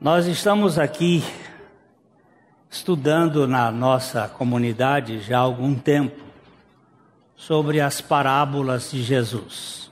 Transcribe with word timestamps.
Nós 0.00 0.26
estamos 0.26 0.78
aqui 0.78 1.24
estudando 2.70 3.48
na 3.48 3.68
nossa 3.72 4.28
comunidade 4.28 5.18
já 5.18 5.38
há 5.38 5.40
algum 5.40 5.74
tempo 5.74 6.22
sobre 7.34 7.80
as 7.80 8.00
parábolas 8.00 8.92
de 8.92 9.02
Jesus. 9.02 9.90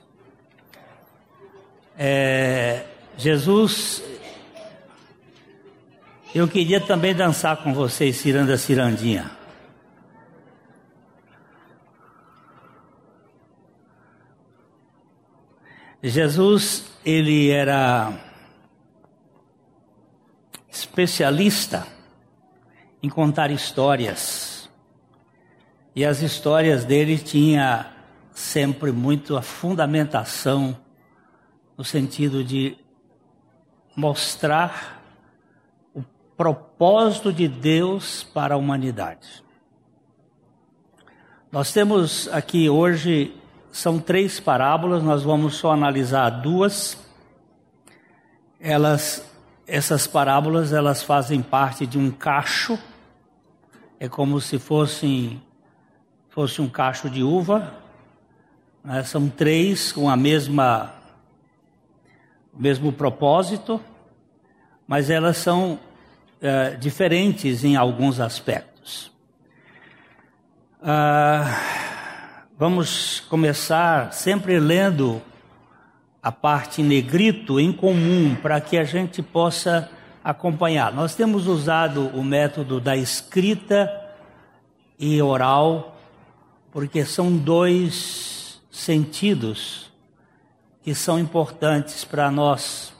É, 1.99 2.85
Jesus, 3.17 4.01
eu 6.33 6.47
queria 6.47 6.79
também 6.79 7.13
dançar 7.13 7.57
com 7.57 7.73
vocês, 7.73 8.15
ciranda 8.15 8.57
cirandinha. 8.57 9.29
Jesus, 16.01 16.85
ele 17.03 17.49
era 17.49 18.26
especialista 20.79 21.87
em 23.01 23.09
contar 23.09 23.51
histórias. 23.51 24.69
E 25.95 26.05
as 26.05 26.21
histórias 26.21 26.85
dele 26.85 27.17
tinha 27.17 27.91
sempre 28.31 28.91
muito 28.91 29.35
a 29.35 29.41
fundamentação 29.41 30.77
no 31.77 31.83
sentido 31.83 32.43
de 32.43 32.77
mostrar 33.95 35.01
o 35.93 36.03
propósito 36.35 37.33
de 37.33 37.47
Deus 37.47 38.23
para 38.23 38.55
a 38.55 38.57
humanidade. 38.57 39.43
Nós 41.51 41.73
temos 41.73 42.27
aqui 42.27 42.69
hoje 42.69 43.33
são 43.71 43.99
três 43.99 44.39
parábolas, 44.39 45.03
nós 45.03 45.23
vamos 45.23 45.55
só 45.55 45.71
analisar 45.71 46.29
duas. 46.29 46.97
Elas 48.59 49.23
essas 49.67 50.07
parábolas 50.07 50.71
elas 50.71 51.03
fazem 51.03 51.41
parte 51.41 51.85
de 51.85 51.97
um 51.97 52.09
cacho, 52.09 52.79
é 53.99 54.07
como 54.07 54.39
se 54.39 54.57
fossem 54.57 55.43
fosse 56.29 56.61
um 56.61 56.69
cacho 56.69 57.09
de 57.09 57.21
uva. 57.21 57.73
Né? 58.83 59.03
São 59.03 59.27
três 59.27 59.91
com 59.91 60.09
a 60.09 60.15
mesma 60.15 60.93
o 62.53 62.61
mesmo 62.61 62.91
propósito, 62.91 63.79
mas 64.87 65.09
elas 65.09 65.37
são 65.37 65.79
é, 66.41 66.71
diferentes 66.71 67.63
em 67.63 67.75
alguns 67.75 68.19
aspectos. 68.19 69.11
Ah, 70.81 72.45
vamos 72.57 73.19
começar 73.29 74.13
sempre 74.13 74.59
lendo 74.59 75.21
a 76.27 76.31
parte 76.31 76.83
negrito 76.83 77.57
em 77.57 77.71
comum 77.71 78.35
para 78.35 78.59
que 78.59 78.77
a 78.77 78.83
gente 78.83 79.23
possa 79.23 79.89
acompanhar. 80.21 80.91
Nós 80.91 81.15
temos 81.15 81.47
usado 81.47 82.07
o 82.07 82.21
método 82.21 82.81
da 82.81 82.97
escrita 82.97 83.89
e 84.99 85.21
oral, 85.21 85.97
porque 86.69 87.05
são 87.05 87.37
dois 87.37 88.61
sentidos 88.69 89.89
que 90.83 90.93
são 90.93 91.17
importantes 91.17 92.03
para 92.03 92.29
nós, 92.29 92.93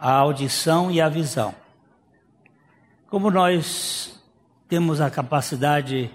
a 0.00 0.10
audição 0.10 0.90
e 0.90 1.02
a 1.02 1.10
visão. 1.10 1.54
Como 3.06 3.30
nós 3.30 4.18
temos 4.66 4.98
a 4.98 5.10
capacidade 5.10 6.10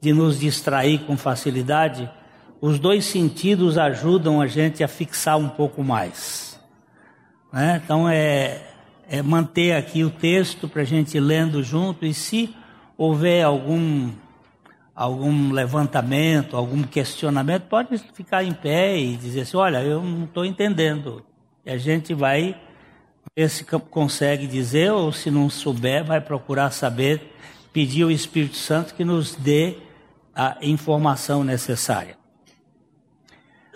de 0.00 0.12
nos 0.12 0.40
distrair 0.40 1.06
com 1.06 1.16
facilidade, 1.16 2.10
os 2.60 2.78
dois 2.78 3.04
sentidos 3.04 3.76
ajudam 3.76 4.40
a 4.40 4.46
gente 4.46 4.82
a 4.82 4.88
fixar 4.88 5.36
um 5.36 5.48
pouco 5.48 5.82
mais. 5.82 6.58
Né? 7.52 7.80
Então 7.84 8.08
é, 8.08 8.62
é 9.08 9.22
manter 9.22 9.72
aqui 9.72 10.02
o 10.02 10.10
texto 10.10 10.68
para 10.68 10.82
a 10.82 10.84
gente 10.84 11.18
lendo 11.20 11.62
junto 11.62 12.04
e 12.04 12.14
se 12.14 12.54
houver 12.96 13.42
algum 13.44 14.10
algum 14.94 15.52
levantamento, 15.52 16.56
algum 16.56 16.82
questionamento, 16.84 17.64
pode 17.64 17.98
ficar 18.14 18.44
em 18.44 18.52
pé 18.52 18.96
e 18.96 19.16
dizer 19.16 19.40
assim, 19.40 19.56
olha, 19.56 19.82
eu 19.82 20.02
não 20.02 20.24
estou 20.24 20.44
entendendo. 20.44 21.24
E 21.66 21.70
a 21.70 21.76
gente 21.76 22.14
vai 22.14 22.56
ver 23.36 23.50
se 23.50 23.64
consegue 23.64 24.46
dizer 24.46 24.92
ou 24.92 25.10
se 25.10 25.30
não 25.30 25.50
souber, 25.50 26.04
vai 26.04 26.20
procurar 26.20 26.70
saber, 26.70 27.34
pedir 27.72 28.04
ao 28.04 28.10
Espírito 28.10 28.56
Santo 28.56 28.94
que 28.94 29.04
nos 29.04 29.34
dê 29.34 29.78
a 30.34 30.58
informação 30.62 31.42
necessária. 31.42 32.16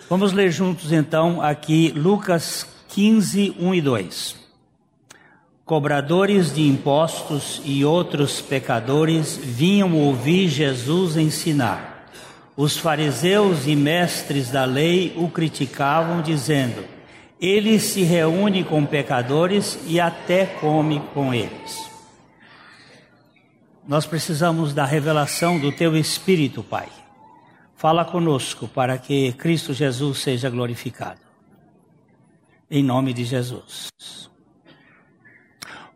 Vamos 0.07 0.31
ler 0.31 0.51
juntos 0.51 0.91
então 0.91 1.41
aqui 1.41 1.91
Lucas 1.95 2.65
15, 2.89 3.55
1 3.59 3.75
e 3.75 3.81
2. 3.81 4.35
Cobradores 5.65 6.53
de 6.53 6.67
impostos 6.67 7.61
e 7.63 7.85
outros 7.85 8.41
pecadores 8.41 9.37
vinham 9.37 9.95
ouvir 9.95 10.47
Jesus 10.47 11.15
ensinar. 11.15 12.09
Os 12.57 12.75
fariseus 12.75 13.67
e 13.67 13.75
mestres 13.75 14.49
da 14.49 14.65
lei 14.65 15.13
o 15.15 15.29
criticavam, 15.29 16.23
dizendo: 16.23 16.83
Ele 17.39 17.79
se 17.79 18.01
reúne 18.01 18.63
com 18.63 18.83
pecadores 18.85 19.79
e 19.85 19.99
até 19.99 20.45
come 20.45 20.99
com 21.13 21.33
eles. 21.33 21.89
Nós 23.87 24.05
precisamos 24.05 24.73
da 24.73 24.85
revelação 24.85 25.59
do 25.59 25.71
Teu 25.71 25.95
Espírito, 25.95 26.63
Pai. 26.63 26.89
Fala 27.79 28.03
conosco 28.03 28.67
para 28.67 28.97
que 28.97 29.31
Cristo 29.31 29.73
Jesus 29.73 30.17
seja 30.17 30.49
glorificado. 30.49 31.21
Em 32.69 32.83
nome 32.83 33.13
de 33.13 33.23
Jesus. 33.23 33.89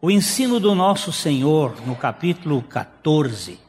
O 0.01 0.09
ensino 0.09 0.61
do 0.61 0.73
nosso 0.73 1.11
Senhor, 1.11 1.85
no 1.85 1.93
capítulo 1.93 2.61
14, 2.61 3.59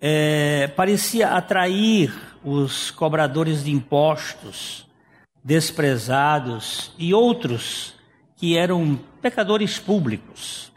é, 0.00 0.68
parecia 0.68 1.32
atrair 1.32 2.10
os 2.42 2.90
cobradores 2.90 3.62
de 3.62 3.70
impostos, 3.70 4.88
desprezados 5.44 6.90
e 6.96 7.12
outros 7.12 7.92
que 8.34 8.56
eram 8.56 8.98
pecadores 9.20 9.78
públicos. 9.78 10.72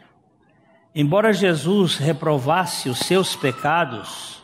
Embora 0.94 1.32
Jesus 1.32 1.96
reprovasse 1.96 2.90
os 2.90 2.98
seus 2.98 3.34
pecados, 3.34 4.43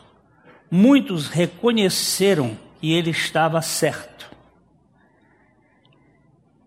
muitos 0.71 1.27
reconheceram 1.27 2.57
que 2.79 2.93
ele 2.93 3.09
estava 3.11 3.61
certo. 3.61 4.31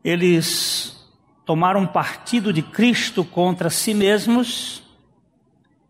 Eles 0.04 1.10
tomaram 1.46 1.86
partido 1.86 2.52
de 2.52 2.62
Cristo 2.62 3.24
contra 3.24 3.70
si 3.70 3.94
mesmos 3.94 4.82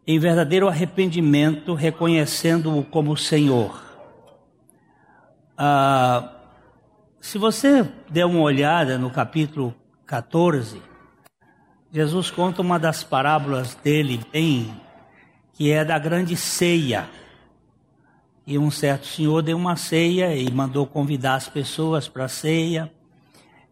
em 0.07 0.19
verdadeiro 0.19 0.69
arrependimento, 0.69 1.75
reconhecendo-o 1.75 2.85
como 2.85 3.17
Senhor. 3.17 3.83
Ah, 5.57 6.31
se 7.21 7.39
você 7.39 7.89
der 8.11 8.27
uma 8.27 8.41
olhada 8.41 8.99
no 8.99 9.11
capítulo 9.11 9.75
14, 10.07 10.81
Jesus 11.91 12.31
conta 12.31 12.61
uma 12.61 12.79
das 12.79 13.03
parábolas 13.03 13.75
dele, 13.77 14.21
bem, 14.31 14.75
que 15.55 15.71
é 15.71 15.85
da 15.85 15.99
grande 15.99 16.37
ceia. 16.37 17.09
E 18.47 18.59
um 18.59 18.71
certo 18.71 19.07
senhor 19.07 19.41
deu 19.43 19.57
uma 19.57 19.75
ceia 19.75 20.37
e 20.37 20.51
mandou 20.51 20.87
convidar 20.87 21.37
as 21.37 21.49
pessoas 21.49 22.09
para 22.09 22.27
a 22.27 22.29
ceia. 22.29 22.93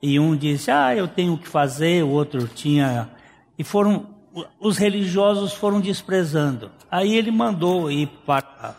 E 0.00 0.18
um 0.18 0.34
disse: 0.34 0.70
Ah, 0.70 0.96
eu 0.96 1.06
tenho 1.06 1.36
que 1.36 1.46
fazer, 1.46 2.02
o 2.02 2.08
outro 2.08 2.48
tinha. 2.48 3.10
E 3.58 3.62
foram. 3.62 4.10
Os 4.58 4.78
religiosos 4.78 5.52
foram 5.52 5.78
desprezando. 5.78 6.70
Aí 6.90 7.14
ele 7.14 7.30
mandou 7.30 7.90
ir 7.90 8.06
para, 8.24 8.74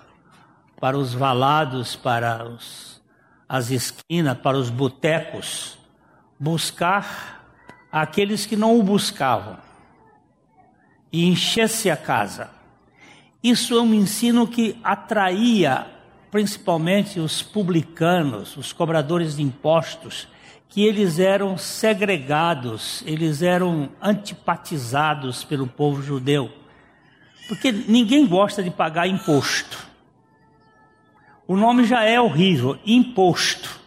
para 0.80 0.98
os 0.98 1.14
valados, 1.14 1.96
para 1.96 2.44
os, 2.44 3.00
as 3.48 3.70
esquinas, 3.70 4.36
para 4.40 4.58
os 4.58 4.72
botecos, 4.72 5.78
buscar 6.40 7.46
aqueles 7.92 8.48
que 8.48 8.56
não 8.56 8.80
o 8.80 8.82
buscavam. 8.82 9.58
E 11.12 11.28
enchesse 11.28 11.92
a 11.92 11.96
casa. 11.96 12.50
Isso 13.44 13.78
é 13.78 13.82
um 13.82 13.94
ensino 13.94 14.48
que 14.48 14.80
atraía 14.84 15.93
principalmente 16.34 17.20
os 17.20 17.44
publicanos, 17.44 18.58
os 18.58 18.74
cobradores 18.74 19.36
de 19.36 19.44
impostos, 19.44 20.28
que 20.68 20.84
eles 20.84 21.20
eram 21.20 21.60
segregados, 21.60 23.04
eles 23.06 23.44
eram 23.44 23.92
antipatizados 24.02 25.44
pelo 25.44 25.68
povo 25.68 26.02
judeu. 26.02 26.52
Porque 27.48 27.72
ninguém 27.72 28.26
gosta 28.26 28.64
de 28.64 28.72
pagar 28.72 29.06
imposto. 29.06 29.78
O 31.48 31.56
nome 31.56 31.86
já 31.86 32.04
é 32.04 32.20
horrível, 32.20 32.80
imposto. 32.84 33.80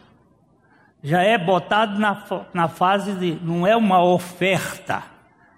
Já 1.02 1.22
é 1.22 1.36
botado 1.36 1.98
na, 1.98 2.24
na 2.54 2.68
fase 2.68 3.12
de. 3.14 3.36
não 3.42 3.66
é 3.66 3.76
uma 3.76 4.04
oferta. 4.04 5.02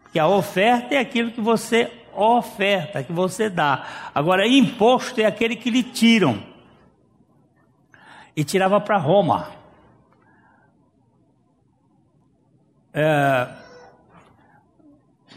Porque 0.05 0.19
a 0.19 0.26
oferta 0.26 0.94
é 0.94 0.99
aquilo 0.99 1.32
que 1.32 1.41
você 1.43 1.93
oferta, 2.17 3.02
que 3.02 3.12
você 3.12 3.50
dá. 3.50 3.84
Agora, 4.14 4.49
imposto 4.49 5.20
é 5.20 5.26
aquele 5.26 5.55
que 5.55 5.69
lhe 5.69 5.82
tiram. 5.82 6.56
E 8.38 8.44
tirava 8.44 8.81
para 8.81 8.96
Roma. 8.96 9.50
É, 12.94 13.49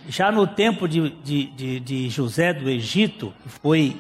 já 0.08 0.32
no 0.32 0.46
tempo 0.46 0.88
de, 0.88 1.10
de, 1.10 1.48
de, 1.48 1.80
de 1.80 2.10
José 2.12 2.54
do 2.54 2.70
Egito, 2.70 3.34
foi 3.48 4.00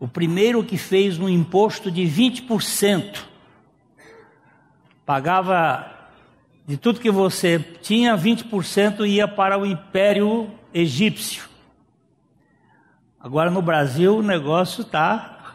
o 0.00 0.08
primeiro 0.08 0.64
que 0.64 0.76
fez 0.76 1.16
um 1.16 1.28
imposto 1.28 1.92
de 1.92 2.02
20%, 2.02 3.20
pagava 5.06 5.88
de 6.66 6.76
tudo 6.76 6.98
que 6.98 7.12
você 7.12 7.60
tinha, 7.60 8.18
20% 8.18 9.06
ia 9.06 9.28
para 9.28 9.56
o 9.56 9.64
Império 9.64 10.50
Egípcio. 10.74 11.44
Agora 13.20 13.48
no 13.48 13.62
Brasil 13.62 14.16
o 14.16 14.22
negócio 14.22 14.82
está. 14.82 15.54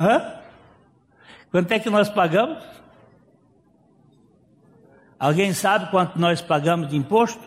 Hã? 0.00 0.37
Quanto 1.50 1.72
é 1.72 1.78
que 1.78 1.88
nós 1.88 2.08
pagamos? 2.10 2.62
Alguém 5.18 5.52
sabe 5.52 5.90
quanto 5.90 6.18
nós 6.18 6.40
pagamos 6.40 6.88
de 6.88 6.96
imposto? 6.96 7.42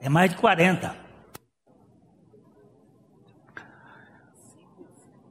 É 0.00 0.08
mais 0.08 0.30
de 0.30 0.36
40. 0.36 0.94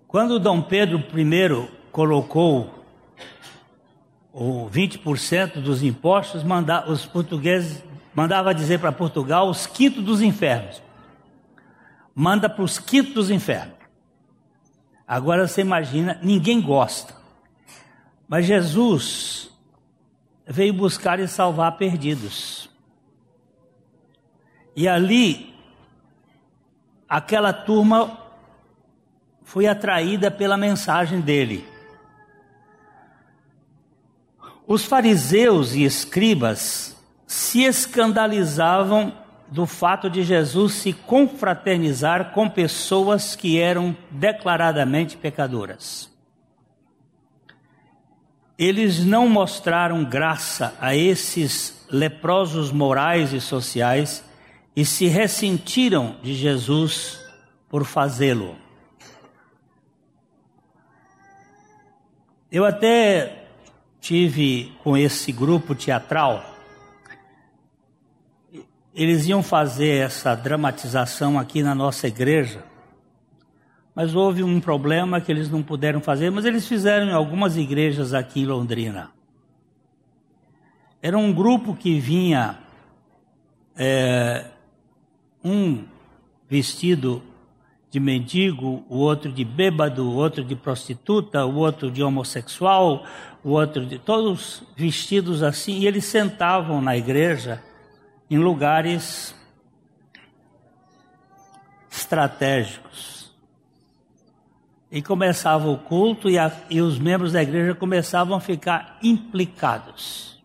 Quando 0.07 0.39
Dom 0.39 0.61
Pedro 0.61 1.00
I 1.00 1.69
colocou 1.91 2.83
o 4.31 4.69
20% 4.69 5.61
dos 5.61 5.81
impostos, 5.81 6.44
os 6.88 7.05
portugueses 7.05 7.83
mandava 8.13 8.53
dizer 8.53 8.79
para 8.79 8.91
Portugal 8.91 9.50
os 9.50 9.65
quintos 9.65 10.03
dos 10.03 10.21
infernos. 10.21 10.83
Manda 12.13 12.50
para 12.50 12.63
os 12.63 12.77
quintos 12.77 13.13
dos 13.13 13.31
infernos. 13.31 13.82
Agora 15.13 15.48
você 15.48 15.62
imagina, 15.62 16.19
ninguém 16.24 16.60
gosta. 16.60 17.13
Mas 18.27 18.48
Jesus 18.48 19.48
veio 20.44 20.74
buscar 20.74 21.19
e 21.19 21.27
salvar 21.27 21.77
perdidos. 21.77 22.68
E 24.75 24.88
ali, 24.88 25.54
aquela 27.07 27.54
turma 27.54 28.18
foi 29.44 29.68
atraída 29.68 30.31
pela 30.31 30.57
mensagem 30.57 31.21
dele. 31.21 31.63
Os 34.65 34.83
fariseus 34.83 35.75
e 35.75 35.83
escribas 35.83 36.98
se 37.27 37.62
escandalizavam 37.62 39.15
do 39.53 39.67
fato 39.67 40.09
de 40.09 40.23
Jesus 40.23 40.73
se 40.73 40.91
confraternizar 40.91 42.31
com 42.31 42.50
pessoas 42.50 43.35
que 43.35 43.59
eram 43.59 43.95
declaradamente 44.09 45.15
pecadoras. 45.15 46.11
Eles 48.57 49.05
não 49.05 49.29
mostraram 49.29 50.03
graça 50.03 50.75
a 50.81 50.95
esses 50.95 51.85
leprosos 51.91 52.71
morais 52.71 53.31
e 53.31 53.39
sociais 53.39 54.27
e 54.75 54.83
se 54.83 55.05
ressentiram 55.05 56.15
de 56.23 56.33
Jesus 56.33 57.23
por 57.69 57.85
fazê-lo. 57.85 58.55
Eu 62.51 62.65
até 62.65 63.45
tive 64.01 64.75
com 64.83 64.97
esse 64.97 65.31
grupo 65.31 65.75
teatral 65.75 66.52
eles 68.93 69.27
iam 69.27 69.41
fazer 69.41 70.05
essa 70.05 70.35
dramatização 70.35 71.39
aqui 71.39 71.63
na 71.63 71.73
nossa 71.73 72.07
igreja, 72.07 72.63
mas 73.95 74.15
houve 74.15 74.43
um 74.43 74.59
problema 74.59 75.19
que 75.19 75.31
eles 75.31 75.49
não 75.49 75.63
puderam 75.63 75.99
fazer, 75.99 76.29
mas 76.29 76.45
eles 76.45 76.67
fizeram 76.67 77.07
em 77.07 77.13
algumas 77.13 77.57
igrejas 77.57 78.13
aqui 78.13 78.41
em 78.41 78.45
Londrina. 78.45 79.11
Era 81.01 81.17
um 81.17 81.33
grupo 81.33 81.75
que 81.75 81.99
vinha, 81.99 82.59
é, 83.75 84.45
um 85.43 85.83
vestido 86.47 87.21
de 87.89 87.99
mendigo, 87.99 88.85
o 88.89 88.97
outro 88.97 89.31
de 89.31 89.43
bêbado, 89.43 90.09
o 90.09 90.15
outro 90.15 90.43
de 90.43 90.55
prostituta, 90.55 91.45
o 91.45 91.55
outro 91.55 91.91
de 91.91 92.01
homossexual, 92.01 93.05
o 93.43 93.49
outro 93.49 93.85
de. 93.85 93.99
todos 93.99 94.63
vestidos 94.75 95.43
assim, 95.43 95.79
e 95.79 95.87
eles 95.87 96.05
sentavam 96.05 96.81
na 96.81 96.95
igreja 96.95 97.61
em 98.33 98.38
lugares 98.39 99.35
estratégicos. 101.91 103.31
E 104.89 105.03
começava 105.03 105.69
o 105.69 105.77
culto 105.77 106.27
e, 106.27 106.39
a, 106.39 106.51
e 106.68 106.81
os 106.81 106.97
membros 106.97 107.33
da 107.33 107.44
igreja 107.44 107.75
começavam 107.75 108.35
a 108.35 108.39
ficar 108.39 108.97
implicados. 109.03 110.44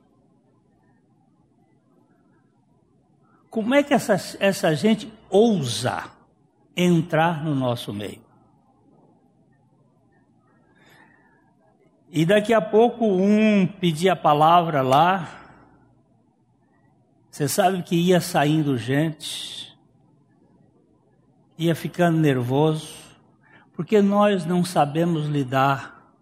Como 3.49 3.75
é 3.75 3.82
que 3.82 3.94
essa, 3.94 4.37
essa 4.38 4.76
gente 4.76 5.11
ousa 5.31 6.11
entrar 6.76 7.43
no 7.43 7.55
nosso 7.55 7.91
meio? 7.94 8.20
E 12.11 12.26
daqui 12.26 12.52
a 12.52 12.61
pouco 12.61 13.06
um 13.06 13.67
pedia 13.67 14.12
a 14.12 14.17
palavra 14.17 14.82
lá, 14.82 15.47
você 17.38 17.46
sabe 17.46 17.85
que 17.85 17.94
ia 17.94 18.20
saindo 18.20 18.76
gente, 18.76 19.79
ia 21.56 21.73
ficando 21.73 22.19
nervoso, 22.19 22.93
porque 23.75 24.02
nós 24.02 24.44
não 24.44 24.64
sabemos 24.64 25.29
lidar 25.29 26.12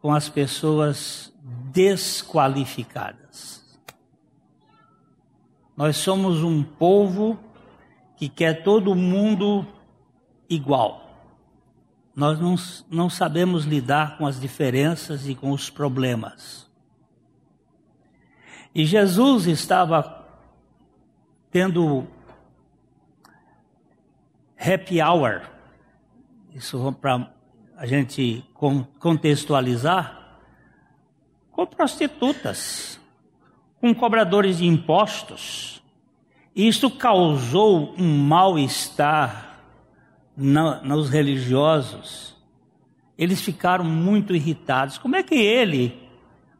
com 0.00 0.10
as 0.10 0.26
pessoas 0.26 1.30
desqualificadas. 1.70 3.62
Nós 5.76 5.98
somos 5.98 6.42
um 6.42 6.62
povo 6.62 7.38
que 8.16 8.30
quer 8.30 8.62
todo 8.62 8.94
mundo 8.94 9.66
igual. 10.48 11.20
Nós 12.16 12.40
não, 12.40 12.54
não 12.90 13.10
sabemos 13.10 13.66
lidar 13.66 14.16
com 14.16 14.26
as 14.26 14.40
diferenças 14.40 15.28
e 15.28 15.34
com 15.34 15.50
os 15.50 15.68
problemas. 15.68 16.67
E 18.78 18.86
Jesus 18.86 19.46
estava 19.48 20.24
tendo 21.50 22.06
happy 24.56 25.02
hour, 25.02 25.42
isso 26.54 26.92
para 27.00 27.28
a 27.76 27.86
gente 27.86 28.44
contextualizar, 29.00 30.38
com 31.50 31.66
prostitutas, 31.66 33.00
com 33.80 33.92
cobradores 33.92 34.58
de 34.58 34.66
impostos. 34.68 35.82
Isto 36.54 36.88
causou 36.88 37.96
um 37.98 38.16
mal-estar 38.16 39.58
nos 40.36 41.10
religiosos. 41.10 42.36
Eles 43.18 43.40
ficaram 43.40 43.84
muito 43.84 44.36
irritados. 44.36 44.98
Como 44.98 45.16
é 45.16 45.24
que 45.24 45.34
ele 45.34 46.08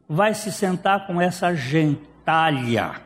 vai 0.05 0.33
se 0.33 0.51
sentar 0.51 1.07
com 1.07 1.21
essa 1.21 1.55
gentalha. 2.29 3.01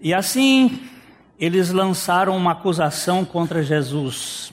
E 0.00 0.12
assim, 0.12 0.86
eles 1.38 1.70
lançaram 1.70 2.36
uma 2.36 2.52
acusação 2.52 3.24
contra 3.24 3.62
Jesus. 3.62 4.52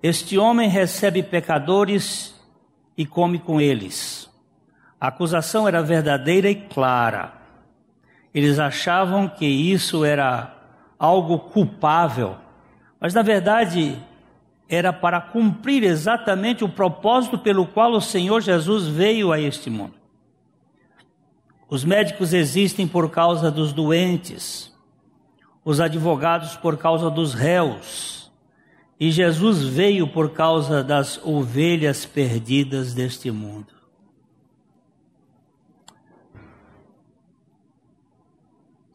Este 0.00 0.38
homem 0.38 0.68
recebe 0.68 1.22
pecadores 1.22 2.32
e 2.96 3.04
come 3.04 3.40
com 3.40 3.60
eles. 3.60 4.30
A 5.00 5.08
acusação 5.08 5.66
era 5.66 5.82
verdadeira 5.82 6.48
e 6.48 6.54
clara. 6.54 7.32
Eles 8.32 8.60
achavam 8.60 9.28
que 9.28 9.46
isso 9.46 10.04
era 10.04 10.54
algo 10.96 11.38
culpável, 11.38 12.36
mas 13.00 13.14
na 13.14 13.22
verdade 13.22 14.00
era 14.68 14.92
para 14.92 15.20
cumprir 15.20 15.82
exatamente 15.82 16.62
o 16.62 16.68
propósito 16.68 17.38
pelo 17.38 17.66
qual 17.66 17.92
o 17.92 18.00
Senhor 18.00 18.42
Jesus 18.42 18.86
veio 18.86 19.32
a 19.32 19.40
este 19.40 19.70
mundo. 19.70 19.94
Os 21.70 21.84
médicos 21.84 22.34
existem 22.34 22.86
por 22.86 23.10
causa 23.10 23.50
dos 23.50 23.72
doentes, 23.72 24.74
os 25.64 25.80
advogados 25.80 26.56
por 26.56 26.76
causa 26.76 27.10
dos 27.10 27.32
réus, 27.32 28.30
e 29.00 29.10
Jesus 29.10 29.62
veio 29.64 30.08
por 30.08 30.30
causa 30.30 30.82
das 30.82 31.18
ovelhas 31.24 32.04
perdidas 32.04 32.92
deste 32.94 33.30
mundo. 33.30 33.78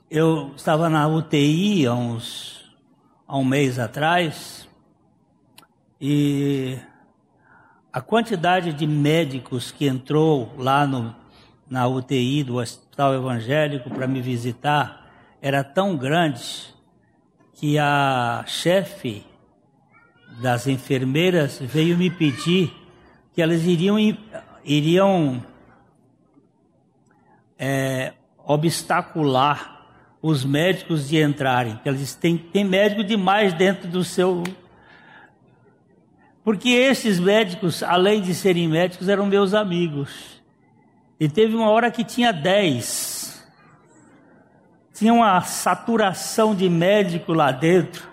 Eu 0.10 0.52
estava 0.56 0.90
na 0.90 1.08
UTI 1.08 1.88
há 1.88 1.94
uns 1.96 2.54
há 3.28 3.38
um 3.38 3.44
mês 3.44 3.80
atrás 3.80 4.63
e 6.06 6.78
a 7.94 8.02
quantidade 8.02 8.74
de 8.74 8.86
médicos 8.86 9.72
que 9.72 9.88
entrou 9.88 10.54
lá 10.58 10.86
no, 10.86 11.16
na 11.70 11.88
UTI 11.88 12.44
do 12.44 12.58
Hospital 12.58 13.14
Evangélico 13.14 13.90
para 13.90 14.06
me 14.06 14.20
visitar 14.22 15.10
era 15.42 15.64
tão 15.64 15.96
grande 15.96 16.76
que 17.54 17.80
a 17.80 18.44
chefe 18.46 19.26
das 20.42 20.68
enfermeiras 20.68 21.60
veio 21.62 21.98
me 21.98 22.10
pedir 22.10 22.74
que 23.32 23.42
elas 23.42 23.64
iriam, 23.64 23.98
iriam 24.66 25.42
é, 27.58 28.12
obstacular 28.46 29.88
os 30.22 30.44
médicos 30.44 31.08
de 31.08 31.22
entrarem. 31.22 31.80
Eles 31.86 32.14
têm, 32.14 32.38
tem 32.38 32.66
médico 32.66 33.06
demais 33.06 33.54
dentro 33.54 33.88
do 33.88 34.04
seu. 34.04 34.44
Porque 36.44 36.70
esses 36.70 37.20
médicos, 37.20 37.82
além 37.82 38.22
de 38.22 38.34
serem 38.36 38.68
médicos, 38.68 39.08
eram 39.08 39.26
meus 39.26 39.54
amigos. 39.54 40.42
E 41.20 41.30
teve 41.30 41.56
uma 41.56 41.70
hora 41.70 41.90
que 41.90 42.04
tinha 42.04 42.34
dez. 42.34 43.44
Tinha 44.94 45.14
uma 45.14 45.42
saturação 45.42 46.54
de 46.54 46.70
médico 46.70 47.34
lá 47.34 47.52
dentro, 47.52 48.08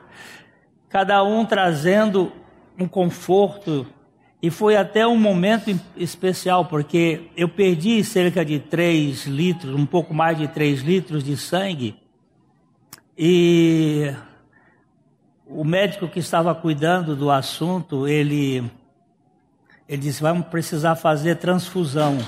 cada 0.88 1.22
um 1.22 1.44
trazendo 1.44 2.32
um 2.78 2.88
conforto 2.88 3.86
e 4.42 4.50
foi 4.50 4.74
até 4.74 5.06
um 5.06 5.16
momento 5.16 5.78
especial, 5.94 6.64
porque 6.64 7.28
eu 7.36 7.48
perdi 7.48 8.02
cerca 8.02 8.42
de 8.42 8.58
3 8.58 9.26
litros, 9.26 9.74
um 9.74 9.84
pouco 9.84 10.14
mais 10.14 10.38
de 10.38 10.48
3 10.48 10.80
litros 10.80 11.22
de 11.22 11.36
sangue. 11.36 11.94
E 13.18 14.14
o 15.50 15.64
médico 15.64 16.08
que 16.08 16.20
estava 16.20 16.54
cuidando 16.54 17.16
do 17.16 17.30
assunto, 17.30 18.06
ele, 18.06 18.62
ele 19.88 20.02
disse: 20.02 20.22
vamos 20.22 20.46
precisar 20.46 20.94
fazer 20.94 21.36
transfusão. 21.36 22.18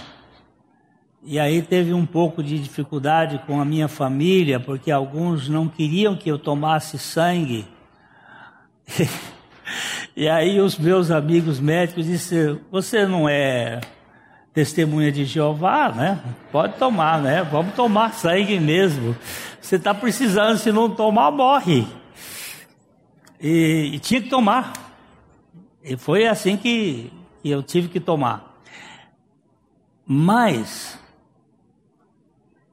E 1.24 1.38
aí 1.38 1.62
teve 1.62 1.94
um 1.94 2.04
pouco 2.04 2.42
de 2.42 2.58
dificuldade 2.58 3.40
com 3.46 3.60
a 3.60 3.64
minha 3.64 3.86
família, 3.86 4.58
porque 4.58 4.90
alguns 4.90 5.48
não 5.48 5.68
queriam 5.68 6.16
que 6.16 6.28
eu 6.28 6.38
tomasse 6.38 6.98
sangue. 6.98 7.66
E 10.14 10.28
aí 10.28 10.60
os 10.60 10.76
meus 10.76 11.10
amigos 11.10 11.58
médicos 11.58 12.04
disseram, 12.04 12.60
você 12.70 13.06
não 13.06 13.26
é 13.26 13.80
testemunha 14.52 15.10
de 15.10 15.24
Jeová, 15.24 15.88
né? 15.90 16.20
Pode 16.50 16.74
tomar, 16.74 17.22
né? 17.22 17.42
Vamos 17.50 17.74
tomar 17.74 18.12
sangue 18.12 18.60
mesmo. 18.60 19.16
Você 19.58 19.76
está 19.76 19.94
precisando, 19.94 20.58
se 20.58 20.70
não 20.70 20.90
tomar, 20.90 21.30
morre. 21.30 21.86
E, 23.42 23.90
e, 23.94 23.98
tinha 23.98 24.22
que 24.22 24.30
tomar. 24.30 24.72
E 25.82 25.96
foi 25.96 26.28
assim 26.28 26.56
que, 26.56 27.12
eu 27.44 27.60
tive 27.60 27.88
que 27.88 27.98
tomar. 27.98 28.62
Mas 30.06 30.96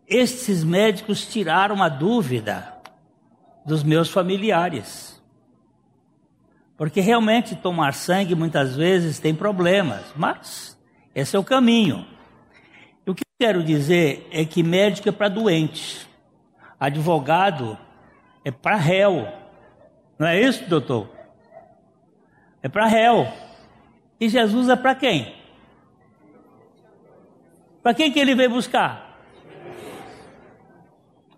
estes 0.08 0.64
médicos 0.64 1.26
tiraram 1.26 1.82
a 1.82 1.90
dúvida 1.90 2.76
dos 3.66 3.82
meus 3.82 4.10
familiares. 4.12 5.20
Porque 6.78 7.02
realmente 7.02 7.56
tomar 7.56 7.94
sangue 7.94 8.36
muitas 8.36 8.76
vezes 8.76 9.20
tem 9.20 9.34
problemas, 9.34 10.06
mas 10.16 10.80
esse 11.14 11.36
é 11.36 11.40
o 11.40 11.44
caminho. 11.44 12.06
o 13.08 13.14
que 13.16 13.24
eu 13.24 13.48
quero 13.48 13.64
dizer 13.64 14.28
é 14.32 14.46
que 14.46 14.62
médico 14.64 15.10
é 15.10 15.12
para 15.12 15.30
doente, 15.30 16.08
advogado 16.80 17.78
é 18.46 18.52
para 18.52 18.76
réu. 18.76 19.39
Não 20.20 20.28
é 20.28 20.42
isso, 20.42 20.68
doutor? 20.68 21.10
É 22.62 22.68
para 22.68 22.86
réu. 22.86 23.26
E 24.20 24.28
Jesus 24.28 24.68
é 24.68 24.76
para 24.76 24.94
quem? 24.94 25.34
Para 27.82 27.94
quem 27.94 28.12
que 28.12 28.20
ele 28.20 28.36
veio 28.36 28.50
buscar? 28.50 29.18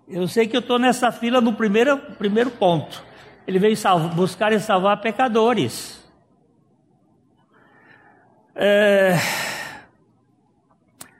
Eu 0.07 0.27
sei 0.27 0.47
que 0.47 0.57
eu 0.57 0.61
estou 0.61 0.79
nessa 0.79 1.11
fila 1.11 1.39
no 1.39 1.53
primeiro, 1.53 1.95
primeiro 2.17 2.49
ponto. 2.49 3.03
Ele 3.47 3.59
veio 3.59 3.77
buscar 4.15 4.51
e 4.51 4.59
salvar 4.59 4.99
pecadores. 4.99 6.03
É... 8.55 9.15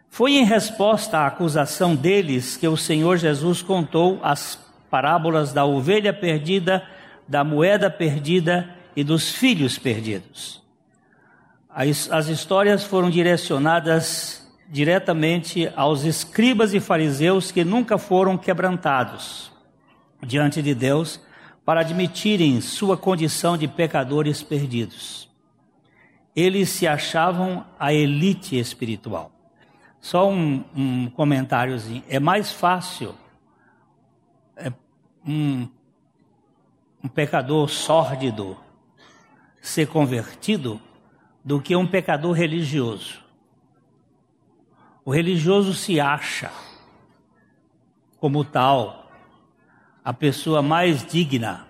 Foi 0.10 0.34
em 0.34 0.44
resposta 0.44 1.20
à 1.20 1.28
acusação 1.28 1.96
deles 1.96 2.58
que 2.58 2.68
o 2.68 2.76
Senhor 2.76 3.18
Jesus 3.18 3.62
contou 3.62 4.20
as 4.22 4.60
parábolas 4.90 5.54
da 5.54 5.64
ovelha 5.64 6.12
perdida, 6.12 6.86
da 7.28 7.44
moeda 7.44 7.90
perdida 7.90 8.70
e 8.96 9.04
dos 9.04 9.30
filhos 9.32 9.78
perdidos. 9.78 10.62
As, 11.70 12.12
as 12.12 12.28
histórias 12.28 12.84
foram 12.84 13.10
direcionadas 13.10 14.42
diretamente 14.70 15.72
aos 15.76 16.04
escribas 16.04 16.74
e 16.74 16.80
fariseus 16.80 17.52
que 17.52 17.64
nunca 17.64 17.98
foram 17.98 18.38
quebrantados 18.38 19.52
diante 20.22 20.62
de 20.62 20.74
Deus 20.74 21.20
para 21.66 21.82
admitirem 21.82 22.60
sua 22.62 22.98
condição 22.98 23.58
de 23.58 23.68
pecadores 23.68 24.42
perdidos. 24.42 25.30
Eles 26.36 26.70
se 26.70 26.88
achavam 26.88 27.66
a 27.78 27.94
elite 27.94 28.58
espiritual. 28.58 29.32
Só 30.00 30.30
um, 30.30 30.64
um 30.76 31.10
comentáriozinho. 31.10 32.04
É 32.10 32.20
mais 32.20 32.52
fácil 32.52 33.14
é, 34.56 34.72
um, 35.28 35.68
um 37.04 37.08
pecador 37.08 37.70
sórdido 37.70 38.58
ser 39.62 39.88
convertido 39.88 40.82
do 41.44 41.62
que 41.62 41.76
um 41.76 41.88
pecador 41.88 42.34
religioso. 42.34 43.20
O 45.04 45.12
religioso 45.12 45.74
se 45.74 46.00
acha 46.00 46.52
como 48.20 48.44
tal, 48.46 49.12
a 50.04 50.14
pessoa 50.14 50.62
mais 50.62 51.06
digna. 51.06 51.66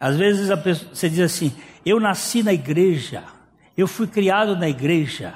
Às 0.00 0.16
vezes 0.16 0.48
pessoa, 0.60 0.94
você 0.94 1.08
diz 1.08 1.20
assim: 1.20 1.52
eu 1.84 2.00
nasci 2.00 2.42
na 2.42 2.52
igreja, 2.52 3.24
eu 3.76 3.86
fui 3.86 4.06
criado 4.06 4.56
na 4.56 4.68
igreja, 4.68 5.34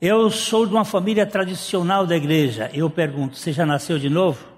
eu 0.00 0.30
sou 0.30 0.66
de 0.66 0.72
uma 0.72 0.84
família 0.84 1.26
tradicional 1.26 2.06
da 2.06 2.16
igreja. 2.16 2.70
Eu 2.72 2.88
pergunto: 2.88 3.36
você 3.36 3.52
já 3.52 3.66
nasceu 3.66 3.98
de 3.98 4.08
novo? 4.08 4.51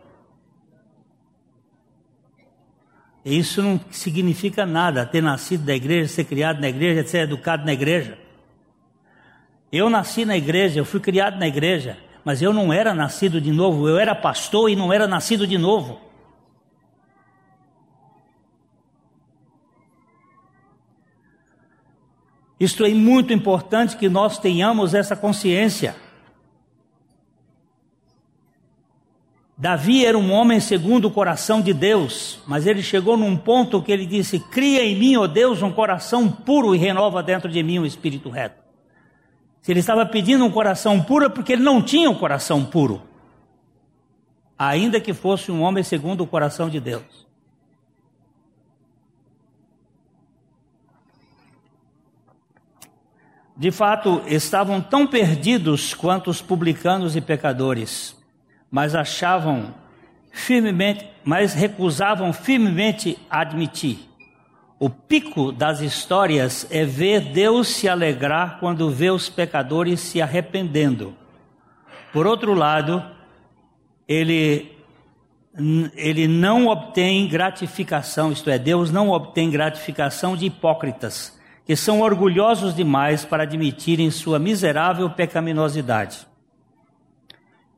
Isso 3.25 3.63
não 3.63 3.81
significa 3.91 4.67
nada, 4.67 5.07
ter 5.07 5.23
nascido 5.23 5.67
na 5.67 5.75
igreja, 5.75 6.09
ser 6.09 6.25
criado 6.25 6.61
na 6.61 6.69
igreja, 6.69 7.07
ser 7.07 7.21
educado 7.21 7.65
na 7.65 7.73
igreja. 7.73 8.19
Eu 9.73 9.89
nasci 9.89 10.25
na 10.25 10.37
igreja, 10.37 10.79
eu 10.79 10.85
fui 10.85 11.01
criado 11.01 11.39
na 11.39 11.49
igreja 11.49 11.97
mas 12.25 12.41
eu 12.41 12.53
não 12.53 12.73
era 12.73 12.95
nascido 12.95 13.41
de 13.41 13.53
novo, 13.53 13.87
eu 13.87 13.99
era 13.99 14.15
pastor 14.15 14.71
e 14.71 14.75
não 14.75 14.93
era 14.93 15.07
nascido 15.07 15.47
de 15.47 15.59
novo. 15.59 16.01
Isto 22.59 22.85
é 22.85 22.95
muito 22.95 23.33
importante 23.33 23.97
que 23.97 24.09
nós 24.09 24.39
tenhamos 24.39 24.95
essa 24.95 25.15
consciência. 25.15 25.95
Davi 29.57 30.05
era 30.05 30.19
um 30.19 30.33
homem 30.33 30.59
segundo 30.59 31.07
o 31.07 31.11
coração 31.11 31.61
de 31.61 31.73
Deus, 31.73 32.41
mas 32.45 32.67
ele 32.67 32.83
chegou 32.83 33.17
num 33.17 33.37
ponto 33.37 33.81
que 33.81 33.93
ele 33.93 34.05
disse: 34.05 34.41
Cria 34.41 34.85
em 34.85 34.99
mim, 34.99 35.17
ó 35.17 35.29
Deus, 35.29 35.63
um 35.63 35.73
coração 35.73 36.29
puro 36.29 36.75
e 36.75 36.79
renova 36.79 37.23
dentro 37.23 37.49
de 37.49 37.63
mim 37.63 37.79
um 37.79 37.87
espírito 37.87 38.29
reto. 38.29 38.63
Se 39.63 39.73
ele 39.73 39.81
estava 39.81 40.05
pedindo 40.05 40.45
um 40.45 40.51
coração 40.51 41.01
puro, 41.03 41.27
é 41.27 41.29
porque 41.29 41.53
ele 41.53 41.63
não 41.63 41.81
tinha 41.81 42.11
um 42.11 42.15
coração 42.15 42.65
puro. 42.65 43.03
Ainda 44.59 45.01
que 45.01 45.15
fosse 45.15 45.51
um 45.51 45.63
homem 45.63 45.83
segundo 45.83 46.23
o 46.23 46.27
coração 46.27 46.69
de 46.69 46.81
Deus. 46.81 47.25
De 53.57 53.71
fato, 53.71 54.21
estavam 54.27 54.81
tão 54.81 55.07
perdidos 55.07 55.95
quanto 55.95 56.29
os 56.29 56.43
publicanos 56.43 57.15
e 57.15 57.21
pecadores, 57.21 58.17
mas 58.75 58.97
achavam 58.97 59.73
firmemente, 60.33 61.09
mas 61.23 61.55
recusavam 61.55 62.33
firmemente 62.33 63.17
admitir 63.31 64.09
o 64.79 64.91
pico 64.91 65.53
das 65.53 65.81
histórias 65.81 66.67
é 66.71 66.85
ver 66.85 67.33
Deus 67.33 67.69
se 67.69 67.89
alegrar 67.89 68.59
quando 68.59 68.91
vê 68.91 69.11
os 69.11 69.29
pecadores 69.29 70.01
se 70.01 70.21
arrependendo. 70.21 71.15
Por 72.13 72.27
outro 72.27 72.53
lado, 72.53 73.03
ele, 74.07 74.77
ele 75.97 76.27
não 76.29 76.67
obtém 76.67 77.29
gratificação, 77.29 78.33
isto 78.33 78.51
é, 78.51 78.59
Deus 78.59 78.91
não 78.91 79.09
obtém 79.09 79.49
gratificação 79.49 80.37
de 80.37 80.47
hipócritas, 80.47 81.39
que 81.65 81.77
são 81.77 82.01
orgulhosos 82.01 82.75
demais 82.75 83.25
para 83.25 83.45
admitirem 83.45 84.11
sua 84.11 84.39
miserável 84.39 85.09
pecaminosidade. 85.09 86.27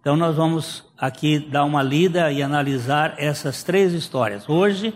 Então, 0.06 0.16
nós 0.16 0.36
vamos 0.36 0.84
aqui 0.96 1.36
dar 1.36 1.64
uma 1.64 1.82
lida 1.82 2.30
e 2.30 2.40
analisar 2.40 3.16
essas 3.18 3.64
três 3.64 3.92
histórias. 3.92 4.48
Hoje, 4.48 4.94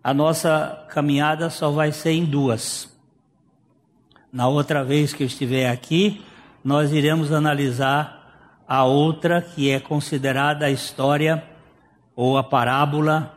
a 0.00 0.14
nossa 0.14 0.86
caminhada 0.90 1.50
só 1.50 1.72
vai 1.72 1.90
ser 1.90 2.12
em 2.12 2.24
duas. 2.24 2.88
Na 4.32 4.46
outra 4.46 4.84
vez 4.84 5.12
que 5.12 5.24
eu 5.24 5.26
estiver 5.26 5.68
aqui, 5.68 6.24
nós 6.62 6.92
iremos 6.92 7.32
analisar 7.32 8.62
a 8.68 8.84
outra 8.84 9.42
que 9.42 9.72
é 9.72 9.80
considerada 9.80 10.66
a 10.66 10.70
história 10.70 11.42
ou 12.14 12.38
a 12.38 12.44
parábola 12.44 13.36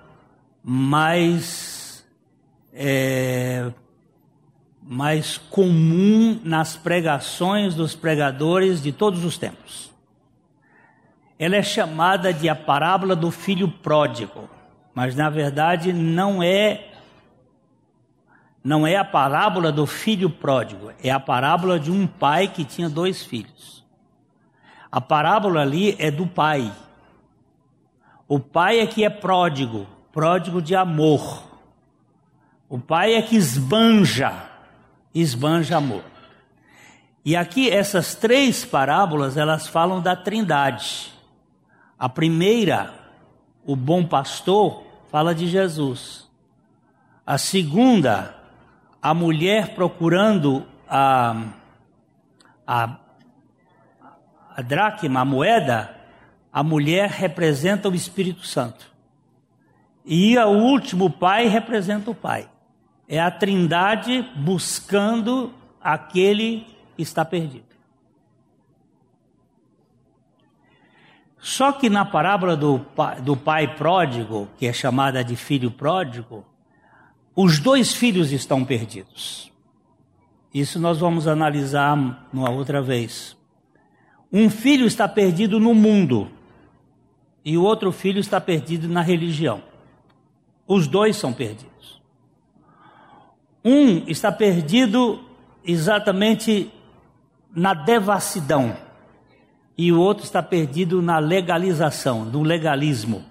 mais 0.64 2.06
é, 2.72 3.72
mais 4.84 5.40
comum 5.50 6.40
nas 6.44 6.78
pregações 6.78 7.74
dos 7.74 7.96
pregadores 7.96 8.84
de 8.84 8.92
todos 8.92 9.26
os 9.26 9.36
tempos. 9.36 9.87
Ela 11.40 11.58
é 11.58 11.64
chamada 11.64 12.34
de 12.34 12.50
a 12.50 12.56
parábola 12.56 13.16
do 13.16 13.30
filho 13.30 13.68
pródigo, 13.68 14.50
mas 14.94 15.16
na 15.16 15.30
verdade 15.30 15.94
não 15.94 16.42
é 16.42 16.84
não 18.64 18.86
é 18.86 18.98
a 18.98 19.06
parábola 19.06 19.72
do 19.72 19.86
filho 19.86 20.30
pródigo, 20.30 20.92
é 21.02 21.10
a 21.10 21.20
parábola 21.20 21.80
de 21.80 21.90
um 21.90 22.06
pai 22.06 22.50
que 22.50 22.66
tinha 22.66 22.90
dois 22.90 23.24
filhos. 23.24 23.86
A 24.92 25.00
parábola 25.00 25.62
ali 25.62 25.96
é 26.00 26.12
do 26.12 26.28
pai. 26.28 26.70
O 28.28 28.40
pai 28.40 28.80
é 28.80 28.88
que 28.88 29.06
é 29.06 29.10
pródigo, 29.10 29.88
pródigo 30.12 30.62
de 30.62 30.76
amor. 30.76 31.44
O 32.68 32.78
pai 32.78 33.14
é 33.14 33.22
que 33.22 33.38
esbanja, 33.38 34.34
esbanja 35.14 35.78
amor. 35.78 36.04
E 37.24 37.36
aqui 37.36 37.70
essas 37.70 38.16
três 38.16 38.66
parábolas, 38.66 39.38
elas 39.38 39.68
falam 39.68 40.02
da 40.02 40.16
Trindade. 40.16 41.17
A 41.98 42.08
primeira, 42.08 42.94
o 43.66 43.76
bom 43.76 44.06
pastor, 44.06 44.84
fala 45.10 45.34
de 45.34 45.48
Jesus. 45.48 46.30
A 47.26 47.38
segunda, 47.38 48.36
a 49.02 49.14
mulher 49.14 49.74
procurando 49.74 50.66
a, 50.88 51.44
a, 52.66 52.98
a 54.56 54.62
dracma, 54.62 55.22
a 55.22 55.26
moeda, 55.26 55.96
a 56.54 56.64
mulher 56.64 57.10
representa 57.10 57.90
o 57.90 57.96
Espírito 57.96 58.46
Santo. 58.46 58.92
E 60.06 60.38
o 60.38 60.50
último 60.50 61.10
pai 61.10 61.48
representa 61.48 62.12
o 62.12 62.16
pai. 62.16 62.50
É 63.08 63.20
a 63.20 63.32
trindade 63.32 64.22
buscando 64.36 65.54
aquele 65.82 66.66
que 66.96 67.02
está 67.02 67.26
perdido. 67.26 67.67
Só 71.48 71.72
que 71.72 71.90
na 71.90 72.04
parábola 72.04 72.58
do, 72.58 72.86
do 73.24 73.38
pai 73.38 73.74
pródigo, 73.74 74.50
que 74.58 74.68
é 74.68 74.74
chamada 74.74 75.24
de 75.24 75.38
filho 75.38 75.72
pródigo, 75.72 76.44
os 77.34 77.58
dois 77.58 77.94
filhos 77.94 78.34
estão 78.34 78.66
perdidos. 78.66 79.50
Isso 80.54 80.78
nós 80.78 80.98
vamos 80.98 81.26
analisar 81.26 82.28
numa 82.34 82.50
outra 82.50 82.82
vez. 82.82 83.38
Um 84.30 84.50
filho 84.50 84.86
está 84.86 85.08
perdido 85.08 85.58
no 85.58 85.74
mundo 85.74 86.30
e 87.46 87.58
o 87.58 87.64
outro 87.64 87.94
filho 87.94 88.20
está 88.20 88.42
perdido 88.42 88.90
na 88.90 89.02
religião. 89.02 89.64
Os 90.68 90.86
dois 90.86 91.16
são 91.16 91.32
perdidos. 91.32 92.02
Um 93.64 94.00
está 94.06 94.34
perdido 94.34 95.24
exatamente 95.64 96.70
na 97.56 97.74
devassidão 97.74 98.86
e 99.78 99.92
o 99.92 100.00
outro 100.00 100.24
está 100.24 100.42
perdido 100.42 101.02
na 101.02 101.20
legalização, 101.20 102.28
do 102.28 102.42
legalismo. 102.42 103.24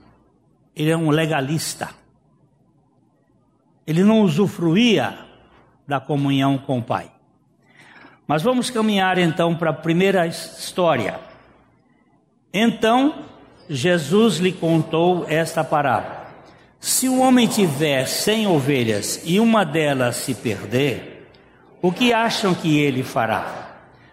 Ele 0.75 0.91
é 0.91 0.97
um 0.97 1.11
legalista. 1.11 1.91
Ele 3.87 4.05
não 4.05 4.23
usufruía 4.23 5.19
da 5.87 5.99
comunhão 5.99 6.57
com 6.57 6.79
o 6.79 6.83
Pai. 6.83 7.11
Mas 8.27 8.43
vamos 8.43 8.71
caminhar 8.71 9.19
então 9.19 9.57
para 9.57 9.71
a 9.71 9.75
primeira 9.75 10.27
história. 10.27 11.19
Então, 12.53 13.25
Jesus 13.69 14.39
lhe 14.39 14.53
contou 14.53 15.27
esta 15.29 15.65
parábola: 15.65 16.29
Se 16.79 17.09
o 17.09 17.21
homem 17.21 17.47
tiver 17.47 18.07
cem 18.07 18.47
ovelhas 18.47 19.21
e 19.25 19.41
uma 19.41 19.65
delas 19.65 20.17
se 20.17 20.35
perder, 20.35 21.29
o 21.83 21.93
que 21.93 22.13
acham 22.13 22.55
que 22.55 22.79
ele 22.79 23.03
fará? 23.03 23.66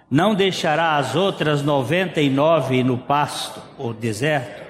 Não 0.10 0.36
deixará 0.36 0.98
as 0.98 1.16
outras 1.16 1.62
noventa 1.62 2.22
e 2.22 2.30
nove 2.30 2.84
no 2.84 2.98
pasto 2.98 3.62
ou 3.78 3.94
deserto 3.94 4.64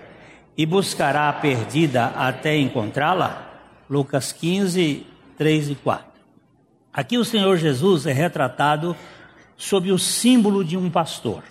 e 0.57 0.65
buscará 0.65 1.29
a 1.29 1.33
perdida 1.33 2.05
até 2.15 2.57
encontrá-la? 2.57 3.49
Lucas 3.89 4.31
15, 4.31 5.05
3 5.37 5.69
e 5.71 5.75
4. 5.75 6.05
Aqui 6.93 7.17
o 7.17 7.25
Senhor 7.25 7.57
Jesus 7.57 8.05
é 8.05 8.13
retratado 8.13 8.95
sob 9.57 9.91
o 9.91 9.97
símbolo 9.97 10.63
de 10.63 10.77
um 10.77 10.89
pastor. 10.89 11.43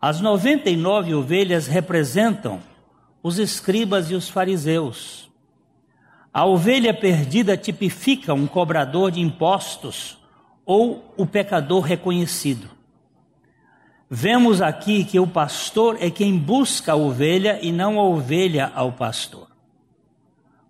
As 0.00 0.20
99 0.20 1.14
ovelhas 1.14 1.66
representam 1.66 2.60
os 3.22 3.38
escribas 3.38 4.10
e 4.10 4.14
os 4.14 4.28
fariseus. 4.28 5.30
A 6.32 6.44
ovelha 6.44 6.92
perdida 6.92 7.56
tipifica 7.56 8.34
um 8.34 8.46
cobrador 8.46 9.10
de 9.10 9.20
impostos 9.20 10.18
ou 10.66 11.14
o 11.16 11.24
pecador 11.24 11.80
reconhecido. 11.80 12.68
Vemos 14.10 14.60
aqui 14.60 15.04
que 15.04 15.18
o 15.18 15.26
pastor 15.26 15.96
é 16.00 16.10
quem 16.10 16.36
busca 16.36 16.92
a 16.92 16.96
ovelha 16.96 17.58
e 17.62 17.72
não 17.72 17.98
a 17.98 18.04
ovelha 18.04 18.70
ao 18.74 18.92
pastor. 18.92 19.48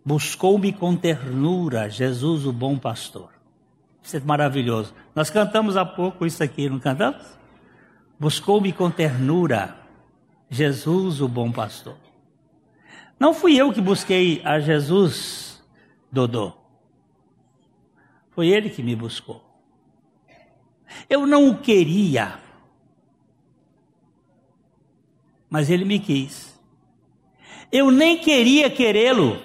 Buscou-me 0.04 0.72
com 0.72 0.94
ternura, 0.94 1.88
Jesus, 1.88 2.46
o 2.46 2.52
bom 2.52 2.78
pastor. 2.78 3.30
Isso 4.02 4.16
é 4.16 4.20
maravilhoso. 4.20 4.94
Nós 5.14 5.30
cantamos 5.30 5.76
há 5.76 5.84
pouco 5.84 6.24
isso 6.24 6.42
aqui, 6.42 6.68
não 6.70 6.78
cantamos? 6.78 7.26
Buscou-me 8.18 8.72
com 8.72 8.90
ternura, 8.90 9.76
Jesus, 10.48 11.20
o 11.20 11.28
bom 11.28 11.50
pastor. 11.50 11.96
Não 13.18 13.34
fui 13.34 13.56
eu 13.56 13.72
que 13.72 13.80
busquei 13.80 14.40
a 14.44 14.60
Jesus, 14.60 15.62
Dodô. 16.10 16.52
Foi 18.30 18.48
ele 18.48 18.70
que 18.70 18.82
me 18.82 18.94
buscou. 18.94 19.45
Eu 21.08 21.26
não 21.26 21.50
o 21.50 21.58
queria, 21.58 22.38
mas 25.48 25.70
ele 25.70 25.84
me 25.84 25.98
quis. 25.98 26.58
Eu 27.70 27.90
nem 27.90 28.18
queria 28.18 28.70
querê-lo, 28.70 29.40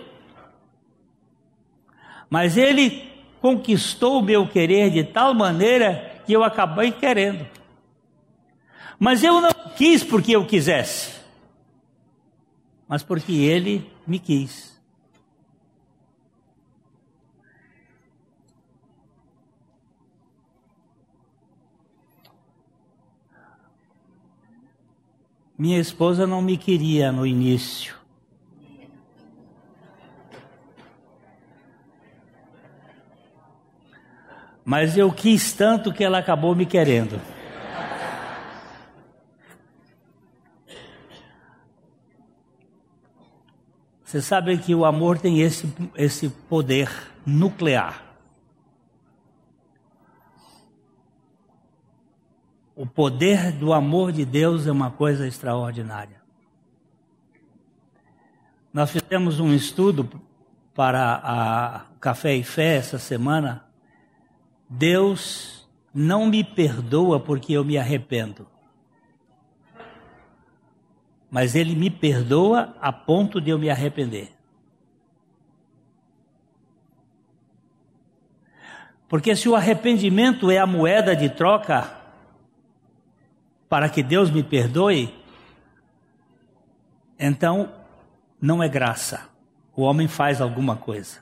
mas 2.30 2.58
ele 2.58 3.10
conquistou 3.42 4.20
o 4.20 4.24
meu 4.24 4.48
querer 4.48 4.92
de 4.92 5.04
tal 5.04 5.34
maneira 5.34 6.22
que 6.26 6.34
eu 6.34 6.44
acabei 6.44 6.92
querendo. 6.92 7.48
Mas 9.00 9.24
eu 9.24 9.42
não 9.42 9.52
quis 9.76 10.04
porque 10.04 10.36
eu 10.36 10.46
quisesse, 10.46 11.20
mas 12.88 13.02
porque 13.02 13.34
ele 13.34 13.90
me 14.06 14.20
quis. 14.20 14.71
Minha 25.62 25.78
esposa 25.78 26.26
não 26.26 26.42
me 26.42 26.58
queria 26.58 27.12
no 27.12 27.24
início. 27.24 27.94
Mas 34.66 34.98
eu 34.98 35.12
quis 35.12 35.54
tanto 35.54 35.94
que 35.94 36.04
ela 36.04 36.18
acabou 36.18 36.56
me 36.56 36.66
querendo. 36.66 37.22
Você 44.04 44.20
sabe 44.20 44.58
que 44.58 44.74
o 44.74 44.84
amor 44.84 45.20
tem 45.20 45.42
esse, 45.42 45.72
esse 45.96 46.28
poder 46.28 46.90
nuclear. 47.24 48.11
O 52.76 52.86
poder 52.86 53.52
do 53.52 53.74
amor 53.74 54.12
de 54.12 54.26
Deus 54.26 54.66
é 54.66 54.72
uma 54.72 54.92
coisa 54.92 55.28
extraordinária. 55.28 56.22
Nós 58.74 58.90
fizemos 58.90 59.40
um 59.40 59.54
estudo 59.54 60.10
para 60.74 61.22
a 61.24 61.86
Café 62.00 62.36
e 62.36 62.44
Fé 62.44 62.78
essa 62.78 62.98
semana 62.98 63.66
Deus 64.70 65.70
não 65.94 66.26
me 66.26 66.46
perdoa 66.46 67.20
porque 67.20 67.52
eu 67.52 67.66
me 67.66 67.78
arrependo. 67.78 68.48
Mas 71.30 71.56
Ele 71.56 71.76
me 71.76 71.90
perdoa 71.90 72.74
a 72.80 72.94
ponto 72.94 73.42
de 73.42 73.50
eu 73.50 73.60
me 73.60 73.70
arrepender. 73.70 74.32
Porque 79.10 79.36
se 79.36 79.50
o 79.50 79.56
arrependimento 79.56 80.50
é 80.50 80.58
a 80.58 80.66
moeda 80.66 81.14
de 81.14 81.30
troca 81.30 82.01
para 83.72 83.88
que 83.88 84.04
Deus 84.04 84.30
me 84.30 84.44
perdoe, 84.44 85.16
então 87.18 87.72
não 88.42 88.62
é 88.62 88.68
graça. 88.68 89.30
O 89.74 89.84
homem 89.84 90.10
faz 90.10 90.42
alguma 90.42 90.76
coisa. 90.76 91.20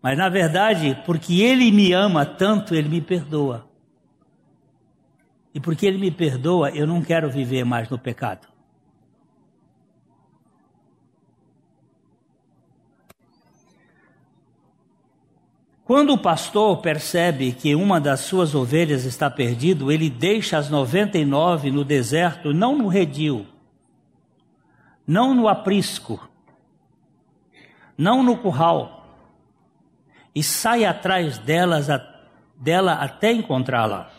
Mas 0.00 0.16
na 0.16 0.28
verdade, 0.28 0.96
porque 1.04 1.40
Ele 1.40 1.72
me 1.72 1.92
ama 1.92 2.24
tanto, 2.24 2.76
Ele 2.76 2.88
me 2.88 3.00
perdoa. 3.00 3.68
E 5.52 5.58
porque 5.58 5.84
Ele 5.84 5.98
me 5.98 6.12
perdoa, 6.12 6.70
eu 6.70 6.86
não 6.86 7.02
quero 7.02 7.28
viver 7.28 7.64
mais 7.64 7.88
no 7.88 7.98
pecado. 7.98 8.46
Quando 15.92 16.14
o 16.14 16.18
pastor 16.18 16.78
percebe 16.78 17.52
que 17.52 17.74
uma 17.74 18.00
das 18.00 18.20
suas 18.20 18.54
ovelhas 18.54 19.04
está 19.04 19.28
perdida, 19.28 19.92
ele 19.92 20.08
deixa 20.08 20.56
as 20.56 20.70
99 20.70 21.70
no 21.70 21.84
deserto, 21.84 22.54
não 22.54 22.78
no 22.78 22.88
redil, 22.88 23.46
não 25.06 25.34
no 25.34 25.48
aprisco, 25.48 26.26
não 27.94 28.22
no 28.22 28.38
curral, 28.38 29.06
e 30.34 30.42
sai 30.42 30.86
atrás 30.86 31.36
delas, 31.36 31.88
dela 32.56 32.94
até 32.94 33.30
encontrá-la. 33.30 34.10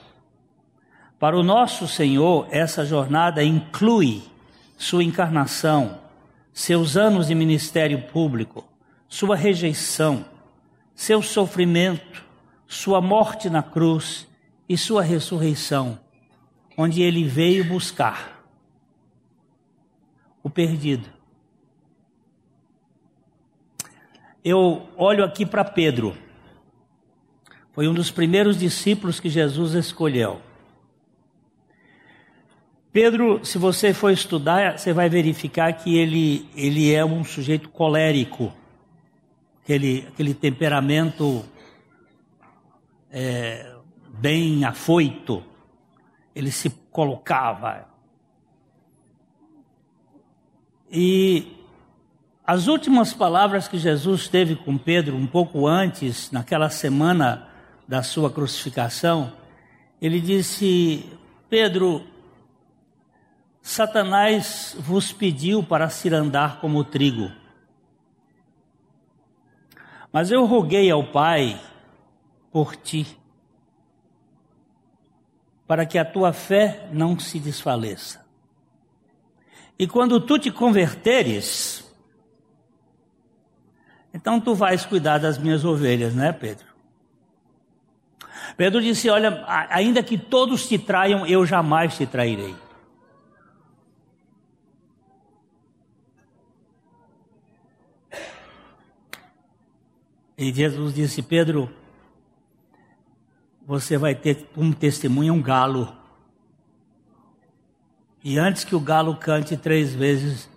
Para 1.17 1.35
o 1.35 1.41
nosso 1.41 1.87
Senhor, 1.87 2.47
essa 2.51 2.85
jornada 2.85 3.43
inclui 3.43 4.21
sua 4.77 5.03
encarnação, 5.03 5.97
seus 6.53 6.95
anos 6.95 7.29
de 7.29 7.33
ministério 7.33 7.99
público, 7.99 8.63
sua 9.09 9.35
rejeição, 9.35 10.32
seu 10.95 11.21
sofrimento, 11.21 12.23
sua 12.67 13.01
morte 13.01 13.49
na 13.49 13.63
cruz 13.63 14.27
e 14.67 14.77
sua 14.77 15.03
ressurreição, 15.03 15.99
onde 16.77 17.01
ele 17.01 17.23
veio 17.23 17.65
buscar 17.65 18.43
o 20.41 20.49
perdido. 20.49 21.07
Eu 24.43 24.87
olho 24.97 25.23
aqui 25.23 25.45
para 25.45 25.63
Pedro. 25.63 26.17
Foi 27.71 27.87
um 27.87 27.93
dos 27.93 28.11
primeiros 28.11 28.57
discípulos 28.57 29.19
que 29.19 29.29
Jesus 29.29 29.73
escolheu. 29.73 30.41
Pedro, 32.91 33.43
se 33.43 33.57
você 33.57 33.91
for 33.91 34.11
estudar, 34.11 34.77
você 34.77 34.93
vai 34.93 35.09
verificar 35.09 35.73
que 35.73 35.97
ele, 35.97 36.47
ele 36.55 36.93
é 36.93 37.03
um 37.03 37.23
sujeito 37.23 37.69
colérico, 37.69 38.53
aquele, 39.63 40.05
aquele 40.09 40.33
temperamento 40.33 41.43
é, 43.09 43.73
bem 44.19 44.65
afoito, 44.65 45.41
ele 46.35 46.51
se 46.51 46.69
colocava. 46.91 47.87
E 50.91 51.65
as 52.45 52.67
últimas 52.67 53.13
palavras 53.13 53.67
que 53.67 53.77
Jesus 53.77 54.27
teve 54.27 54.55
com 54.55 54.77
Pedro, 54.77 55.15
um 55.15 55.25
pouco 55.25 55.65
antes, 55.65 56.29
naquela 56.29 56.69
semana 56.69 57.47
da 57.87 58.03
sua 58.03 58.29
crucificação, 58.29 59.31
ele 60.01 60.19
disse: 60.19 61.09
Pedro, 61.49 62.03
Satanás 63.61 64.75
vos 64.77 65.13
pediu 65.13 65.63
para 65.63 65.89
se 65.89 66.13
andar 66.13 66.59
como 66.59 66.83
trigo. 66.83 67.42
Mas 70.13 70.29
eu 70.29 70.45
roguei 70.45 70.91
ao 70.91 71.03
Pai 71.03 71.59
por 72.51 72.75
ti, 72.75 73.17
para 75.65 75.87
que 75.87 75.97
a 75.97 76.05
tua 76.05 76.31
fé 76.31 76.87
não 76.93 77.17
se 77.17 77.39
desfaleça. 77.39 78.23
E 79.77 79.87
quando 79.87 80.21
tu 80.21 80.37
te 80.37 80.51
converteres, 80.51 81.83
então 84.13 84.39
tu 84.39 84.53
vais 84.53 84.85
cuidar 84.85 85.17
das 85.17 85.39
minhas 85.39 85.65
ovelhas, 85.65 86.13
né, 86.13 86.31
Pedro? 86.31 86.67
Pedro 88.55 88.81
disse: 88.83 89.09
Olha, 89.09 89.43
ainda 89.47 90.03
que 90.03 90.15
todos 90.15 90.67
te 90.67 90.77
traiam, 90.77 91.25
eu 91.25 91.43
jamais 91.43 91.97
te 91.97 92.05
trairei. 92.05 92.53
E 100.43 100.53
Jesus 100.53 100.93
disse: 100.93 101.21
Pedro, 101.21 101.69
você 103.65 103.97
vai 103.97 104.13
ter 104.13 104.49
como 104.53 104.75
testemunha 104.75 105.31
um 105.31 105.41
galo. 105.41 105.95
E 108.21 108.37
antes 108.37 108.65
que 108.65 108.75
o 108.75 108.79
galo 108.79 109.15
cante 109.15 109.55
três 109.55 109.95
vezes, 109.95 110.49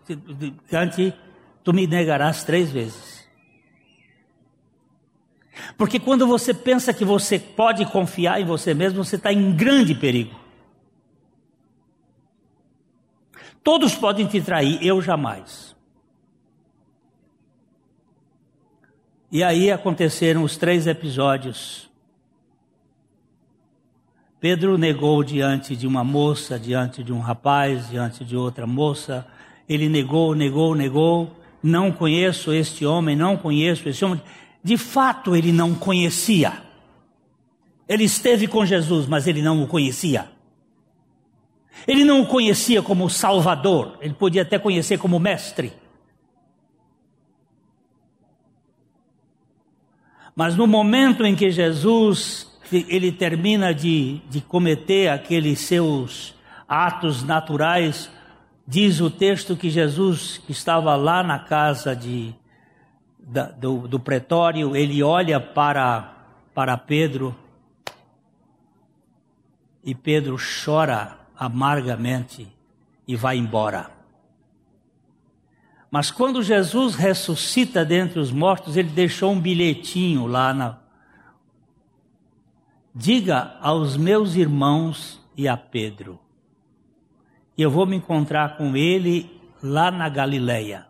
cante, 0.68 1.14
tu 1.62 1.72
me 1.72 1.87
negarás 1.87 2.42
três 2.42 2.70
vezes. 2.70 3.25
Porque 5.77 6.01
quando 6.01 6.27
você 6.27 6.53
pensa 6.53 6.92
que 6.92 7.05
você 7.05 7.38
pode 7.38 7.87
confiar 7.87 8.40
em 8.40 8.44
você 8.44 8.75
mesmo, 8.75 9.05
você 9.05 9.16
está 9.16 9.33
em 9.33 9.55
grande 9.55 9.94
perigo. 9.94 10.35
Todos 13.62 13.94
podem 13.94 14.27
te 14.27 14.40
trair, 14.40 14.85
eu 14.85 15.01
jamais. 15.01 15.76
E 19.37 19.44
aí 19.44 19.70
aconteceram 19.70 20.42
os 20.44 20.57
três 20.57 20.87
episódios. 20.87 21.90
Pedro 24.40 24.79
negou 24.79 25.22
diante 25.22 25.77
de 25.77 25.87
uma 25.87 26.03
moça, 26.03 26.59
diante 26.59 27.05
de 27.05 27.12
um 27.12 27.20
rapaz, 27.20 27.90
diante 27.90 28.25
de 28.25 28.35
outra 28.35 28.66
moça. 28.66 29.27
Ele 29.68 29.90
negou, 29.90 30.35
negou, 30.35 30.75
negou. 30.75 31.37
Não 31.62 31.92
conheço 31.92 32.51
este 32.51 32.87
homem, 32.87 33.14
não 33.14 33.37
conheço 33.37 33.87
este 33.87 34.07
homem. 34.07 34.22
De 34.64 34.79
fato, 34.79 35.37
ele 35.37 35.53
não 35.53 35.75
conhecia. 35.75 36.55
Ele 37.87 38.05
esteve 38.05 38.49
com 38.49 38.64
Jesus, 38.64 39.07
mas 39.07 39.27
ele 39.27 39.42
não 39.42 39.62
o 39.62 39.66
conhecia. 39.66 40.31
Ele 41.87 42.05
não 42.05 42.22
o 42.22 42.27
conhecia 42.27 42.81
como 42.81 43.11
Salvador, 43.11 43.99
ele 44.01 44.14
podia 44.14 44.40
até 44.40 44.59
conhecer 44.59 44.96
como 44.96 45.18
mestre. 45.18 45.75
Mas 50.37 50.55
no 50.55 50.66
momento 50.66 51.25
em 51.25 51.35
que 51.35 51.51
Jesus 51.51 52.46
ele 52.70 53.11
termina 53.11 53.72
de, 53.72 54.20
de 54.29 54.42
cometer 54.42 55.09
aqueles 55.09 55.61
seus 55.61 56.35
atos 56.68 57.22
naturais, 57.22 58.11
diz 58.68 59.01
o 59.01 59.11
texto 59.11 59.57
que 59.57 59.70
Jesus 59.70 60.37
que 60.37 60.53
estava 60.53 60.94
lá 60.94 61.22
na 61.22 61.38
casa 61.38 61.96
de, 61.96 62.35
da, 63.18 63.44
do, 63.44 63.88
do 63.88 63.99
pretório, 63.99 64.77
ele 64.77 65.03
olha 65.03 65.40
para, 65.40 66.14
para 66.55 66.77
Pedro 66.77 67.35
e 69.83 69.94
Pedro 69.94 70.37
chora 70.64 71.18
amargamente 71.38 72.46
e 73.09 73.16
vai 73.16 73.38
embora. 73.38 73.96
Mas 75.90 76.11
quando 76.11 76.42
Jesus 76.42 76.94
ressuscita 76.94 77.85
dentre 77.85 78.18
os 78.18 78.33
mortos, 78.33 78.77
ele 78.77 78.90
deixou 78.90 79.33
um 79.33 79.40
bilhetinho 79.40 80.27
lá 80.27 80.53
na. 80.53 80.79
Diga 82.94 83.57
aos 83.61 83.96
meus 83.96 84.35
irmãos 84.35 85.20
e 85.37 85.46
a 85.46 85.57
Pedro, 85.57 86.18
e 87.57 87.62
eu 87.62 87.70
vou 87.70 87.85
me 87.87 87.96
encontrar 87.96 88.57
com 88.57 88.75
ele 88.75 89.31
lá 89.62 89.90
na 89.90 90.09
Galileia. 90.09 90.87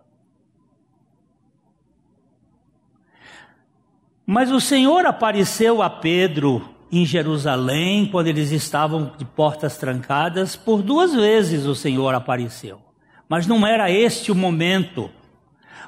Mas 4.24 4.50
o 4.50 4.61
Senhor 4.61 5.04
apareceu 5.04 5.82
a 5.82 5.90
Pedro 5.90 6.68
em 6.90 7.04
Jerusalém, 7.04 8.06
quando 8.06 8.28
eles 8.28 8.50
estavam 8.50 9.12
de 9.16 9.24
portas 9.24 9.76
trancadas, 9.76 10.54
por 10.54 10.82
duas 10.82 11.12
vezes 11.12 11.66
o 11.66 11.74
Senhor 11.74 12.14
apareceu. 12.14 12.86
Mas 13.28 13.46
não 13.46 13.66
era 13.66 13.90
este 13.90 14.30
o 14.30 14.34
momento, 14.34 15.10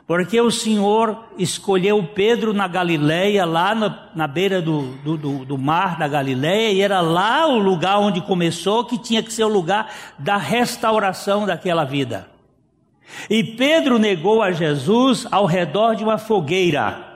porque 0.07 0.41
o 0.41 0.51
Senhor 0.51 1.25
escolheu 1.39 2.03
Pedro 2.03 2.53
na 2.53 2.67
Galileia, 2.67 3.45
lá 3.45 3.75
na, 3.75 4.09
na 4.15 4.27
beira 4.27 4.61
do, 4.61 4.95
do, 5.05 5.45
do, 5.45 5.59
mar 5.59 5.99
da 5.99 6.09
Galileia, 6.09 6.73
e 6.73 6.81
era 6.81 7.01
lá 7.01 7.47
o 7.47 7.59
lugar 7.59 7.99
onde 7.99 8.21
começou, 8.21 8.85
que 8.85 8.99
tinha 8.99 9.23
que 9.23 9.33
ser 9.33 9.45
o 9.45 9.49
lugar 9.49 9.93
da 10.19 10.37
restauração 10.37 11.47
daquela 11.47 11.85
vida. 11.85 12.27
E 13.29 13.45
Pedro 13.45 13.99
negou 13.99 14.43
a 14.43 14.51
Jesus 14.51 15.27
ao 15.31 15.47
redor 15.47 15.95
de 15.95 16.05
uma 16.05 16.19
fogueira. 16.19 17.08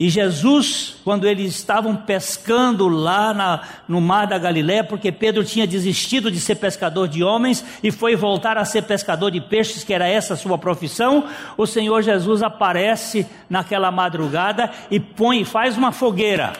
E 0.00 0.08
Jesus, 0.08 0.96
quando 1.04 1.28
eles 1.28 1.54
estavam 1.54 1.94
pescando 1.94 2.88
lá 2.88 3.32
na, 3.32 3.60
no 3.86 4.00
mar 4.00 4.26
da 4.26 4.36
Galiléia, 4.36 4.82
porque 4.82 5.12
Pedro 5.12 5.44
tinha 5.44 5.66
desistido 5.66 6.30
de 6.30 6.40
ser 6.40 6.56
pescador 6.56 7.06
de 7.06 7.22
homens 7.22 7.64
e 7.82 7.90
foi 7.90 8.16
voltar 8.16 8.58
a 8.58 8.64
ser 8.64 8.82
pescador 8.82 9.30
de 9.30 9.40
peixes, 9.40 9.84
que 9.84 9.94
era 9.94 10.08
essa 10.08 10.34
sua 10.34 10.58
profissão, 10.58 11.26
o 11.56 11.66
Senhor 11.66 12.02
Jesus 12.02 12.42
aparece 12.42 13.26
naquela 13.48 13.90
madrugada 13.90 14.70
e 14.90 14.98
põe, 14.98 15.44
faz 15.44 15.76
uma 15.76 15.92
fogueira 15.92 16.52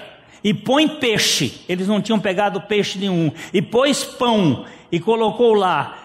e 0.45 0.53
põe 0.53 0.87
peixe. 0.87 1.65
Eles 1.69 1.89
não 1.89 2.01
tinham 2.01 2.21
pegado 2.21 2.61
peixe 2.61 2.99
nenhum 2.99 3.33
e 3.53 3.61
pôs 3.61 4.05
pão 4.05 4.65
e 4.91 5.01
colocou 5.01 5.55
lá 5.55 6.02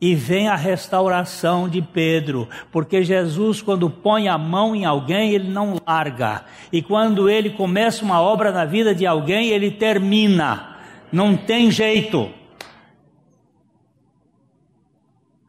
e 0.00 0.14
vem 0.14 0.48
a 0.48 0.56
restauração 0.56 1.68
de 1.68 1.82
Pedro, 1.82 2.48
porque 2.72 3.04
Jesus, 3.04 3.60
quando 3.60 3.90
põe 3.90 4.28
a 4.28 4.38
mão 4.38 4.74
em 4.74 4.86
alguém, 4.86 5.32
ele 5.32 5.48
não 5.48 5.76
larga, 5.86 6.44
e 6.72 6.80
quando 6.80 7.28
ele 7.28 7.50
começa 7.50 8.02
uma 8.02 8.20
obra 8.20 8.50
na 8.50 8.64
vida 8.64 8.94
de 8.94 9.06
alguém, 9.06 9.50
ele 9.50 9.70
termina, 9.70 10.78
não 11.12 11.36
tem 11.36 11.70
jeito. 11.70 12.30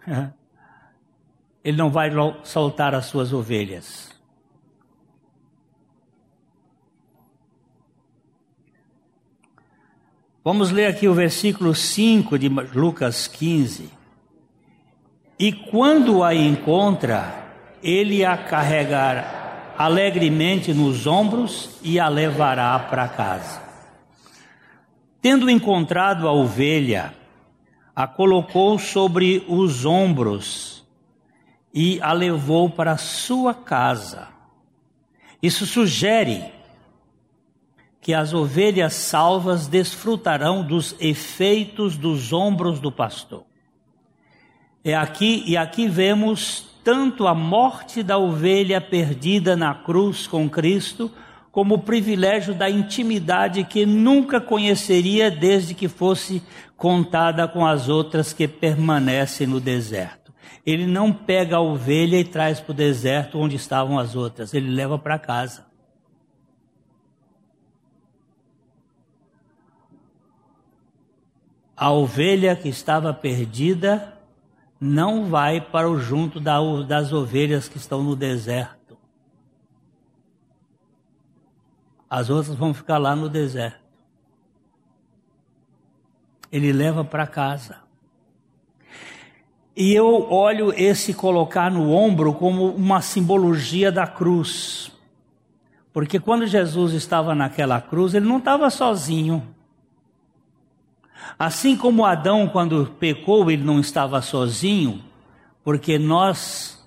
Ele 1.64 1.78
não 1.78 1.92
vai 1.92 2.10
soltar 2.44 2.96
as 2.96 3.06
suas 3.06 3.32
ovelhas. 3.32 4.10
Vamos 10.44 10.72
ler 10.72 10.88
aqui 10.88 11.08
o 11.08 11.14
versículo 11.14 11.76
5 11.76 12.40
de 12.40 12.50
Lucas 12.50 13.28
15. 13.28 14.01
E 15.42 15.52
quando 15.52 16.24
a 16.24 16.36
encontra, 16.36 17.34
ele 17.82 18.24
a 18.24 18.38
carregará 18.38 19.74
alegremente 19.76 20.72
nos 20.72 21.08
ombros 21.08 21.80
e 21.82 22.00
a 22.00 22.08
levará 22.08 22.78
para 22.78 23.08
casa. 23.08 23.60
Tendo 25.20 25.50
encontrado 25.50 26.28
a 26.28 26.32
ovelha, 26.32 27.16
a 27.96 28.06
colocou 28.06 28.78
sobre 28.78 29.44
os 29.48 29.84
ombros 29.84 30.86
e 31.74 32.00
a 32.04 32.14
levou 32.14 32.70
para 32.70 32.96
sua 32.96 33.56
casa. 33.56 34.28
Isso 35.42 35.66
sugere 35.66 36.54
que 38.00 38.14
as 38.14 38.32
ovelhas 38.32 38.94
salvas 38.94 39.66
desfrutarão 39.66 40.64
dos 40.64 40.96
efeitos 41.00 41.98
dos 41.98 42.32
ombros 42.32 42.80
do 42.80 42.92
pastor. 42.92 43.51
É 44.84 44.96
aqui 44.96 45.44
e 45.46 45.56
aqui 45.56 45.88
vemos 45.88 46.66
tanto 46.84 47.28
a 47.28 47.36
morte 47.36 48.02
da 48.02 48.18
ovelha 48.18 48.82
perdida 48.82 49.56
na 49.56 49.76
cruz 49.76 50.26
com 50.26 50.50
Cristo, 50.50 51.12
como 51.52 51.76
o 51.76 51.80
privilégio 51.80 52.56
da 52.56 52.68
intimidade 52.68 53.64
que 53.64 53.86
nunca 53.86 54.42
conheceria 54.42 55.30
desde 55.30 55.76
que 55.76 55.88
fosse 55.88 56.42
contada 56.76 57.48
com 57.48 57.64
as 57.64 57.90
outras 57.90 58.34
que 58.34 58.48
permanecem 58.48 59.46
no 59.46 59.60
deserto. 59.60 60.34
Ele 60.66 60.88
não 60.88 61.14
pega 61.14 61.58
a 61.58 61.62
ovelha 61.62 62.18
e 62.18 62.24
traz 62.24 62.60
para 62.60 62.72
o 62.72 62.76
deserto 62.76 63.38
onde 63.38 63.56
estavam 63.58 64.00
as 64.00 64.16
outras, 64.16 64.54
ele 64.54 64.70
leva 64.72 64.98
para 64.98 65.20
casa. 65.20 65.70
A 71.78 71.92
ovelha 71.92 72.56
que 72.56 72.70
estava 72.70 73.14
perdida 73.14 74.21
não 74.84 75.26
vai 75.26 75.62
para 75.62 75.88
o 75.88 76.00
junto 76.00 76.40
das 76.40 77.14
ovelhas 77.14 77.70
que 77.70 77.78
estão 77.78 78.02
no 78.02 78.16
deserto. 78.16 78.98
As 82.10 82.32
outras 82.32 82.56
vão 82.56 82.74
ficar 82.74 82.98
lá 82.98 83.16
no 83.16 83.30
deserto. 83.30 83.80
Ele 86.52 86.74
leva 86.74 87.06
para 87.06 87.28
casa. 87.28 87.78
E 89.78 89.94
eu 89.94 90.30
olho 90.30 90.74
esse 90.76 91.14
colocar 91.14 91.70
no 91.70 91.92
ombro 91.92 92.34
como 92.34 92.66
uma 92.72 93.02
simbologia 93.02 93.92
da 93.92 94.08
cruz. 94.08 94.92
Porque 95.94 96.20
quando 96.20 96.48
Jesus 96.48 96.94
estava 96.94 97.36
naquela 97.36 97.80
cruz, 97.80 98.16
ele 98.16 98.26
não 98.26 98.40
estava 98.40 98.70
sozinho. 98.72 99.48
Assim 101.38 101.76
como 101.76 102.06
Adão, 102.06 102.48
quando 102.48 102.86
pecou, 103.00 103.50
ele 103.50 103.64
não 103.64 103.80
estava 103.80 104.22
sozinho, 104.22 105.04
porque 105.64 105.98
nós 105.98 106.84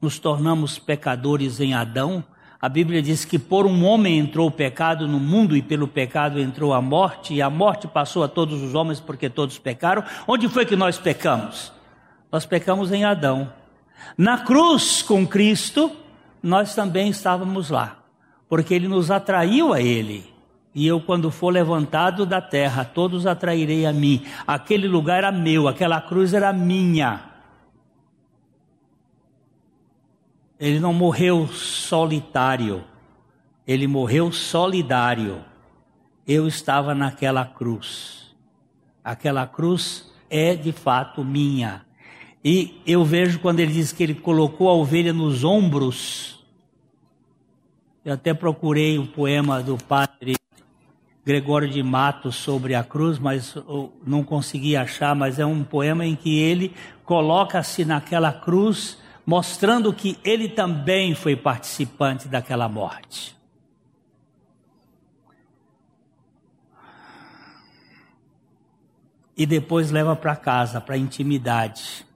nos 0.00 0.18
tornamos 0.18 0.78
pecadores 0.78 1.60
em 1.60 1.74
Adão. 1.74 2.22
A 2.60 2.68
Bíblia 2.68 3.02
diz 3.02 3.24
que 3.24 3.38
por 3.38 3.66
um 3.66 3.84
homem 3.84 4.18
entrou 4.18 4.48
o 4.48 4.52
pecado 4.52 5.08
no 5.08 5.18
mundo 5.18 5.56
e 5.56 5.62
pelo 5.62 5.88
pecado 5.88 6.40
entrou 6.40 6.72
a 6.72 6.80
morte, 6.80 7.34
e 7.34 7.42
a 7.42 7.50
morte 7.50 7.88
passou 7.88 8.22
a 8.22 8.28
todos 8.28 8.62
os 8.62 8.74
homens 8.74 9.00
porque 9.00 9.28
todos 9.28 9.58
pecaram. 9.58 10.04
Onde 10.26 10.48
foi 10.48 10.64
que 10.64 10.76
nós 10.76 10.98
pecamos? 10.98 11.72
Nós 12.30 12.46
pecamos 12.46 12.92
em 12.92 13.04
Adão. 13.04 13.52
Na 14.16 14.38
cruz 14.38 15.02
com 15.02 15.26
Cristo, 15.26 15.90
nós 16.42 16.74
também 16.74 17.08
estávamos 17.08 17.70
lá, 17.70 17.98
porque 18.48 18.74
ele 18.74 18.88
nos 18.88 19.10
atraiu 19.10 19.72
a 19.72 19.80
ele 19.80 20.35
e 20.76 20.86
eu, 20.86 21.00
quando 21.00 21.30
for 21.30 21.48
levantado 21.48 22.26
da 22.26 22.38
terra, 22.38 22.84
todos 22.84 23.26
atrairei 23.26 23.86
a 23.86 23.94
mim. 23.94 24.22
Aquele 24.46 24.86
lugar 24.86 25.16
era 25.16 25.32
meu, 25.32 25.68
aquela 25.68 26.02
cruz 26.02 26.34
era 26.34 26.52
minha. 26.52 27.30
Ele 30.60 30.78
não 30.78 30.92
morreu 30.92 31.48
solitário, 31.48 32.84
ele 33.66 33.86
morreu 33.86 34.30
solidário. 34.30 35.42
Eu 36.28 36.46
estava 36.46 36.94
naquela 36.94 37.46
cruz. 37.46 38.36
Aquela 39.02 39.46
cruz 39.46 40.12
é 40.28 40.54
de 40.54 40.72
fato 40.72 41.24
minha. 41.24 41.86
E 42.44 42.82
eu 42.86 43.02
vejo 43.02 43.38
quando 43.38 43.60
ele 43.60 43.72
diz 43.72 43.92
que 43.92 44.02
ele 44.02 44.14
colocou 44.14 44.68
a 44.68 44.74
ovelha 44.74 45.14
nos 45.14 45.42
ombros. 45.42 46.44
Eu 48.04 48.12
até 48.12 48.34
procurei 48.34 48.98
o 48.98 49.02
um 49.02 49.06
poema 49.06 49.62
do 49.62 49.78
padre 49.78 50.36
Gregório 51.26 51.68
de 51.68 51.82
Matos 51.82 52.36
sobre 52.36 52.72
a 52.76 52.84
cruz, 52.84 53.18
mas 53.18 53.56
não 54.06 54.22
consegui 54.22 54.76
achar, 54.76 55.12
mas 55.12 55.40
é 55.40 55.44
um 55.44 55.64
poema 55.64 56.06
em 56.06 56.14
que 56.14 56.38
ele 56.38 56.72
coloca-se 57.04 57.84
naquela 57.84 58.32
cruz, 58.32 58.96
mostrando 59.26 59.92
que 59.92 60.20
ele 60.22 60.48
também 60.48 61.16
foi 61.16 61.34
participante 61.34 62.28
daquela 62.28 62.68
morte. 62.68 63.36
E 69.36 69.44
depois 69.44 69.90
leva 69.90 70.14
para 70.14 70.36
casa, 70.36 70.80
para 70.80 70.94
a 70.94 70.98
intimidade. 70.98 72.06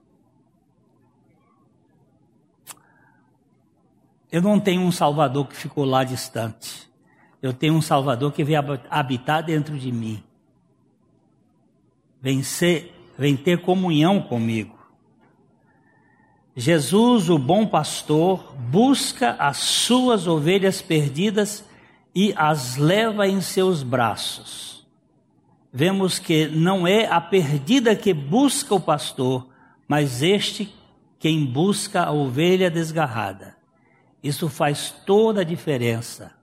Eu 4.31 4.41
não 4.41 4.57
tenho 4.57 4.81
um 4.81 4.91
Salvador 4.91 5.49
que 5.49 5.55
ficou 5.57 5.83
lá 5.83 6.05
distante. 6.05 6.89
Eu 7.41 7.53
tenho 7.53 7.73
um 7.73 7.81
Salvador 7.81 8.31
que 8.31 8.43
vem 8.43 8.55
habitar 8.89 9.41
dentro 9.41 9.77
de 9.77 9.91
mim. 9.91 10.23
Vem, 12.21 12.43
ser, 12.43 12.93
vem 13.17 13.35
ter 13.35 13.61
comunhão 13.61 14.21
comigo. 14.21 14.77
Jesus, 16.55 17.29
o 17.29 17.39
bom 17.39 17.65
pastor, 17.65 18.55
busca 18.57 19.31
as 19.39 19.57
suas 19.57 20.27
ovelhas 20.27 20.81
perdidas 20.81 21.65
e 22.13 22.33
as 22.35 22.75
leva 22.75 23.27
em 23.27 23.41
seus 23.41 23.81
braços. 23.81 24.85
Vemos 25.73 26.19
que 26.19 26.47
não 26.47 26.85
é 26.85 27.07
a 27.07 27.19
perdida 27.19 27.95
que 27.95 28.13
busca 28.13 28.75
o 28.75 28.79
pastor, 28.79 29.47
mas 29.87 30.21
este 30.21 30.71
quem 31.17 31.45
busca 31.45 32.03
a 32.03 32.11
ovelha 32.11 32.69
desgarrada. 32.69 33.55
Isso 34.21 34.49
faz 34.49 34.91
toda 35.05 35.41
a 35.41 35.45
diferença 35.45 36.40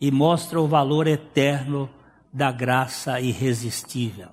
e 0.00 0.10
mostra 0.10 0.60
o 0.60 0.66
valor 0.66 1.06
eterno 1.06 1.88
da 2.32 2.52
graça 2.52 3.20
irresistível. 3.20 4.28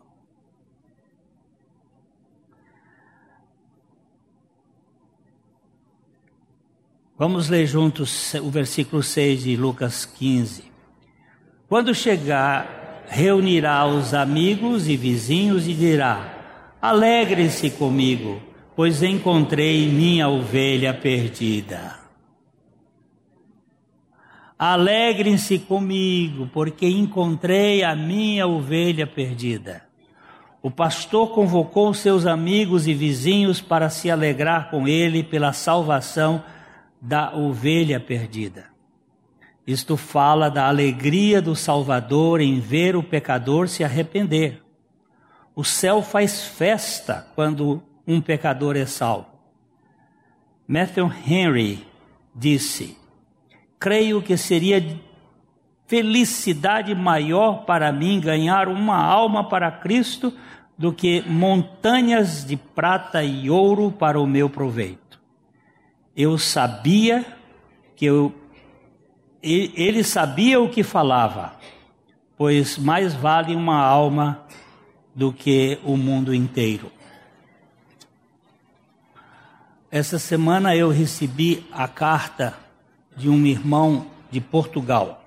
Vamos 7.17 7.47
ler 7.47 7.65
juntos 7.65 8.33
o 8.33 8.49
versículo 8.49 9.01
6 9.01 9.43
de 9.43 9.55
Lucas 9.55 10.03
15. 10.03 10.63
Quando 11.69 11.95
chegar, 11.95 13.05
reunirá 13.07 13.85
os 13.85 14.13
amigos 14.13 14.89
e 14.89 14.97
vizinhos 14.97 15.67
e 15.67 15.73
dirá: 15.73 16.75
Alegre-se 16.81 17.69
comigo, 17.69 18.41
pois 18.75 19.01
encontrei 19.01 19.87
minha 19.87 20.27
ovelha 20.27 20.93
perdida. 20.93 22.02
Alegrem-se 24.65 25.59
comigo, 25.59 26.49
porque 26.53 26.87
encontrei 26.87 27.83
a 27.83 27.93
minha 27.97 28.47
ovelha 28.47 29.05
perdida. 29.05 29.83
O 30.61 30.71
pastor 30.71 31.33
convocou 31.33 31.93
seus 31.93 32.25
amigos 32.25 32.87
e 32.87 32.93
vizinhos 32.93 33.59
para 33.59 33.89
se 33.89 34.09
alegrar 34.09 34.69
com 34.69 34.87
ele 34.87 35.21
pela 35.21 35.51
salvação 35.51 36.41
da 37.01 37.35
ovelha 37.35 37.99
perdida. 37.99 38.67
Isto 39.67 39.97
fala 39.97 40.47
da 40.47 40.69
alegria 40.69 41.41
do 41.41 41.57
Salvador 41.57 42.39
em 42.39 42.61
ver 42.61 42.95
o 42.95 43.03
pecador 43.03 43.67
se 43.67 43.83
arrepender. 43.83 44.63
O 45.53 45.65
céu 45.65 46.01
faz 46.01 46.47
festa 46.47 47.27
quando 47.35 47.83
um 48.07 48.21
pecador 48.21 48.77
é 48.77 48.85
salvo. 48.85 49.27
Matthew 50.65 51.11
Henry 51.27 51.85
disse: 52.33 53.02
creio 53.83 54.21
que 54.21 54.37
seria 54.37 54.81
felicidade 55.87 56.95
maior 56.95 57.65
para 57.65 57.91
mim 57.91 58.17
ganhar 58.17 58.69
uma 58.69 58.95
alma 58.95 59.49
para 59.49 59.69
Cristo 59.69 60.33
do 60.77 60.93
que 60.93 61.21
montanhas 61.27 62.45
de 62.45 62.55
prata 62.55 63.21
e 63.25 63.49
ouro 63.49 63.91
para 63.91 64.17
o 64.17 64.25
meu 64.25 64.49
proveito. 64.49 65.19
Eu 66.15 66.37
sabia 66.37 67.25
que 67.93 68.05
eu 68.05 68.33
ele 69.43 70.05
sabia 70.05 70.61
o 70.61 70.69
que 70.69 70.81
falava, 70.81 71.59
pois 72.37 72.77
mais 72.77 73.13
vale 73.13 73.53
uma 73.53 73.83
alma 73.83 74.45
do 75.13 75.33
que 75.33 75.77
o 75.83 75.97
mundo 75.97 76.33
inteiro. 76.33 76.89
Essa 79.91 80.17
semana 80.17 80.73
eu 80.73 80.89
recebi 80.89 81.65
a 81.69 81.85
carta 81.85 82.62
de 83.15 83.29
um 83.29 83.45
irmão 83.45 84.07
de 84.31 84.41
Portugal. 84.41 85.23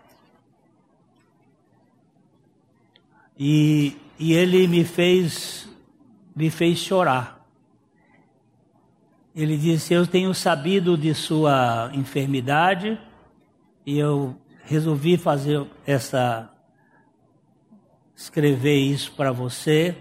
E 3.39 3.97
e 4.19 4.33
ele 4.33 4.67
me 4.67 4.85
fez 4.85 5.69
me 6.35 6.51
fez 6.51 6.79
chorar. 6.79 7.47
Ele 9.35 9.57
disse: 9.57 9.93
"Eu 9.93 10.07
tenho 10.07 10.33
sabido 10.35 10.97
de 10.97 11.15
sua 11.15 11.91
enfermidade 11.93 12.99
e 13.85 13.99
eu 13.99 14.37
resolvi 14.65 15.17
fazer 15.17 15.67
essa 15.87 16.51
escrever 18.17 18.79
isso 18.79 19.13
para 19.13 19.31
você, 19.31 19.95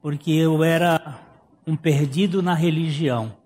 porque 0.00 0.32
eu 0.32 0.64
era 0.64 1.20
um 1.66 1.76
perdido 1.76 2.42
na 2.42 2.54
religião. 2.54 3.36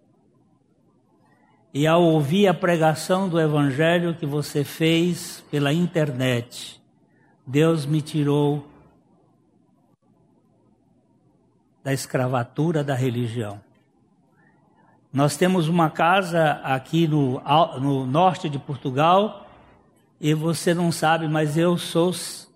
E 1.75 1.87
ao 1.87 2.03
ouvir 2.03 2.47
a 2.47 2.55
pregação 2.55 3.29
do 3.29 3.41
evangelho 3.41 4.15
que 4.15 4.27
você 4.27 4.63
fez 4.63 5.43
pela 5.51 5.73
internet, 5.73 6.81
Deus 7.47 7.87
me 7.87 8.03
tirou 8.03 8.67
da 11.83 11.93
escravatura 11.93 12.85
da 12.85 12.95
religião. 12.95 13.61
Nós 15.13 15.37
temos 15.37 15.69
uma 15.69 15.91
casa 15.91 16.61
aqui 16.63 17.09
no, 17.09 17.41
no 17.81 18.07
norte 18.07 18.49
de 18.49 18.59
Portugal 18.59 19.47
e 20.21 20.33
você 20.35 20.73
não 20.73 20.93
sabe, 20.93 21.27
mas 21.29 21.57
eu 21.57 21.77
sou 21.77 22.13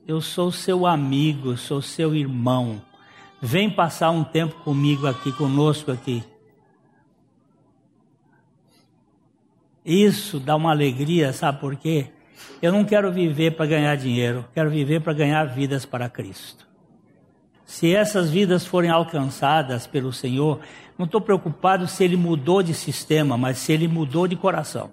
eu 0.07 0.21
sou 0.21 0.53
seu 0.53 0.87
amigo, 0.87 1.57
sou 1.57 1.83
seu 1.83 2.15
irmão. 2.15 2.81
Vem 3.43 3.69
passar 3.69 4.11
um 4.11 4.23
tempo 4.23 4.55
comigo 4.63 5.07
aqui, 5.07 5.33
conosco 5.33 5.91
aqui. 5.91 6.23
Isso 9.87 10.41
dá 10.41 10.57
uma 10.57 10.73
alegria, 10.73 11.33
sabe 11.33 11.61
por 11.61 11.77
quê? 11.77 12.09
Eu 12.61 12.73
não 12.73 12.85
quero 12.85 13.13
viver 13.13 13.53
para 13.53 13.67
ganhar 13.67 13.97
dinheiro, 13.97 14.45
quero 14.53 14.69
viver 14.69 15.01
para 15.01 15.13
ganhar 15.13 15.45
vidas 15.45 15.87
para 15.87 16.09
Cristo. 16.09 16.67
Se 17.65 17.95
essas 17.95 18.29
vidas 18.29 18.67
forem 18.67 18.91
alcançadas 18.91 19.87
pelo 19.87 20.13
Senhor, 20.13 20.59
não 20.99 21.07
estou 21.07 21.21
preocupado 21.21 21.87
se 21.87 22.03
ele 22.03 22.17
mudou 22.17 22.65
de 22.65 22.75
sistema, 22.75 23.39
mas 23.39 23.59
se 23.59 23.73
ele 23.73 23.87
mudou 23.87 24.27
de 24.27 24.35
coração. 24.35 24.91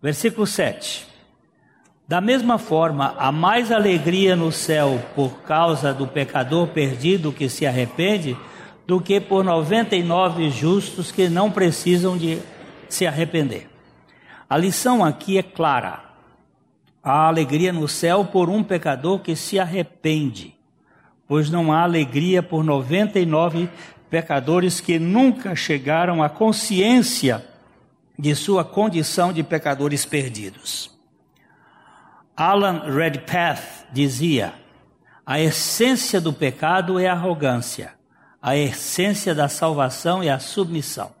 Versículo 0.00 0.46
7. 0.46 1.13
Da 2.06 2.20
mesma 2.20 2.58
forma, 2.58 3.14
há 3.18 3.32
mais 3.32 3.72
alegria 3.72 4.36
no 4.36 4.52
céu 4.52 5.02
por 5.14 5.38
causa 5.40 5.94
do 5.94 6.06
pecador 6.06 6.68
perdido 6.68 7.32
que 7.32 7.48
se 7.48 7.66
arrepende 7.66 8.36
do 8.86 9.00
que 9.00 9.18
por 9.18 9.42
99 9.42 10.50
justos 10.50 11.10
que 11.10 11.30
não 11.30 11.50
precisam 11.50 12.18
de 12.18 12.38
se 12.90 13.06
arrepender. 13.06 13.70
A 14.48 14.58
lição 14.58 15.02
aqui 15.02 15.38
é 15.38 15.42
clara. 15.42 16.04
Há 17.02 17.26
alegria 17.26 17.72
no 17.72 17.88
céu 17.88 18.26
por 18.26 18.50
um 18.50 18.62
pecador 18.62 19.20
que 19.20 19.34
se 19.34 19.58
arrepende, 19.58 20.54
pois 21.26 21.48
não 21.48 21.72
há 21.72 21.82
alegria 21.82 22.42
por 22.42 22.62
99 22.62 23.70
pecadores 24.10 24.78
que 24.78 24.98
nunca 24.98 25.56
chegaram 25.56 26.22
à 26.22 26.28
consciência 26.28 27.42
de 28.18 28.34
sua 28.34 28.62
condição 28.62 29.32
de 29.32 29.42
pecadores 29.42 30.04
perdidos. 30.04 30.93
Alan 32.36 32.82
Redpath 32.92 33.86
dizia: 33.92 34.54
a 35.24 35.40
essência 35.40 36.20
do 36.20 36.32
pecado 36.32 36.98
é 36.98 37.06
a 37.06 37.12
arrogância, 37.12 37.92
a 38.42 38.56
essência 38.56 39.34
da 39.34 39.48
salvação 39.48 40.22
é 40.22 40.30
a 40.30 40.38
submissão. 40.38 41.12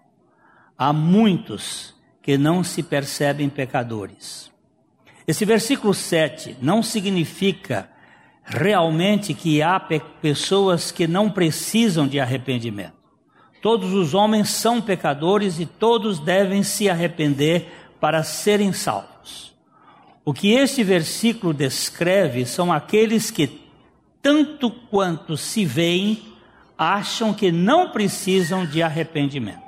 Há 0.76 0.92
muitos 0.92 1.94
que 2.20 2.36
não 2.36 2.64
se 2.64 2.82
percebem 2.82 3.48
pecadores. 3.48 4.50
Esse 5.26 5.44
versículo 5.44 5.94
7 5.94 6.56
não 6.60 6.82
significa 6.82 7.88
realmente 8.44 9.32
que 9.32 9.62
há 9.62 9.80
pessoas 10.20 10.90
que 10.90 11.06
não 11.06 11.30
precisam 11.30 12.06
de 12.08 12.18
arrependimento. 12.18 12.92
Todos 13.62 13.94
os 13.94 14.12
homens 14.12 14.50
são 14.50 14.82
pecadores 14.82 15.58
e 15.58 15.64
todos 15.64 16.18
devem 16.18 16.62
se 16.62 16.90
arrepender 16.90 17.72
para 17.98 18.22
serem 18.22 18.72
salvos. 18.72 19.13
O 20.24 20.32
que 20.32 20.52
este 20.52 20.82
versículo 20.82 21.52
descreve 21.52 22.46
são 22.46 22.72
aqueles 22.72 23.30
que, 23.30 23.60
tanto 24.22 24.70
quanto 24.70 25.36
se 25.36 25.66
veem, 25.66 26.34
acham 26.78 27.34
que 27.34 27.52
não 27.52 27.90
precisam 27.90 28.64
de 28.64 28.82
arrependimento. 28.82 29.62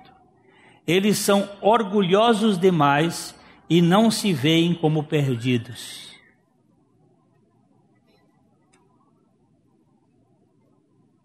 Eles 0.87 1.19
são 1.19 1.49
orgulhosos 1.61 2.59
demais 2.59 3.35
e 3.69 3.83
não 3.83 4.11
se 4.11 4.33
veem 4.33 4.73
como 4.73 5.05
perdidos. 5.05 6.07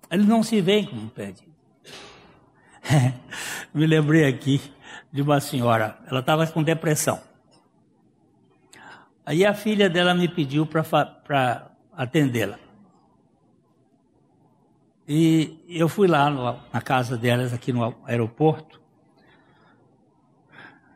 Eles 0.10 0.28
não 0.28 0.44
se 0.44 0.60
veem 0.60 0.86
como 0.86 1.10
perdidos. 1.10 1.54
Me 3.74 3.88
lembrei 3.88 4.28
aqui 4.28 4.60
de 5.10 5.22
uma 5.22 5.39
senhora, 5.39 5.98
ela 6.08 6.20
estava 6.20 6.46
com 6.48 6.62
depressão. 6.62 7.31
Aí 9.32 9.46
a 9.46 9.54
filha 9.54 9.89
dela 9.89 10.13
me 10.13 10.28
pediu 10.28 10.65
para 10.65 11.72
atendê-la. 11.96 12.60
E 15.08 15.63
eu 15.70 15.88
fui 15.88 16.06
lá 16.06 16.30
no, 16.30 16.60
na 16.74 16.82
casa 16.82 17.15
delas, 17.15 17.54
aqui 17.54 17.72
no 17.72 17.96
aeroporto. 18.06 18.82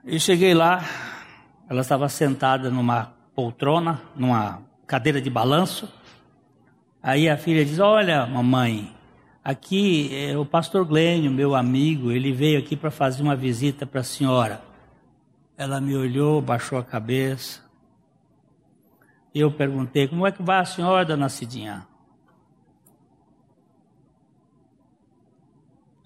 E 0.03 0.19
cheguei 0.19 0.53
lá, 0.53 0.83
ela 1.69 1.79
estava 1.79 2.09
sentada 2.09 2.69
numa 2.69 3.13
poltrona, 3.33 4.01
numa 4.13 4.61
cadeira 4.85 5.21
de 5.21 5.29
balanço. 5.29 5.87
Aí 7.01 7.29
a 7.29 7.37
filha 7.37 7.63
diz: 7.63 7.79
Olha, 7.79 8.25
mamãe, 8.25 8.93
Aqui, 9.41 10.13
é, 10.13 10.37
o 10.37 10.45
pastor 10.45 10.83
Glênio, 10.83 11.31
meu 11.31 11.55
amigo, 11.55 12.11
ele 12.11 12.33
veio 12.33 12.59
aqui 12.59 12.75
para 12.75 12.91
fazer 12.91 13.23
uma 13.23 13.35
visita 13.35 13.85
para 13.85 14.01
a 14.01 14.03
senhora. 14.03 14.61
Ela 15.57 15.79
me 15.79 15.95
olhou, 15.95 16.41
baixou 16.41 16.77
a 16.77 16.83
cabeça. 16.83 17.64
Eu 19.35 19.51
perguntei: 19.51 20.07
Como 20.07 20.25
é 20.25 20.31
que 20.31 20.41
vai 20.41 20.59
a 20.59 20.65
senhora, 20.65 21.03
dona 21.03 21.27
Cidinha? 21.27 21.85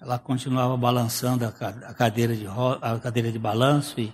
Ela 0.00 0.18
continuava 0.18 0.76
balançando 0.76 1.44
a 1.44 1.94
cadeira 1.94 2.34
de, 2.34 2.46
a 2.48 2.98
cadeira 2.98 3.30
de 3.30 3.38
balanço 3.38 4.00
e 4.00 4.12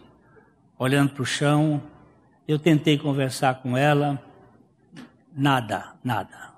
olhando 0.79 1.15
para 1.15 1.23
o 1.23 1.27
chão. 1.27 1.83
Eu 2.47 2.59
tentei 2.59 2.99
conversar 2.99 3.63
com 3.63 3.77
ela, 3.77 4.23
nada, 5.35 5.95
nada. 6.05 6.53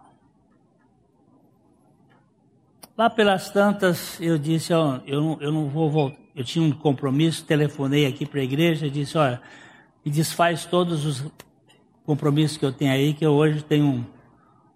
Lá 2.96 3.08
pelas 3.08 3.50
tantas, 3.50 4.20
eu 4.20 4.36
disse, 4.36 4.72
eu, 4.72 5.20
não, 5.20 5.40
eu 5.40 5.52
não 5.52 5.68
vou 5.68 5.88
voltar. 5.88 6.18
Eu 6.34 6.44
tinha 6.44 6.64
um 6.64 6.72
compromisso, 6.72 7.44
telefonei 7.44 8.06
aqui 8.06 8.26
para 8.26 8.40
a 8.40 8.44
igreja 8.44 8.86
e 8.86 8.90
disse, 8.90 9.16
olha, 9.16 9.40
me 10.04 10.10
desfaz 10.10 10.64
todos 10.64 11.04
os 11.04 11.24
compromissos 12.08 12.56
que 12.56 12.64
eu 12.64 12.72
tenho 12.72 12.90
aí, 12.90 13.12
que 13.12 13.26
eu 13.26 13.32
hoje 13.32 13.62
tenho 13.62 14.06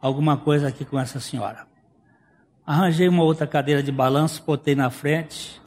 alguma 0.02 0.36
coisa 0.36 0.68
aqui 0.68 0.84
com 0.84 1.00
essa 1.00 1.18
senhora. 1.18 1.66
Arranjei 2.66 3.08
uma 3.08 3.22
outra 3.22 3.46
cadeira 3.46 3.82
de 3.82 3.90
balanço, 3.90 4.44
botei 4.46 4.74
na 4.74 4.90
frente, 4.90 5.58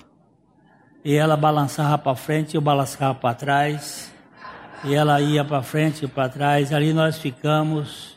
e 1.03 1.15
ela 1.15 1.35
balançava 1.35 1.97
para 1.97 2.15
frente, 2.15 2.53
eu 2.53 2.61
balançava 2.61 3.15
para 3.15 3.33
trás, 3.33 4.13
e 4.83 4.93
ela 4.93 5.19
ia 5.19 5.43
para 5.43 5.63
frente 5.63 6.05
e 6.05 6.07
para 6.07 6.29
trás, 6.29 6.71
ali 6.71 6.93
nós 6.93 7.17
ficamos 7.17 8.15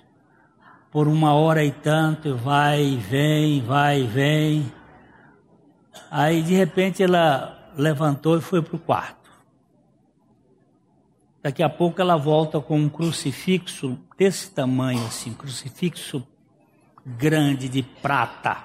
por 0.93 1.09
uma 1.09 1.33
hora 1.33 1.64
e 1.64 1.70
tanto, 1.70 2.37
vai 2.37 2.83
e 2.85 2.97
vem, 2.97 3.62
vai 3.62 4.03
e 4.03 4.07
vem. 4.07 4.72
Aí 6.11 6.43
de 6.43 6.53
repente 6.53 7.03
ela 7.03 7.72
levantou 7.75 8.37
e 8.37 8.43
foi 8.43 8.61
para 8.61 8.77
o 8.77 8.79
quarto. 8.79 9.18
Daqui 11.43 11.62
a 11.62 11.68
pouco 11.68 12.01
ela 12.01 12.16
volta 12.16 12.61
com 12.61 12.78
um 12.78 12.89
crucifixo 12.89 13.99
desse 14.16 14.51
tamanho, 14.51 15.05
assim, 15.07 15.32
crucifixo 15.32 16.26
grande 17.07 17.68
de 17.68 17.82
prata. 17.82 18.64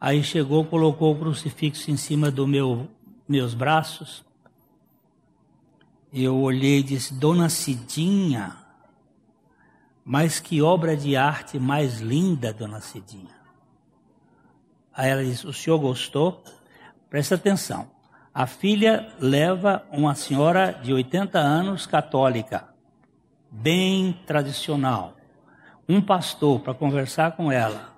Aí 0.00 0.22
chegou, 0.22 0.64
colocou 0.64 1.12
o 1.12 1.18
crucifixo 1.18 1.90
em 1.90 1.96
cima 1.96 2.30
do 2.30 2.46
meu 2.46 2.88
meus 3.28 3.54
braços. 3.54 4.24
Eu 6.12 6.36
olhei 6.36 6.80
e 6.80 6.82
disse: 6.82 7.14
Dona 7.14 7.48
Cidinha, 7.48 8.56
mas 10.04 10.40
que 10.40 10.62
obra 10.62 10.96
de 10.96 11.16
arte 11.16 11.58
mais 11.58 12.00
linda, 12.00 12.52
dona 12.52 12.80
Cidinha. 12.80 13.34
Aí 14.92 15.10
ela 15.10 15.24
diz: 15.24 15.44
O 15.44 15.52
senhor 15.52 15.78
gostou? 15.78 16.42
Presta 17.10 17.34
atenção. 17.34 17.93
A 18.34 18.46
filha 18.46 19.08
leva 19.20 19.84
uma 19.92 20.14
senhora 20.14 20.72
de 20.82 20.92
80 20.92 21.38
anos, 21.38 21.86
católica, 21.86 22.68
bem 23.50 24.18
tradicional, 24.26 25.14
um 25.88 26.02
pastor 26.02 26.60
para 26.60 26.74
conversar 26.74 27.32
com 27.36 27.52
ela. 27.52 27.94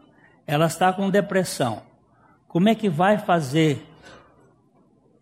Ela 0.47 0.66
está 0.66 0.93
com 0.93 1.09
depressão. 1.09 1.82
Como 2.47 2.68
é 2.68 2.74
que 2.74 2.89
vai 2.89 3.18
fazer 3.18 3.84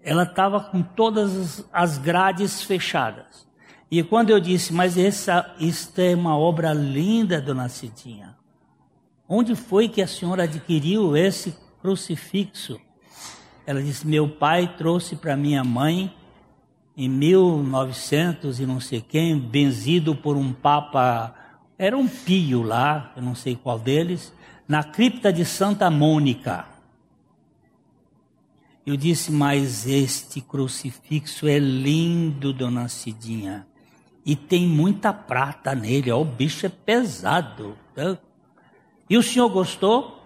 ela 0.04 0.24
estava 0.24 0.60
com 0.60 0.82
todas 0.82 1.64
as 1.72 1.96
grades 1.96 2.62
fechadas. 2.62 3.48
E 3.90 4.02
quando 4.02 4.28
eu 4.28 4.38
disse, 4.38 4.72
mas 4.72 4.98
essa, 4.98 5.54
é 5.96 6.14
uma 6.14 6.36
obra 6.36 6.74
linda, 6.74 7.40
dona 7.40 7.70
Cidinha. 7.70 8.36
Onde 9.26 9.56
foi 9.56 9.88
que 9.88 10.02
a 10.02 10.06
senhora 10.06 10.42
adquiriu 10.42 11.16
esse 11.16 11.56
crucifixo? 11.80 12.78
Ela 13.66 13.82
disse, 13.82 14.06
meu 14.06 14.28
pai 14.28 14.76
trouxe 14.76 15.16
para 15.16 15.36
minha 15.36 15.64
mãe 15.64 16.14
em 16.96 17.08
1900 17.08 18.60
e 18.60 18.66
não 18.66 18.78
sei 18.78 19.00
quem, 19.00 19.38
benzido 19.38 20.14
por 20.14 20.36
um 20.36 20.52
papa, 20.52 21.34
era 21.78 21.96
um 21.96 22.06
pio 22.06 22.62
lá, 22.62 23.12
eu 23.16 23.22
não 23.22 23.34
sei 23.34 23.56
qual 23.56 23.78
deles, 23.78 24.32
na 24.68 24.84
cripta 24.84 25.32
de 25.32 25.44
Santa 25.44 25.90
Mônica. 25.90 26.66
Eu 28.86 28.96
disse, 28.96 29.32
mas 29.32 29.86
este 29.86 30.40
crucifixo 30.42 31.48
é 31.48 31.58
lindo, 31.58 32.52
dona 32.52 32.86
Cidinha. 32.88 33.66
E 34.26 34.36
tem 34.36 34.66
muita 34.66 35.12
prata 35.12 35.74
nele, 35.74 36.10
ó, 36.10 36.20
o 36.20 36.24
bicho 36.24 36.66
é 36.66 36.68
pesado. 36.68 37.76
E 39.08 39.16
o 39.16 39.22
senhor 39.22 39.48
gostou? 39.48 40.23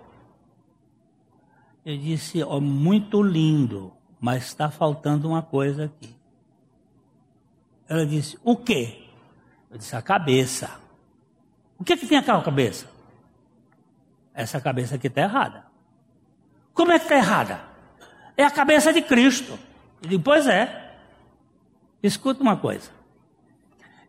Eu 1.89 1.97
disse, 1.97 2.43
ó, 2.43 2.61
muito 2.61 3.23
lindo, 3.23 3.95
mas 4.21 4.45
está 4.45 4.71
faltando 4.71 5.27
uma 5.27 5.41
coisa 5.41 5.87
aqui. 5.87 6.15
Ela 7.89 8.05
disse, 8.05 8.39
o 8.45 8.55
quê? 8.55 9.09
Eu 9.71 9.79
disse, 9.79 9.97
a 9.97 10.03
cabeça. 10.03 10.71
O 11.79 11.85
que, 11.85 11.95
é 11.95 11.97
que 11.97 12.07
tem 12.07 12.19
aquela 12.19 12.43
cabeça? 12.43 12.91
Essa 14.35 14.61
cabeça 14.61 14.97
aqui 14.97 15.07
está 15.07 15.23
errada. 15.23 15.65
Como 16.75 16.93
é 16.93 16.99
que 16.99 17.07
está 17.07 17.17
errada? 17.17 17.59
É 18.37 18.45
a 18.45 18.51
cabeça 18.51 18.93
de 18.93 19.01
Cristo. 19.01 19.59
E 20.03 20.09
depois 20.09 20.47
é. 20.47 20.95
Escuta 22.03 22.43
uma 22.43 22.59
coisa. 22.59 22.91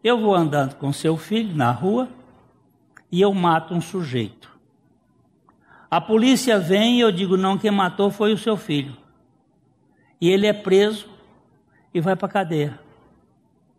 Eu 0.03 0.19
vou 0.19 0.35
andando 0.35 0.75
com 0.75 0.91
seu 0.91 1.15
filho 1.15 1.55
na 1.55 1.71
rua 1.71 2.09
e 3.09 3.21
eu 3.21 3.33
mato 3.33 3.73
um 3.73 3.79
sujeito. 3.79 4.48
A 5.89 5.99
polícia 5.99 6.59
vem 6.59 6.97
e 6.97 6.99
eu 6.99 7.11
digo: 7.11 7.35
não, 7.35 7.57
quem 7.57 7.71
matou 7.71 8.11
foi 8.11 8.33
o 8.33 8.37
seu 8.37 8.55
filho. 8.55 8.95
E 10.21 10.29
ele 10.29 10.45
é 10.45 10.53
preso 10.53 11.07
e 11.93 11.99
vai 11.99 12.15
para 12.15 12.27
a 12.27 12.31
cadeia. 12.31 12.79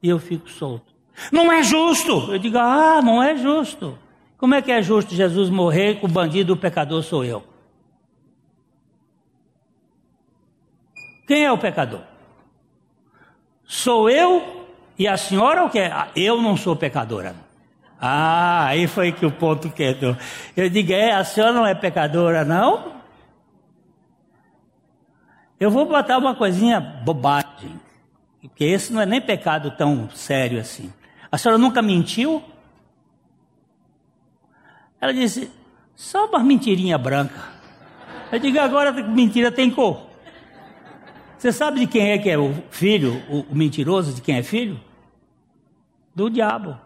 E 0.02 0.08
eu 0.08 0.18
fico 0.18 0.48
solto. 0.50 0.92
Não 1.30 1.52
é 1.52 1.62
justo! 1.62 2.32
Eu 2.32 2.38
digo: 2.38 2.58
ah, 2.58 3.00
não 3.02 3.22
é 3.22 3.36
justo. 3.36 3.98
Como 4.36 4.54
é 4.54 4.62
que 4.62 4.72
é 4.72 4.82
justo 4.82 5.14
Jesus 5.14 5.50
morrer 5.50 6.00
com 6.00 6.06
o 6.06 6.11
bandido, 6.11 6.54
o 6.54 6.56
pecador 6.56 7.02
sou 7.02 7.24
eu? 7.24 7.44
Quem 11.26 11.44
é 11.44 11.52
o 11.52 11.58
pecador? 11.58 12.00
Sou 13.64 14.11
eu 14.11 14.66
e 14.98 15.06
a 15.06 15.16
senhora 15.16 15.62
ou 15.62 15.70
que 15.70 15.78
é? 15.78 15.92
Eu 16.16 16.42
não 16.42 16.56
sou 16.56 16.74
pecadora. 16.74 17.36
Ah, 18.01 18.64
aí 18.66 18.86
foi 18.86 19.12
que 19.12 19.26
o 19.26 19.30
ponto 19.30 19.68
quedou. 19.70 20.16
Eu 20.57 20.70
digo, 20.70 20.92
é, 20.92 21.12
a 21.12 21.22
senhora 21.22 21.53
não 21.53 21.66
é 21.66 21.74
pecadora, 21.74 22.44
não? 22.44 22.94
Eu 25.59 25.70
vou 25.70 25.84
botar 25.84 26.16
uma 26.16 26.34
coisinha 26.34 26.80
bobagem, 26.80 27.78
porque 28.40 28.64
esse 28.64 28.90
não 28.90 29.03
é 29.03 29.07
nem 29.07 29.20
pecado 29.20 29.70
tão 29.72 30.09
sério 30.11 30.59
assim. 30.59 30.90
A 31.30 31.36
senhora 31.36 31.59
nunca 31.59 31.82
mentiu? 31.82 32.42
Ela 34.98 35.12
disse, 35.12 35.51
só 35.94 36.24
uma 36.24 36.38
mentirinha 36.38 36.96
branca. 36.96 37.51
Eu 38.32 38.38
digo, 38.38 38.59
agora 38.59 38.92
mentira 38.92 39.53
tem 39.53 39.70
cor. 39.70 40.07
Você 41.36 41.53
sabe 41.53 41.80
de 41.80 41.86
quem 41.86 42.12
é 42.12 42.18
que 42.18 42.30
é 42.30 42.38
o 42.38 42.55
filho, 42.70 43.22
o 43.28 43.55
mentiroso, 43.55 44.14
de 44.14 44.22
quem 44.22 44.36
é 44.38 44.42
filho? 44.42 44.80
Do 46.14 46.30
diabo. 46.30 46.78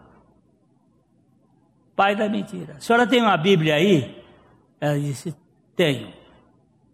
Pai 1.95 2.15
da 2.15 2.27
mentira. 2.27 2.75
A 2.77 2.79
senhora 2.79 3.07
tem 3.07 3.21
uma 3.21 3.37
Bíblia 3.37 3.75
aí? 3.75 4.23
Ela 4.79 4.99
disse: 4.99 5.35
Tenho. 5.75 6.09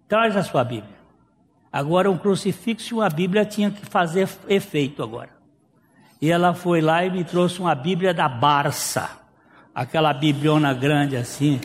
Traz 0.07 0.35
a 0.35 0.43
sua 0.43 0.63
Bíblia. 0.63 0.95
Agora, 1.71 2.11
um 2.11 2.17
crucifixo 2.17 2.93
e 2.93 2.97
uma 2.97 3.09
Bíblia 3.09 3.45
tinha 3.45 3.71
que 3.71 3.85
fazer 3.85 4.27
efeito 4.47 5.01
agora. 5.01 5.29
E 6.21 6.29
ela 6.29 6.53
foi 6.53 6.81
lá 6.81 7.05
e 7.05 7.09
me 7.09 7.23
trouxe 7.23 7.59
uma 7.59 7.73
Bíblia 7.73 8.13
da 8.13 8.27
Barça. 8.27 9.09
Aquela 9.73 10.13
bibliona 10.13 10.73
grande 10.73 11.15
assim. 11.15 11.61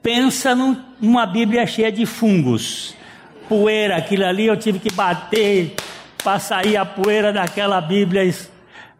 Pensa 0.00 0.54
numa 0.54 1.26
Bíblia 1.26 1.66
cheia 1.66 1.90
de 1.90 2.06
fungos 2.06 2.96
poeira, 3.50 3.96
aquilo 3.96 4.24
ali 4.24 4.46
eu 4.46 4.56
tive 4.56 4.78
que 4.78 4.92
bater 4.92 5.74
para 6.22 6.38
sair 6.38 6.76
a 6.76 6.84
poeira 6.84 7.32
daquela 7.32 7.80
Bíblia. 7.80 8.32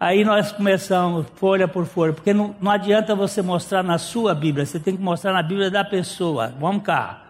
Aí 0.03 0.25
nós 0.25 0.51
começamos, 0.51 1.27
folha 1.35 1.69
por 1.69 1.85
folha, 1.85 2.15
porque 2.15 2.33
não, 2.33 2.57
não 2.59 2.71
adianta 2.71 3.15
você 3.15 3.43
mostrar 3.43 3.83
na 3.83 3.99
sua 3.99 4.35
Bíblia, 4.35 4.65
você 4.65 4.81
tem 4.81 4.97
que 4.97 5.03
mostrar 5.03 5.35
na 5.35 5.43
Bíblia 5.43 5.71
da 5.71 5.85
pessoa. 5.85 6.55
Vamos 6.59 6.85
cá. 6.85 7.27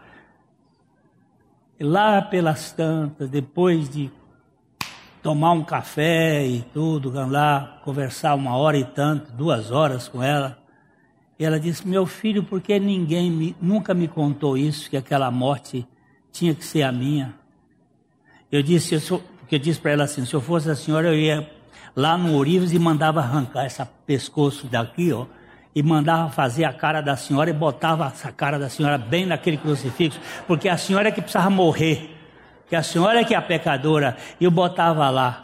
Lá 1.81 2.23
pelas 2.23 2.71
tantas, 2.71 3.29
depois 3.29 3.91
de 3.91 4.09
tomar 5.21 5.51
um 5.51 5.65
café 5.65 6.47
e 6.47 6.63
tudo, 6.73 7.11
lá 7.29 7.81
conversar 7.83 8.37
uma 8.37 8.57
hora 8.57 8.79
e 8.79 8.85
tanto, 8.85 9.33
duas 9.33 9.73
horas 9.73 10.07
com 10.07 10.23
ela, 10.23 10.57
e 11.41 11.45
ela 11.45 11.59
disse: 11.59 11.89
Meu 11.89 12.07
filho, 12.07 12.45
por 12.45 12.61
que 12.61 12.79
ninguém 12.79 13.33
me, 13.33 13.57
nunca 13.61 13.93
me 13.93 14.07
contou 14.07 14.57
isso, 14.57 14.89
que 14.89 14.97
aquela 14.97 15.29
morte 15.29 15.85
tinha 16.31 16.55
que 16.55 16.65
ser 16.65 16.83
a 16.83 16.93
minha. 16.93 17.35
Eu 18.53 18.63
disse, 18.63 18.95
eu 18.95 19.01
sou, 19.01 19.19
porque 19.41 19.57
eu 19.57 19.59
disse 19.59 19.81
para 19.81 19.91
ela 19.91 20.05
assim, 20.05 20.25
se 20.25 20.35
eu 20.35 20.41
fosse 20.41 20.71
a 20.71 20.77
senhora, 20.77 21.09
eu 21.09 21.15
ia 21.15 21.60
lá 21.95 22.17
no 22.17 22.35
Ourives 22.35 22.73
e 22.73 22.79
mandava 22.79 23.21
arrancar 23.21 23.67
esse 23.67 23.85
pescoço 24.07 24.67
daqui, 24.67 25.13
ó, 25.13 25.27
e 25.75 25.83
mandava 25.83 26.31
fazer 26.31 26.65
a 26.65 26.73
cara 26.73 27.01
da 27.01 27.17
senhora 27.17 27.51
e 27.51 27.53
botava 27.53 28.07
essa 28.07 28.33
cara 28.33 28.59
da 28.59 28.69
senhora 28.69 28.99
bem 28.99 29.27
naquele 29.27 29.57
crucifixo, 29.57 30.21
porque 30.47 30.69
a 30.69 30.77
senhora 30.77 31.09
é 31.09 31.13
que 31.13 31.21
precisava 31.21 31.51
morrer, 31.51 32.17
que 32.69 32.75
a 32.75 32.83
senhora 32.83 33.21
é 33.21 33.25
que 33.25 33.35
é 33.35 33.37
a 33.37 33.43
pecadora, 33.43 34.17
e 34.41 34.45
eu 34.45 34.51
botava 34.51 35.09
lá. 35.11 35.43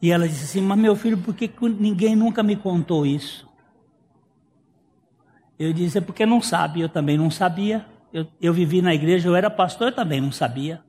E 0.00 0.12
ela 0.12 0.28
disse 0.28 0.44
assim, 0.44 0.60
mas 0.60 0.78
meu 0.78 0.94
filho, 0.94 1.18
por 1.18 1.34
que 1.34 1.50
ninguém 1.78 2.14
nunca 2.14 2.42
me 2.42 2.54
contou 2.54 3.04
isso? 3.04 3.48
Eu 5.58 5.72
disse, 5.72 5.98
é 5.98 6.00
porque 6.00 6.24
não 6.24 6.40
sabe, 6.40 6.80
eu 6.80 6.88
também 6.88 7.18
não 7.18 7.30
sabia. 7.30 7.84
Eu, 8.12 8.26
eu 8.40 8.54
vivi 8.54 8.80
na 8.80 8.94
igreja, 8.94 9.28
eu 9.28 9.34
era 9.34 9.50
pastor, 9.50 9.88
eu 9.88 9.94
também 9.94 10.20
não 10.20 10.30
sabia. 10.30 10.80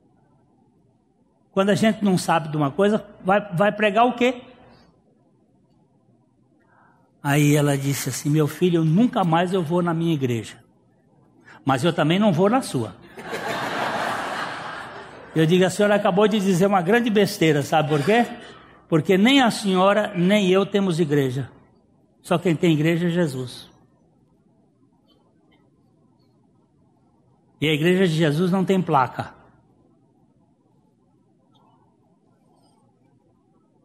Quando 1.50 1.70
a 1.70 1.74
gente 1.74 2.04
não 2.04 2.16
sabe 2.16 2.48
de 2.48 2.56
uma 2.56 2.70
coisa, 2.70 3.04
vai, 3.24 3.40
vai 3.52 3.72
pregar 3.72 4.06
o 4.06 4.12
quê? 4.12 4.42
Aí 7.22 7.54
ela 7.54 7.76
disse 7.76 8.08
assim: 8.08 8.30
Meu 8.30 8.46
filho, 8.46 8.84
nunca 8.84 9.22
mais 9.24 9.52
eu 9.52 9.62
vou 9.62 9.82
na 9.82 9.92
minha 9.92 10.14
igreja. 10.14 10.56
Mas 11.64 11.84
eu 11.84 11.92
também 11.92 12.18
não 12.18 12.32
vou 12.32 12.48
na 12.48 12.62
sua. 12.62 12.96
Eu 15.34 15.46
digo: 15.46 15.64
A 15.64 15.70
senhora 15.70 15.94
acabou 15.94 16.26
de 16.26 16.40
dizer 16.40 16.66
uma 16.66 16.82
grande 16.82 17.10
besteira, 17.10 17.62
sabe 17.62 17.88
por 17.88 18.02
quê? 18.02 18.26
Porque 18.88 19.16
nem 19.16 19.40
a 19.40 19.50
senhora 19.50 20.12
nem 20.16 20.50
eu 20.50 20.66
temos 20.66 20.98
igreja. 20.98 21.50
Só 22.22 22.38
quem 22.38 22.56
tem 22.56 22.72
igreja 22.72 23.06
é 23.06 23.10
Jesus. 23.10 23.70
E 27.60 27.68
a 27.68 27.72
igreja 27.72 28.08
de 28.08 28.14
Jesus 28.14 28.50
não 28.50 28.64
tem 28.64 28.80
placa. 28.80 29.39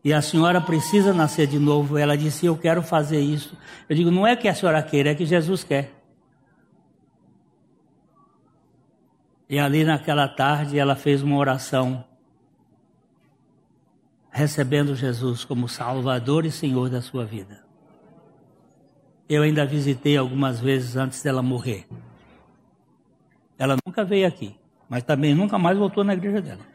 E 0.06 0.14
a 0.14 0.22
senhora 0.22 0.62
precisa 0.62 1.12
nascer 1.12 1.48
de 1.48 1.58
novo. 1.58 1.98
Ela 1.98 2.16
disse: 2.16 2.46
Eu 2.46 2.56
quero 2.56 2.84
fazer 2.84 3.20
isso. 3.20 3.58
Eu 3.90 3.96
digo: 3.96 4.12
Não 4.12 4.26
é 4.26 4.36
que 4.36 4.48
a 4.48 4.54
senhora 4.54 4.84
queira, 4.84 5.10
é 5.10 5.16
que 5.16 5.26
Jesus 5.26 5.64
quer. 5.64 5.92
E 9.50 9.58
ali 9.58 9.84
naquela 9.84 10.28
tarde 10.28 10.78
ela 10.78 10.96
fez 10.96 11.24
uma 11.24 11.36
oração, 11.36 12.06
recebendo 14.30 14.96
Jesus 14.96 15.44
como 15.44 15.68
Salvador 15.68 16.46
e 16.46 16.52
Senhor 16.52 16.88
da 16.88 17.02
sua 17.02 17.26
vida. 17.26 17.66
Eu 19.28 19.42
ainda 19.42 19.66
visitei 19.66 20.18
algumas 20.18 20.60
vezes 20.60 20.96
antes 20.96 21.24
dela 21.24 21.42
morrer. 21.42 21.88
Ela 23.58 23.76
nunca 23.84 24.06
veio 24.06 24.28
aqui, 24.28 24.56
mas 24.88 25.02
também 25.02 25.34
nunca 25.34 25.58
mais 25.58 25.76
voltou 25.76 26.04
na 26.04 26.14
igreja 26.14 26.42
dela. 26.42 26.75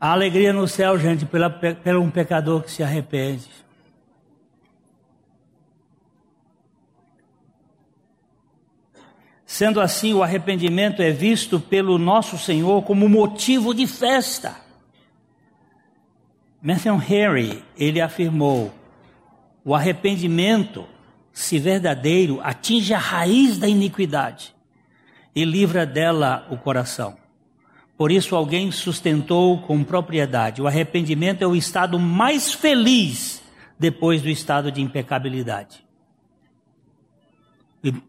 A 0.00 0.12
alegria 0.12 0.52
no 0.52 0.68
céu, 0.68 0.98
gente, 0.98 1.24
pela, 1.24 1.48
pelo 1.48 2.02
um 2.02 2.10
pecador 2.10 2.62
que 2.62 2.70
se 2.70 2.82
arrepende. 2.82 3.48
Sendo 9.46 9.80
assim, 9.80 10.12
o 10.12 10.22
arrependimento 10.22 11.00
é 11.00 11.10
visto 11.10 11.58
pelo 11.58 11.96
nosso 11.96 12.36
Senhor 12.36 12.82
como 12.82 13.08
motivo 13.08 13.72
de 13.72 13.86
festa. 13.86 14.56
Matthew 16.60 17.00
Henry, 17.08 17.64
ele 17.78 18.00
afirmou: 18.00 18.74
o 19.64 19.74
arrependimento, 19.74 20.86
se 21.32 21.58
verdadeiro, 21.58 22.38
atinge 22.42 22.92
a 22.92 22.98
raiz 22.98 23.56
da 23.56 23.66
iniquidade 23.66 24.54
e 25.34 25.44
livra 25.44 25.86
dela 25.86 26.46
o 26.50 26.58
coração. 26.58 27.16
Por 27.96 28.12
isso, 28.12 28.36
alguém 28.36 28.70
sustentou 28.70 29.58
com 29.62 29.82
propriedade: 29.82 30.60
o 30.60 30.66
arrependimento 30.66 31.42
é 31.42 31.46
o 31.46 31.56
estado 31.56 31.98
mais 31.98 32.52
feliz 32.52 33.42
depois 33.78 34.22
do 34.22 34.28
estado 34.28 34.70
de 34.70 34.82
impecabilidade. 34.82 35.84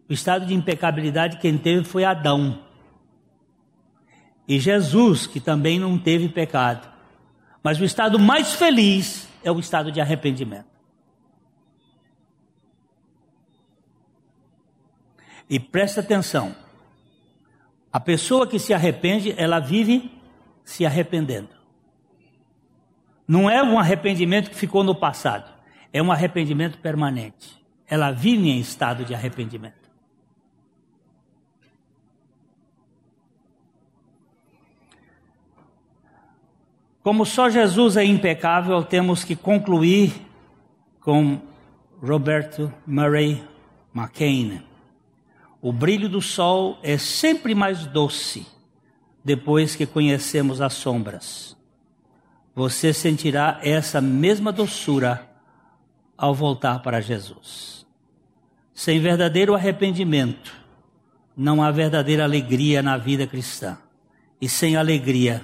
O 0.10 0.14
estado 0.14 0.46
de 0.46 0.54
impecabilidade 0.54 1.38
quem 1.38 1.58
teve 1.58 1.84
foi 1.84 2.04
Adão. 2.04 2.64
E 4.48 4.60
Jesus, 4.60 5.28
que 5.28 5.40
também 5.40 5.78
não 5.78 6.00
teve 6.00 6.30
pecado. 6.30 6.88
Mas 7.62 7.80
o 7.80 7.84
estado 7.84 8.18
mais 8.18 8.54
feliz 8.54 9.28
é 9.44 9.52
o 9.52 9.60
estado 9.60 9.92
de 9.92 10.02
arrependimento. 10.02 10.66
E 15.50 15.60
presta 15.60 16.02
atenção. 16.02 16.56
A 17.98 18.00
pessoa 18.00 18.46
que 18.46 18.60
se 18.60 18.76
arrepende, 18.76 19.34
ela 19.40 19.60
vive 19.60 20.12
se 20.64 20.86
arrependendo. 20.86 21.50
Não 23.28 23.50
é 23.50 23.64
um 23.64 23.80
arrependimento 23.80 24.52
que 24.52 24.56
ficou 24.56 24.84
no 24.84 24.94
passado, 24.94 25.52
é 25.92 26.00
um 26.00 26.12
arrependimento 26.12 26.78
permanente. 26.78 27.60
Ela 27.88 28.12
vive 28.12 28.50
em 28.50 28.60
estado 28.60 29.04
de 29.04 29.16
arrependimento. 29.16 29.90
Como 37.02 37.26
só 37.26 37.50
Jesus 37.50 37.98
é 37.98 38.06
impecável, 38.06 38.84
temos 38.84 39.24
que 39.24 39.36
concluir 39.36 40.14
com 41.00 41.42
Roberto 42.00 42.72
Murray 42.86 43.44
McCain. 43.92 44.67
O 45.62 45.72
brilho 45.72 46.08
do 46.08 46.22
sol 46.22 46.78
é 46.84 46.98
sempre 46.98 47.56
mais 47.56 47.86
doce 47.86 48.46
depois 49.24 49.76
que 49.76 49.86
conhecemos 49.86 50.62
as 50.62 50.74
sombras. 50.74 51.58
Você 52.56 52.94
sentirá 52.94 53.60
essa 53.62 54.00
mesma 54.00 54.52
doçura 54.52 55.28
ao 56.18 56.34
voltar 56.34 56.80
para 56.80 57.02
Jesus. 57.02 57.86
Sem 58.74 59.00
verdadeiro 59.00 59.54
arrependimento, 59.54 60.54
não 61.36 61.62
há 61.62 61.70
verdadeira 61.72 62.24
alegria 62.24 62.82
na 62.82 62.98
vida 62.98 63.28
cristã. 63.28 63.78
E 64.40 64.48
sem 64.48 64.76
alegria, 64.76 65.42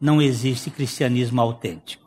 não 0.00 0.20
existe 0.20 0.70
cristianismo 0.70 1.40
autêntico. 1.40 2.05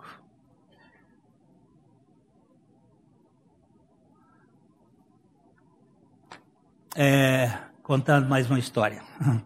É, 6.96 7.52
contando 7.84 8.28
mais 8.28 8.50
uma 8.50 8.58
história. 8.58 9.02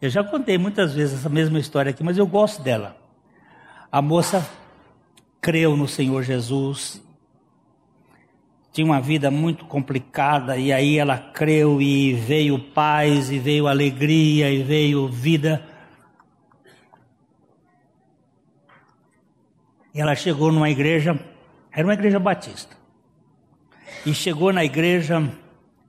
Eu 0.00 0.08
já 0.08 0.22
contei 0.22 0.56
muitas 0.56 0.94
vezes 0.94 1.18
essa 1.18 1.28
mesma 1.28 1.58
história 1.58 1.90
aqui, 1.90 2.04
mas 2.04 2.16
eu 2.16 2.24
gosto 2.24 2.62
dela. 2.62 2.96
A 3.90 4.00
moça 4.00 4.48
creu 5.40 5.76
no 5.76 5.88
Senhor 5.88 6.22
Jesus, 6.22 7.02
tinha 8.72 8.84
uma 8.84 9.00
vida 9.00 9.28
muito 9.28 9.64
complicada, 9.64 10.56
e 10.56 10.72
aí 10.72 10.98
ela 10.98 11.18
creu 11.18 11.82
e 11.82 12.12
veio 12.12 12.60
paz, 12.60 13.28
e 13.32 13.40
veio 13.40 13.66
alegria, 13.66 14.52
e 14.52 14.62
veio 14.62 15.08
vida. 15.08 15.66
E 19.92 20.00
ela 20.00 20.14
chegou 20.14 20.52
numa 20.52 20.70
igreja, 20.70 21.18
era 21.72 21.84
uma 21.84 21.94
igreja 21.94 22.20
batista. 22.20 22.76
E 24.06 24.14
chegou 24.14 24.52
na 24.52 24.64
igreja 24.64 25.28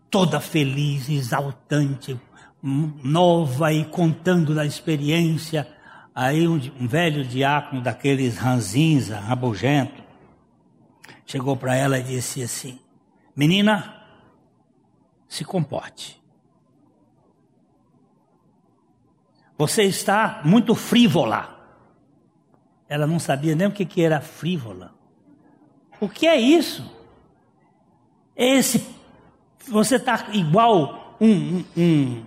toda 0.10 0.40
feliz, 0.40 1.10
exaltante, 1.10 2.20
nova 2.62 3.72
e 3.72 3.86
contando 3.86 4.54
da 4.54 4.66
experiência. 4.66 5.68
Aí 6.14 6.48
um, 6.48 6.56
um 6.80 6.88
velho 6.88 7.24
diácono 7.24 7.82
daqueles 7.82 8.38
ranzinza, 8.38 9.20
rabugento, 9.20 10.04
chegou 11.26 11.56
para 11.56 11.76
ela 11.76 12.00
e 12.00 12.04
disse 12.04 12.44
assim: 12.44 12.80
Menina, 13.36 14.04
se 15.28 15.46
comporte. 15.46 16.20
Você 19.58 19.84
está 19.84 20.42
muito 20.44 20.74
frívola. 20.74 21.58
Ela 22.88 23.06
não 23.06 23.20
sabia 23.20 23.56
nem 23.56 23.68
o 23.68 23.72
que, 23.72 23.86
que 23.86 24.02
era 24.02 24.22
frívola. 24.22 24.96
O 26.00 26.08
que 26.08 26.26
é 26.26 26.40
isso? 26.40 26.90
Esse, 28.36 28.80
você 29.68 29.96
está 29.96 30.28
igual 30.32 31.16
um, 31.20 31.28
um, 31.28 31.66
um 31.78 32.24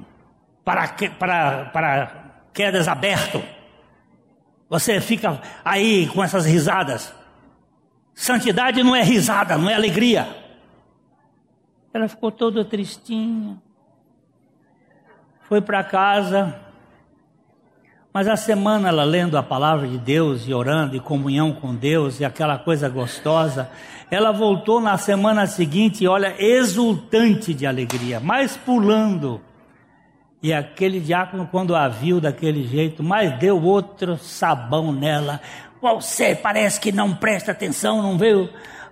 para, 0.64 0.88
para, 1.18 1.64
para 1.66 2.22
quedas 2.52 2.88
aberto. 2.88 3.42
Você 4.68 5.00
fica 5.00 5.40
aí 5.64 6.06
com 6.08 6.22
essas 6.22 6.46
risadas. 6.46 7.12
Santidade 8.14 8.82
não 8.82 8.94
é 8.94 9.02
risada, 9.02 9.58
não 9.58 9.68
é 9.68 9.74
alegria. 9.74 10.28
Ela 11.92 12.08
ficou 12.08 12.30
toda 12.30 12.64
tristinha. 12.64 13.60
Foi 15.42 15.60
para 15.60 15.84
casa, 15.84 16.58
mas 18.12 18.28
a 18.28 18.36
semana 18.36 18.88
ela 18.88 19.04
lendo 19.04 19.38
a 19.38 19.42
palavra 19.42 19.88
de 19.88 19.96
Deus 19.96 20.46
e 20.46 20.52
orando 20.52 20.94
e 20.94 21.00
comunhão 21.00 21.52
com 21.52 21.74
Deus 21.74 22.20
e 22.20 22.24
aquela 22.24 22.58
coisa 22.58 22.88
gostosa, 22.88 23.70
ela 24.10 24.30
voltou 24.30 24.80
na 24.80 24.98
semana 24.98 25.46
seguinte, 25.46 26.06
olha, 26.06 26.34
exultante 26.38 27.54
de 27.54 27.66
alegria, 27.66 28.20
mais 28.20 28.54
pulando. 28.54 29.40
E 30.42 30.52
aquele 30.52 31.00
diácono, 31.00 31.48
quando 31.50 31.74
a 31.74 31.88
viu 31.88 32.20
daquele 32.20 32.66
jeito, 32.66 33.02
mais 33.02 33.38
deu 33.38 33.62
outro 33.62 34.18
sabão 34.18 34.92
nela. 34.92 35.40
Você 35.80 36.34
parece 36.34 36.78
que 36.78 36.92
não 36.92 37.14
presta 37.14 37.52
atenção, 37.52 38.02
não 38.02 38.18
veio? 38.18 38.50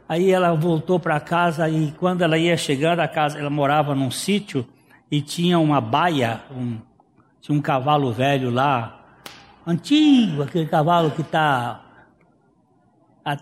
Aí 0.09 0.31
ela 0.31 0.55
voltou 0.55 0.99
para 0.99 1.21
casa 1.21 1.69
e 1.69 1.93
quando 1.93 2.23
ela 2.23 2.39
ia 2.39 2.57
chegando 2.57 3.01
a 3.01 3.07
casa, 3.07 3.39
ela 3.39 3.51
morava 3.51 3.95
num 3.95 4.11
sítio 4.11 4.67
e 5.11 5.21
tinha 5.21 5.59
uma 5.59 5.81
baia, 5.81 6.41
um, 6.51 6.79
tinha 7.41 7.57
um 7.57 7.61
cavalo 7.61 8.11
velho 8.13 8.51
lá, 8.51 9.00
antigo, 9.71 10.43
aquele 10.43 10.67
cavalo 10.67 11.11
que 11.11 11.23
está 11.23 11.83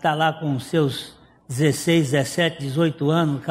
tá 0.01 0.13
lá 0.13 0.33
com 0.33 0.59
seus 0.59 1.17
16, 1.47 2.11
17, 2.11 2.59
18 2.59 3.09
anos, 3.09 3.41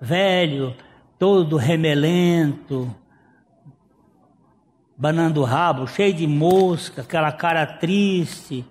velho, 0.00 0.74
todo 1.18 1.56
remelento, 1.56 2.94
banando 4.96 5.40
o 5.40 5.44
rabo, 5.44 5.86
cheio 5.86 6.14
de 6.14 6.26
mosca, 6.26 7.02
aquela 7.02 7.32
cara 7.32 7.66
triste. 7.66 8.64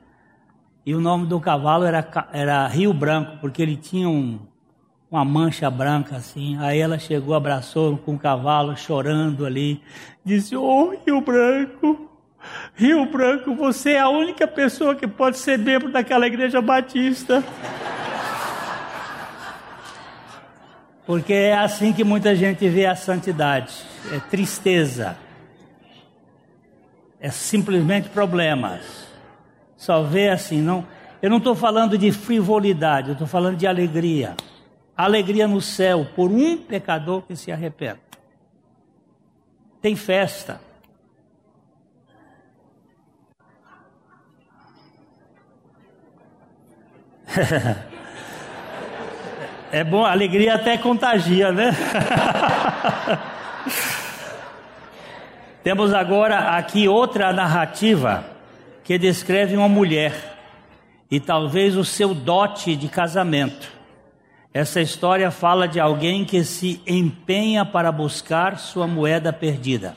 E 0.86 0.96
o 0.96 1.02
nome 1.02 1.26
do 1.26 1.40
cavalo 1.40 1.84
era, 1.84 2.06
era 2.32 2.68
Rio 2.68 2.94
Branco, 2.94 3.38
porque 3.42 3.62
ele 3.62 3.76
tinha 3.76 4.08
um, 4.08 4.40
uma 5.12 5.26
mancha 5.26 5.70
branca 5.70 6.16
assim. 6.16 6.58
Aí 6.60 6.80
ela 6.80 6.98
chegou, 6.98 7.36
abraçou 7.36 7.98
com 7.98 8.16
o 8.16 8.20
cavalo, 8.20 8.76
chorando 8.78 9.46
ali. 9.46 9.82
Disse: 10.24 10.56
Ô 10.56 10.64
oh, 10.64 10.96
Rio 11.06 11.20
Branco, 11.20 12.10
Rio 12.76 13.06
Branco, 13.06 13.56
você 13.56 13.94
é 13.94 14.00
a 14.00 14.10
única 14.10 14.48
pessoa 14.48 14.96
que 14.96 15.08
pode 15.08 15.38
ser 15.38 15.58
membro 15.58 15.92
daquela 15.92 16.28
igreja 16.28 16.62
batista. 16.62 17.44
Porque 21.06 21.34
é 21.34 21.58
assim 21.58 21.94
que 21.94 22.04
muita 22.04 22.36
gente 22.36 22.68
vê 22.68 22.86
a 22.86 22.96
santidade: 22.96 23.74
é 24.12 24.20
tristeza, 24.20 25.18
é 27.20 27.32
simplesmente 27.32 28.10
problemas. 28.10 29.08
Só 29.76 30.04
vê 30.04 30.30
assim, 30.30 30.62
não. 30.62 30.86
Eu 31.22 31.30
não 31.30 31.38
estou 31.38 31.56
falando 31.56 31.98
de 31.98 32.12
frivolidade, 32.12 33.10
eu 33.10 33.14
estou 33.14 33.28
falando 33.28 33.56
de 33.56 33.66
alegria. 33.66 34.36
Alegria 34.96 35.48
no 35.48 35.62
céu 35.62 36.08
por 36.16 36.30
um 36.30 36.58
pecador 36.58 37.22
que 37.22 37.36
se 37.36 37.52
arrepende. 37.52 38.00
Tem 39.82 39.96
festa. 39.96 40.67
É 49.72 49.84
bom, 49.84 50.06
alegria 50.06 50.56
até 50.56 50.78
contagia, 50.78 51.52
né? 51.52 51.72
Temos 55.64 55.94
agora 55.94 56.58
aqui 56.58 56.88
outra 56.88 57.34
narrativa 57.34 58.24
que 58.84 58.98
descreve 58.98 59.58
uma 59.58 59.68
mulher 59.68 60.38
e 61.12 61.20
talvez 61.20 61.76
o 61.76 61.84
seu 61.84 62.14
dote 62.14 62.76
de 62.76 62.88
casamento. 62.88 63.68
Essa 64.54 64.80
história 64.80 65.30
fala 65.30 65.68
de 65.68 65.80
alguém 65.80 66.24
que 66.24 66.44
se 66.44 66.82
empenha 66.88 67.66
para 67.66 67.92
buscar 67.92 68.58
sua 68.58 68.88
moeda 68.88 69.34
perdida. 69.34 69.96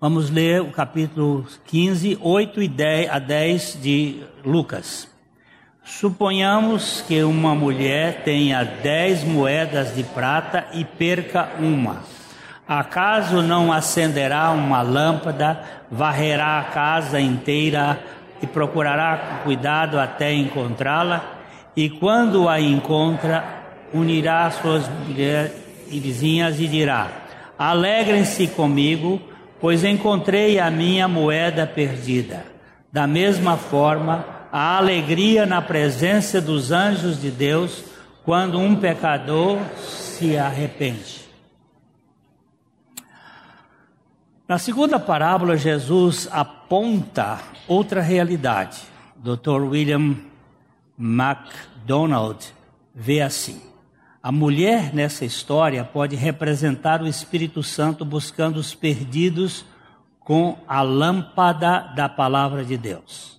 Vamos 0.00 0.30
ler 0.30 0.62
o 0.62 0.70
capítulo 0.70 1.44
15, 1.66 2.16
8 2.20 2.62
e 2.62 2.68
10 2.68 3.10
a 3.10 3.18
10 3.18 3.82
de 3.82 4.22
Lucas. 4.44 5.17
Suponhamos 5.88 7.02
que 7.08 7.22
uma 7.22 7.54
mulher 7.54 8.20
tenha 8.22 8.62
dez 8.62 9.24
moedas 9.24 9.96
de 9.96 10.04
prata 10.04 10.66
e 10.74 10.84
perca 10.84 11.48
uma. 11.58 12.02
Acaso 12.68 13.40
não 13.40 13.72
acenderá 13.72 14.50
uma 14.50 14.82
lâmpada, 14.82 15.64
varrerá 15.90 16.58
a 16.58 16.64
casa 16.64 17.18
inteira 17.18 17.98
e 18.42 18.46
procurará 18.46 19.40
cuidado 19.42 19.98
até 19.98 20.30
encontrá-la? 20.34 21.24
E 21.74 21.88
quando 21.88 22.50
a 22.50 22.60
encontra, 22.60 23.42
unirá 23.92 24.50
suas 24.50 24.86
mulheres 24.88 25.52
e 25.90 25.98
vizinhas 25.98 26.60
e 26.60 26.68
dirá: 26.68 27.08
Alegrem-se 27.58 28.46
comigo, 28.48 29.18
pois 29.58 29.82
encontrei 29.82 30.60
a 30.60 30.70
minha 30.70 31.08
moeda 31.08 31.66
perdida. 31.66 32.44
Da 32.92 33.06
mesma 33.06 33.56
forma, 33.56 34.37
a 34.52 34.76
alegria 34.78 35.44
na 35.44 35.60
presença 35.60 36.40
dos 36.40 36.72
anjos 36.72 37.20
de 37.20 37.30
Deus 37.30 37.84
quando 38.24 38.58
um 38.58 38.76
pecador 38.76 39.58
se 39.76 40.36
arrepende. 40.36 41.28
Na 44.46 44.58
segunda 44.58 44.98
parábola, 44.98 45.56
Jesus 45.56 46.28
aponta 46.30 47.38
outra 47.66 48.00
realidade. 48.00 48.80
Dr. 49.16 49.62
William 49.62 50.16
MacDonald 50.96 52.46
vê 52.94 53.20
assim: 53.20 53.60
a 54.22 54.32
mulher 54.32 54.94
nessa 54.94 55.24
história 55.24 55.84
pode 55.84 56.16
representar 56.16 57.02
o 57.02 57.06
Espírito 57.06 57.62
Santo 57.62 58.04
buscando 58.04 58.56
os 58.56 58.74
perdidos 58.74 59.64
com 60.18 60.58
a 60.66 60.82
lâmpada 60.82 61.92
da 61.94 62.08
palavra 62.08 62.64
de 62.64 62.76
Deus. 62.76 63.37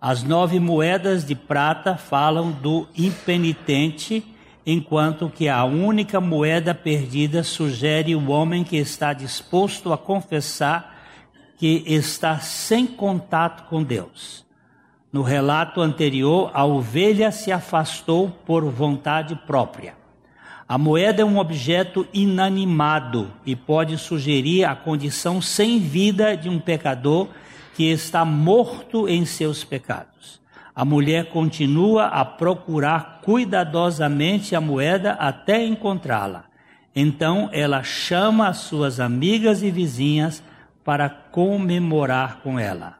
As 0.00 0.22
nove 0.22 0.60
moedas 0.60 1.24
de 1.24 1.34
prata 1.34 1.96
falam 1.96 2.52
do 2.52 2.86
impenitente 2.96 4.24
enquanto 4.64 5.28
que 5.28 5.48
a 5.48 5.64
única 5.64 6.20
moeda 6.20 6.72
perdida 6.72 7.42
sugere 7.42 8.14
o 8.14 8.30
homem 8.30 8.62
que 8.62 8.76
está 8.76 9.12
disposto 9.12 9.92
a 9.92 9.98
confessar 9.98 10.96
que 11.56 11.82
está 11.84 12.38
sem 12.38 12.86
contato 12.86 13.68
com 13.68 13.82
Deus. 13.82 14.46
No 15.12 15.22
relato 15.22 15.80
anterior, 15.80 16.52
a 16.54 16.64
ovelha 16.64 17.32
se 17.32 17.50
afastou 17.50 18.30
por 18.46 18.64
vontade 18.70 19.34
própria. 19.46 19.94
A 20.68 20.78
moeda 20.78 21.22
é 21.22 21.24
um 21.24 21.38
objeto 21.38 22.06
inanimado 22.12 23.32
e 23.44 23.56
pode 23.56 23.98
sugerir 23.98 24.64
a 24.64 24.76
condição 24.76 25.42
sem 25.42 25.80
vida 25.80 26.36
de 26.36 26.48
um 26.48 26.60
pecador 26.60 27.26
que 27.78 27.90
está 27.90 28.24
morto 28.26 29.08
em 29.08 29.24
seus 29.24 29.64
pecados 29.64 30.38
a 30.78 30.84
mulher 30.84 31.30
continua 31.30 32.04
a 32.04 32.24
procurar 32.24 33.20
cuidadosamente 33.24 34.54
a 34.54 34.60
moeda 34.60 35.14
até 35.14 35.66
encontrá-la. 35.66 36.44
Então 36.94 37.50
ela 37.52 37.82
chama 37.82 38.46
as 38.46 38.58
suas 38.58 39.00
amigas 39.00 39.60
e 39.60 39.72
vizinhas 39.72 40.40
para 40.84 41.08
comemorar 41.08 42.42
com 42.44 42.60
ela. 42.60 42.94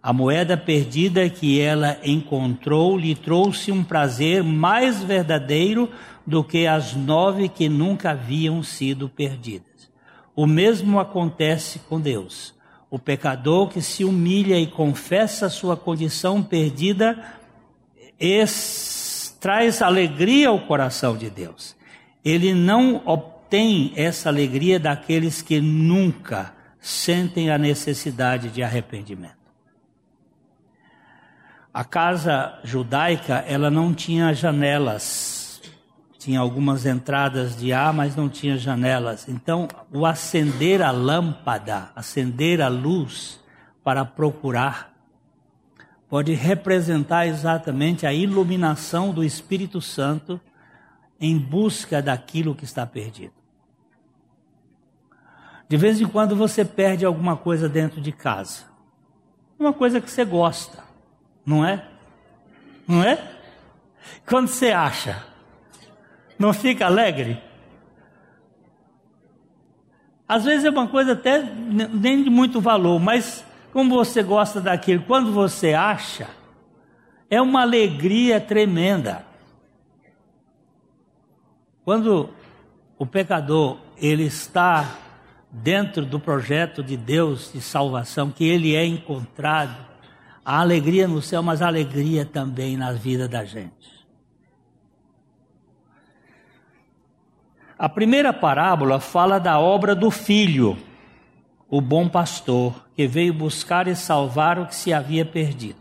A 0.00 0.12
moeda 0.12 0.56
perdida 0.56 1.28
que 1.28 1.60
ela 1.60 1.98
encontrou 2.04 2.96
lhe 2.96 3.16
trouxe 3.16 3.72
um 3.72 3.82
prazer 3.82 4.44
mais 4.44 5.02
verdadeiro 5.02 5.90
do 6.24 6.44
que 6.44 6.68
as 6.68 6.94
nove 6.94 7.48
que 7.48 7.68
nunca 7.68 8.12
haviam 8.12 8.62
sido 8.62 9.08
perdidas. 9.08 9.90
O 10.36 10.46
mesmo 10.46 11.00
acontece 11.00 11.80
com 11.80 12.00
Deus. 12.00 12.54
O 12.90 12.98
pecador 12.98 13.68
que 13.68 13.82
se 13.82 14.04
humilha 14.04 14.58
e 14.58 14.66
confessa 14.66 15.48
sua 15.48 15.76
condição 15.76 16.42
perdida 16.42 17.22
traz 19.40 19.82
alegria 19.82 20.48
ao 20.48 20.60
coração 20.60 21.16
de 21.16 21.28
Deus. 21.28 21.76
Ele 22.24 22.54
não 22.54 23.02
obtém 23.04 23.92
essa 23.96 24.28
alegria 24.28 24.80
daqueles 24.80 25.42
que 25.42 25.60
nunca 25.60 26.54
sentem 26.80 27.50
a 27.50 27.58
necessidade 27.58 28.50
de 28.50 28.62
arrependimento. 28.62 29.44
A 31.72 31.82
casa 31.82 32.58
judaica, 32.62 33.44
ela 33.48 33.70
não 33.70 33.92
tinha 33.92 34.32
janelas 34.32 35.33
tinha 36.24 36.40
algumas 36.40 36.86
entradas 36.86 37.54
de 37.54 37.70
ar, 37.70 37.92
mas 37.92 38.16
não 38.16 38.30
tinha 38.30 38.56
janelas. 38.56 39.28
Então, 39.28 39.68
o 39.92 40.06
acender 40.06 40.80
a 40.80 40.90
lâmpada, 40.90 41.90
acender 41.94 42.62
a 42.62 42.68
luz 42.68 43.38
para 43.82 44.06
procurar, 44.06 44.94
pode 46.08 46.32
representar 46.32 47.26
exatamente 47.26 48.06
a 48.06 48.12
iluminação 48.14 49.12
do 49.12 49.22
Espírito 49.22 49.82
Santo 49.82 50.40
em 51.20 51.38
busca 51.38 52.00
daquilo 52.00 52.54
que 52.54 52.64
está 52.64 52.86
perdido. 52.86 53.34
De 55.68 55.76
vez 55.76 56.00
em 56.00 56.06
quando 56.06 56.34
você 56.34 56.64
perde 56.64 57.04
alguma 57.04 57.36
coisa 57.36 57.68
dentro 57.68 58.00
de 58.00 58.12
casa. 58.12 58.62
Uma 59.58 59.74
coisa 59.74 60.00
que 60.00 60.10
você 60.10 60.24
gosta, 60.24 60.82
não 61.44 61.62
é? 61.62 61.86
Não 62.88 63.02
é? 63.02 63.30
Quando 64.26 64.48
você 64.48 64.70
acha, 64.70 65.33
não 66.44 66.52
fica 66.52 66.84
alegre? 66.84 67.38
Às 70.28 70.44
vezes 70.44 70.66
é 70.66 70.70
uma 70.70 70.86
coisa 70.86 71.12
até 71.12 71.42
nem 71.42 72.22
de 72.22 72.28
muito 72.28 72.60
valor, 72.60 73.00
mas 73.00 73.44
como 73.72 73.94
você 73.94 74.22
gosta 74.22 74.60
daquilo, 74.60 75.02
quando 75.04 75.32
você 75.32 75.72
acha, 75.72 76.28
é 77.30 77.40
uma 77.40 77.62
alegria 77.62 78.40
tremenda. 78.40 79.24
Quando 81.82 82.28
o 82.98 83.06
pecador 83.06 83.78
ele 83.96 84.24
está 84.24 84.98
dentro 85.50 86.04
do 86.04 86.20
projeto 86.20 86.82
de 86.82 86.96
Deus 86.96 87.52
de 87.52 87.60
salvação, 87.60 88.30
que 88.30 88.44
ele 88.44 88.74
é 88.74 88.84
encontrado, 88.84 89.76
a 90.44 90.60
alegria 90.60 91.08
no 91.08 91.22
céu, 91.22 91.42
mas 91.42 91.62
alegria 91.62 92.26
também 92.26 92.76
na 92.76 92.92
vida 92.92 93.26
da 93.26 93.44
gente. 93.44 93.93
A 97.78 97.88
primeira 97.88 98.32
parábola 98.32 99.00
fala 99.00 99.40
da 99.40 99.58
obra 99.58 99.94
do 99.94 100.10
filho, 100.10 100.78
o 101.68 101.80
bom 101.80 102.08
pastor, 102.08 102.86
que 102.94 103.06
veio 103.06 103.34
buscar 103.34 103.88
e 103.88 103.96
salvar 103.96 104.58
o 104.58 104.66
que 104.66 104.74
se 104.76 104.92
havia 104.92 105.24
perdido. 105.24 105.80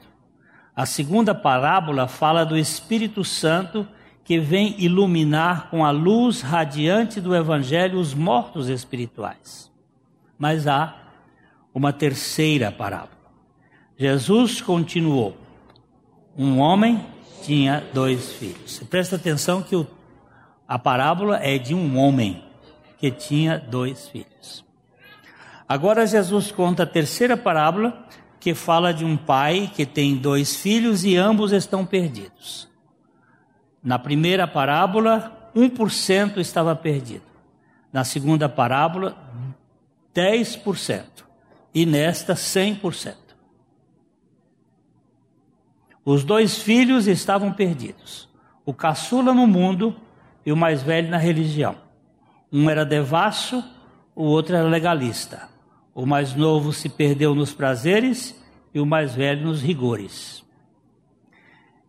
A 0.76 0.88
segunda 0.88 1.36
parábola 1.36 2.08
fala 2.08 2.44
do 2.44 2.58
Espírito 2.58 3.24
Santo, 3.24 3.88
que 4.24 4.40
vem 4.40 4.76
iluminar 4.80 5.70
com 5.70 5.86
a 5.86 5.92
luz 5.92 6.42
radiante 6.42 7.22
do 7.22 7.36
Evangelho 7.36 8.00
os 8.00 8.16
mortos 8.16 8.70
espirituais. 8.70 9.72
Mas 10.38 10.66
há 10.66 10.96
uma 11.74 11.94
terceira 11.94 12.72
parábola. 12.72 13.12
Jesus 13.96 14.62
continuou: 14.62 15.38
Um 16.36 16.58
homem 16.60 17.06
tinha 17.44 17.84
dois 17.94 18.34
filhos. 18.34 18.82
Presta 18.90 19.16
atenção 19.16 19.62
que 19.62 19.76
o 19.76 19.86
a 20.68 20.80
parábola 20.80 21.38
é 21.38 21.58
de 21.58 21.74
um 21.74 21.98
homem 21.98 22.44
que 22.98 23.12
tinha 23.12 23.58
dois 23.58 24.08
filhos. 24.08 24.64
Agora 25.68 26.08
Jesus 26.08 26.52
conta 26.52 26.84
a 26.84 26.88
terceira 26.88 27.36
parábola 27.36 28.08
que 28.40 28.54
fala 28.54 28.94
de 28.94 29.06
um 29.06 29.16
pai 29.16 29.72
que 29.74 29.86
tem 29.86 30.16
dois 30.16 30.56
filhos 30.56 31.04
e 31.04 31.16
ambos 31.16 31.52
estão 31.52 31.86
perdidos. 31.86 32.68
Na 33.82 33.98
primeira 33.98 34.48
parábola, 34.48 35.52
1% 35.56 36.38
estava 36.38 36.76
perdido. 36.76 37.24
Na 37.92 38.04
segunda 38.04 38.48
parábola, 38.48 39.18
10%. 40.14 41.04
E 41.74 41.86
nesta, 41.86 42.34
100%. 42.34 43.16
Os 46.06 46.24
dois 46.24 46.58
filhos 46.58 47.08
estavam 47.08 47.52
perdidos. 47.52 48.30
O 48.66 48.74
caçula 48.74 49.34
no 49.34 49.48
mundo 49.48 49.96
e 50.46 50.52
o 50.52 50.58
mais 50.58 50.84
velho 50.84 51.10
na 51.10 51.18
religião. 51.18 51.76
Um 52.52 52.70
era 52.70 52.86
devasso, 52.86 53.64
o 54.16 54.24
outro 54.24 54.56
era 54.56 54.68
legalista. 54.68 55.50
O 55.96 56.06
mais 56.06 56.34
novo 56.36 56.74
se 56.74 56.90
perdeu 56.90 57.36
nos 57.36 57.54
prazeres 57.54 58.36
e 58.74 58.80
o 58.80 58.86
mais 58.86 59.14
velho 59.16 59.46
nos 59.46 59.62
rigores. 59.62 60.44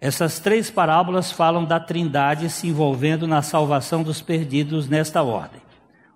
Essas 0.00 0.38
três 0.38 0.70
parábolas 0.70 1.32
falam 1.32 1.64
da 1.64 1.80
Trindade 1.80 2.50
se 2.50 2.68
envolvendo 2.68 3.26
na 3.26 3.40
salvação 3.40 4.02
dos 4.02 4.20
perdidos 4.20 4.86
nesta 4.88 5.22
ordem: 5.22 5.62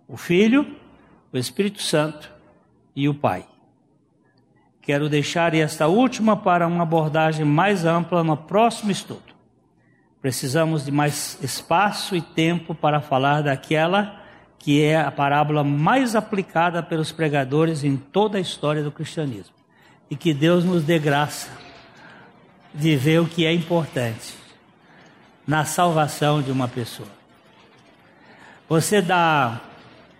o 0.06 0.16
Filho, 0.16 0.76
o 1.32 1.38
Espírito 1.38 1.80
Santo 1.80 2.30
e 2.94 3.08
o 3.08 3.14
Pai. 3.14 3.46
Quero 4.82 5.08
deixar 5.08 5.54
esta 5.54 5.86
última 5.86 6.36
para 6.36 6.66
uma 6.66 6.82
abordagem 6.82 7.44
mais 7.44 7.84
ampla 7.84 8.24
no 8.24 8.36
próximo 8.36 8.90
estudo. 8.90 9.27
Precisamos 10.20 10.84
de 10.84 10.90
mais 10.90 11.38
espaço 11.42 12.16
e 12.16 12.20
tempo 12.20 12.74
para 12.74 13.00
falar 13.00 13.42
daquela 13.42 14.16
que 14.58 14.82
é 14.82 15.00
a 15.00 15.10
parábola 15.10 15.62
mais 15.62 16.16
aplicada 16.16 16.82
pelos 16.82 17.12
pregadores 17.12 17.84
em 17.84 17.96
toda 17.96 18.38
a 18.38 18.40
história 18.40 18.82
do 18.82 18.90
cristianismo. 18.90 19.54
E 20.10 20.16
que 20.16 20.34
Deus 20.34 20.64
nos 20.64 20.82
dê 20.82 20.98
graça 20.98 21.48
de 22.74 22.96
ver 22.96 23.20
o 23.20 23.26
que 23.26 23.46
é 23.46 23.52
importante. 23.52 24.36
na 25.46 25.64
salvação 25.64 26.42
de 26.42 26.52
uma 26.52 26.68
pessoa. 26.68 27.08
Você 28.68 29.00
dá, 29.00 29.58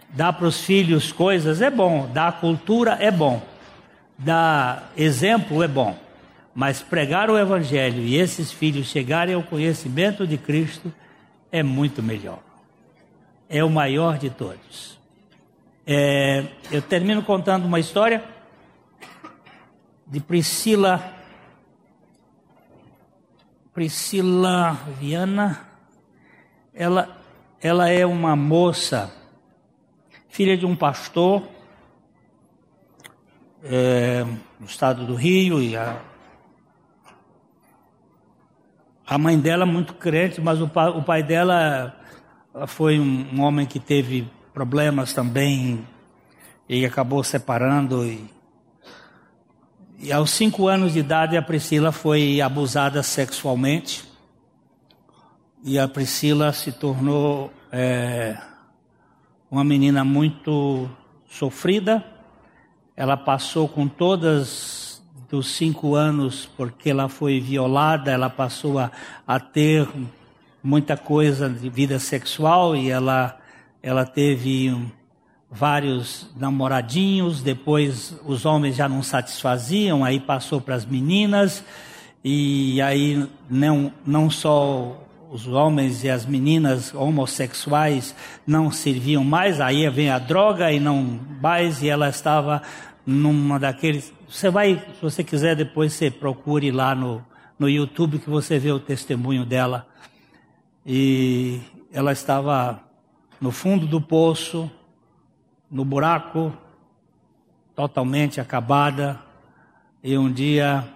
dá 0.09 0.32
para 0.32 0.46
os 0.46 0.62
filhos 0.62 1.12
coisas 1.12 1.61
é 1.61 1.70
bom, 1.70 2.11
dar 2.11 2.40
cultura 2.40 2.96
é 2.99 3.11
bom, 3.11 3.42
dar 4.16 4.90
exemplo 4.96 5.62
é 5.62 5.68
bom, 5.68 5.99
mas 6.55 6.82
pregar 6.82 7.30
o 7.30 7.38
Evangelho 7.38 8.03
e 8.03 8.16
esses 8.16 8.51
filhos 8.51 8.86
chegarem 8.86 9.34
ao 9.34 9.42
conhecimento 9.42 10.26
de 10.26 10.36
Cristo 10.36 10.92
é 11.51 11.62
muito 11.62 12.03
melhor. 12.03 12.40
É 13.49 13.62
o 13.64 13.70
maior 13.70 14.18
de 14.18 14.30
todos. 14.30 14.99
É, 15.86 16.44
eu 16.70 16.82
termino 16.82 17.22
contando 17.22 17.64
uma 17.64 17.80
história 17.80 18.22
de 20.07 20.20
Priscila 20.20 21.18
Priscila 23.78 24.72
Viana, 24.99 25.68
ela, 26.74 27.16
ela 27.61 27.88
é 27.88 28.05
uma 28.05 28.34
moça, 28.34 29.14
filha 30.28 30.57
de 30.57 30.66
um 30.66 30.74
pastor 30.74 31.44
é, 33.62 34.24
no 34.59 34.66
estado 34.66 35.07
do 35.07 35.14
Rio, 35.14 35.62
e 35.62 35.76
a, 35.76 35.96
a 39.09 39.16
mãe 39.16 39.38
dela 39.38 39.64
muito 39.64 39.94
crente, 39.94 40.40
mas 40.40 40.61
o 40.61 40.68
pai, 40.68 40.90
o 40.90 41.02
pai 41.02 41.22
dela 41.22 41.96
foi 42.66 43.00
um, 43.00 43.40
homem 43.40 43.66
que 43.66 43.80
teve 43.80 44.30
problemas 44.52 45.14
também 45.14 45.86
e 46.68 46.84
acabou 46.84 47.24
separando 47.24 48.04
e 48.04 48.38
e 50.00 50.12
aos 50.12 50.30
cinco 50.30 50.68
anos 50.68 50.92
de 50.92 51.00
idade, 51.00 51.36
a 51.36 51.42
Priscila 51.42 51.90
foi 51.90 52.40
abusada 52.40 53.02
sexualmente. 53.02 54.04
E 55.64 55.76
a 55.76 55.88
Priscila 55.88 56.52
se 56.52 56.70
tornou 56.70 57.52
é, 57.72 58.38
uma 59.50 59.64
menina 59.64 60.04
muito 60.04 60.88
sofrida. 61.28 62.04
Ela 62.94 63.16
passou 63.16 63.68
com 63.68 63.88
todas 63.88 64.88
dos 65.30 65.48
cinco 65.48 65.94
anos, 65.94 66.48
porque 66.56 66.90
ela 66.90 67.08
foi 67.08 67.40
violada, 67.40 68.10
ela 68.10 68.30
passou 68.30 68.78
a, 68.78 68.90
a 69.26 69.38
ter 69.38 69.86
muita 70.62 70.96
coisa 70.96 71.48
de 71.48 71.68
vida 71.68 71.98
sexual 71.98 72.74
e 72.74 72.90
ela, 72.90 73.38
ela 73.82 74.04
teve 74.04 74.74
vários 75.50 76.30
namoradinhos, 76.36 77.42
depois 77.42 78.14
os 78.24 78.44
homens 78.44 78.76
já 78.76 78.88
não 78.88 79.02
satisfaziam, 79.02 80.04
aí 80.04 80.20
passou 80.20 80.60
para 80.60 80.74
as 80.74 80.84
meninas, 80.84 81.64
e 82.22 82.80
aí 82.82 83.26
não, 83.48 83.92
não 84.04 84.28
só 84.30 84.96
os 85.30 85.46
homens 85.46 86.04
e 86.04 86.10
as 86.10 86.24
meninas 86.24 86.94
homossexuais 86.94 88.14
não 88.46 88.70
serviam 88.70 89.22
mais, 89.24 89.60
aí 89.60 89.88
vem 89.90 90.10
a 90.10 90.18
droga 90.18 90.72
e 90.72 90.80
não 90.80 91.20
mais, 91.40 91.82
e 91.82 91.88
ela 91.88 92.08
estava 92.08 92.62
numa 93.11 93.59
daqueles. 93.59 94.12
Você 94.28 94.50
vai, 94.50 94.84
se 94.94 95.00
você 95.00 95.24
quiser, 95.24 95.56
depois 95.56 95.94
você 95.94 96.11
procure 96.11 96.70
lá 96.70 96.94
no, 96.94 97.24
no 97.59 97.66
YouTube 97.66 98.18
que 98.18 98.28
você 98.28 98.59
vê 98.59 98.70
o 98.70 98.78
testemunho 98.78 99.46
dela. 99.46 99.88
E 100.84 101.59
ela 101.90 102.12
estava 102.12 102.84
no 103.40 103.50
fundo 103.50 103.86
do 103.86 103.98
poço, 103.98 104.70
no 105.70 105.86
buraco, 105.86 106.52
totalmente 107.74 108.42
acabada. 108.42 109.18
E 110.04 110.18
um 110.18 110.30
dia, 110.30 110.86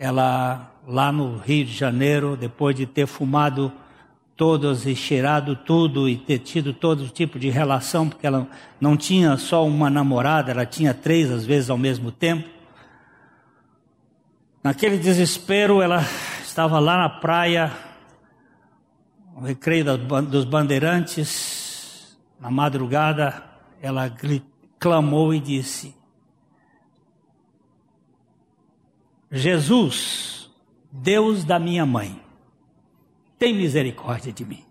ela, 0.00 0.68
lá 0.84 1.12
no 1.12 1.36
Rio 1.36 1.64
de 1.64 1.72
Janeiro, 1.72 2.36
depois 2.36 2.74
de 2.74 2.86
ter 2.86 3.06
fumado 3.06 3.72
todas 4.42 4.86
e 4.86 4.96
cheirado 4.96 5.54
tudo 5.54 6.08
e 6.08 6.16
ter 6.16 6.40
tido 6.40 6.72
todo 6.72 7.08
tipo 7.08 7.38
de 7.38 7.48
relação, 7.48 8.08
porque 8.08 8.26
ela 8.26 8.48
não 8.80 8.96
tinha 8.96 9.36
só 9.36 9.64
uma 9.64 9.88
namorada, 9.88 10.50
ela 10.50 10.66
tinha 10.66 10.92
três 10.92 11.30
às 11.30 11.44
vezes 11.44 11.70
ao 11.70 11.78
mesmo 11.78 12.10
tempo. 12.10 12.48
Naquele 14.60 14.98
desespero, 14.98 15.80
ela 15.80 16.04
estava 16.42 16.80
lá 16.80 16.98
na 16.98 17.08
praia, 17.08 17.70
no 19.32 19.46
recreio 19.46 19.96
dos 19.96 20.44
bandeirantes, 20.44 22.18
na 22.40 22.50
madrugada, 22.50 23.44
ela 23.80 24.12
clamou 24.76 25.32
e 25.32 25.38
disse: 25.38 25.94
Jesus, 29.30 30.50
Deus 30.90 31.44
da 31.44 31.60
minha 31.60 31.86
mãe, 31.86 32.20
tem 33.42 33.52
misericórdia 33.52 34.32
de 34.32 34.44
mim. 34.44 34.64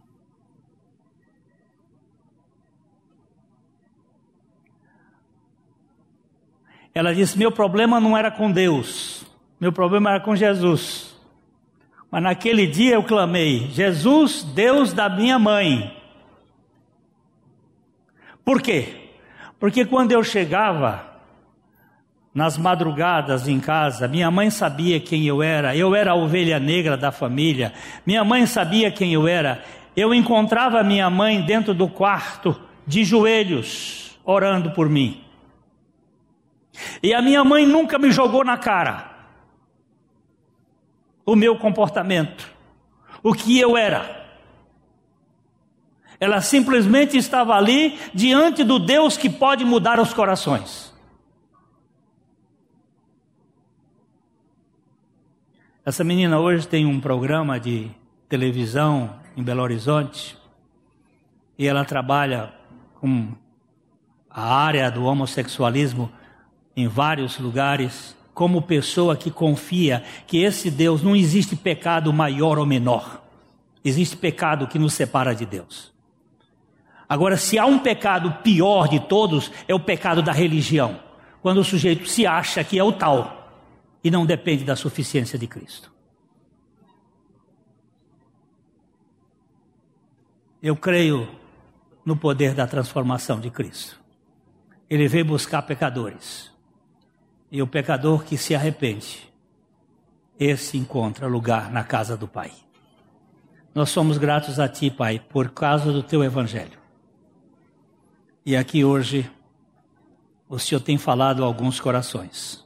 Ela 6.93 7.13
disse: 7.13 7.37
Meu 7.37 7.51
problema 7.51 7.99
não 7.99 8.17
era 8.17 8.31
com 8.31 8.49
Deus, 8.49 9.25
meu 9.59 9.73
problema 9.73 10.11
era 10.11 10.21
com 10.21 10.37
Jesus. 10.37 11.13
Mas 12.09 12.23
naquele 12.23 12.65
dia 12.65 12.95
eu 12.95 13.03
clamei: 13.03 13.67
Jesus, 13.71 14.41
Deus 14.41 14.93
da 14.93 15.09
minha 15.09 15.37
mãe, 15.37 15.93
por 18.45 18.61
quê? 18.61 19.09
Porque 19.59 19.83
quando 19.83 20.13
eu 20.13 20.23
chegava 20.23 21.10
nas 22.33 22.57
madrugadas 22.57 23.47
em 23.47 23.59
casa, 23.59 24.07
minha 24.07 24.31
mãe 24.31 24.49
sabia 24.49 24.99
quem 24.99 25.25
eu 25.25 25.43
era, 25.43 25.75
eu 25.75 25.93
era 25.93 26.11
a 26.11 26.15
ovelha 26.15 26.59
negra 26.59 26.95
da 26.95 27.11
família, 27.11 27.73
minha 28.05 28.23
mãe 28.23 28.45
sabia 28.45 28.89
quem 28.89 29.13
eu 29.13 29.27
era. 29.27 29.63
Eu 29.95 30.13
encontrava 30.13 30.81
minha 30.83 31.09
mãe 31.09 31.41
dentro 31.41 31.73
do 31.73 31.89
quarto, 31.89 32.57
de 32.87 33.03
joelhos, 33.03 34.17
orando 34.23 34.71
por 34.71 34.87
mim. 34.87 35.21
E 37.03 37.13
a 37.13 37.21
minha 37.21 37.43
mãe 37.43 37.65
nunca 37.65 37.99
me 37.99 38.11
jogou 38.11 38.43
na 38.43 38.57
cara 38.57 39.11
o 41.25 41.35
meu 41.35 41.57
comportamento, 41.57 42.49
o 43.21 43.33
que 43.33 43.59
eu 43.59 43.77
era. 43.77 44.19
Ela 46.19 46.39
simplesmente 46.41 47.17
estava 47.17 47.55
ali 47.55 47.99
diante 48.13 48.63
do 48.63 48.79
Deus 48.79 49.17
que 49.17 49.29
pode 49.29 49.65
mudar 49.65 49.99
os 49.99 50.13
corações. 50.13 50.90
Essa 55.83 56.03
menina 56.03 56.39
hoje 56.39 56.67
tem 56.67 56.85
um 56.85 56.99
programa 56.99 57.59
de 57.59 57.89
televisão 58.29 59.15
em 59.35 59.41
Belo 59.41 59.63
Horizonte 59.63 60.37
e 61.57 61.65
ela 61.65 61.83
trabalha 61.83 62.53
com 62.99 63.29
a 64.29 64.53
área 64.53 64.91
do 64.91 65.03
homossexualismo 65.05 66.11
em 66.77 66.87
vários 66.87 67.39
lugares, 67.39 68.15
como 68.31 68.61
pessoa 68.61 69.17
que 69.17 69.31
confia 69.31 70.03
que 70.27 70.43
esse 70.43 70.69
Deus 70.69 71.01
não 71.01 71.15
existe 71.15 71.55
pecado 71.55 72.13
maior 72.13 72.59
ou 72.59 72.65
menor, 72.65 73.23
existe 73.83 74.15
pecado 74.15 74.67
que 74.67 74.77
nos 74.77 74.93
separa 74.93 75.33
de 75.33 75.47
Deus. 75.47 75.91
Agora, 77.09 77.37
se 77.37 77.57
há 77.57 77.65
um 77.65 77.79
pecado 77.79 78.31
pior 78.43 78.87
de 78.87 78.99
todos, 78.99 79.51
é 79.67 79.73
o 79.73 79.79
pecado 79.79 80.21
da 80.21 80.31
religião. 80.31 80.99
Quando 81.41 81.57
o 81.57 81.63
sujeito 81.63 82.07
se 82.07 82.27
acha 82.27 82.63
que 82.63 82.77
é 82.77 82.83
o 82.83 82.91
tal 82.91 83.40
e 84.03 84.09
não 84.09 84.25
depende 84.25 84.63
da 84.63 84.75
suficiência 84.75 85.37
de 85.37 85.47
Cristo. 85.47 85.91
Eu 90.61 90.75
creio 90.75 91.27
no 92.05 92.15
poder 92.15 92.53
da 92.53 92.67
transformação 92.67 93.39
de 93.39 93.49
Cristo. 93.49 93.99
Ele 94.89 95.07
veio 95.07 95.25
buscar 95.25 95.61
pecadores. 95.63 96.51
E 97.51 97.61
o 97.61 97.67
pecador 97.67 98.23
que 98.23 98.37
se 98.37 98.55
arrepende, 98.55 99.31
esse 100.39 100.77
encontra 100.77 101.27
lugar 101.27 101.71
na 101.71 101.83
casa 101.83 102.15
do 102.15 102.27
Pai. 102.27 102.51
Nós 103.73 103.89
somos 103.89 104.17
gratos 104.17 104.59
a 104.59 104.67
Ti, 104.67 104.89
Pai, 104.89 105.19
por 105.19 105.49
causa 105.49 105.91
do 105.91 106.03
Teu 106.03 106.23
Evangelho. 106.23 106.79
E 108.45 108.55
aqui 108.55 108.83
hoje 108.83 109.29
o 110.49 110.59
Senhor 110.59 110.81
tem 110.81 110.97
falado 110.97 111.43
a 111.43 111.45
alguns 111.45 111.79
corações. 111.79 112.65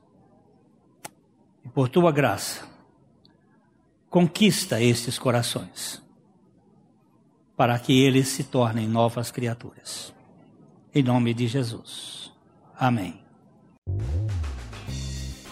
E 1.65 1.69
por 1.69 1.89
tua 1.89 2.11
graça, 2.11 2.61
conquista 4.09 4.79
estes 4.81 5.17
corações, 5.17 6.01
para 7.57 7.77
que 7.79 8.03
eles 8.03 8.27
se 8.27 8.43
tornem 8.43 8.87
novas 8.87 9.31
criaturas. 9.31 10.13
Em 10.93 11.01
nome 11.01 11.33
de 11.33 11.47
Jesus. 11.47 12.31
Amém. 12.77 13.19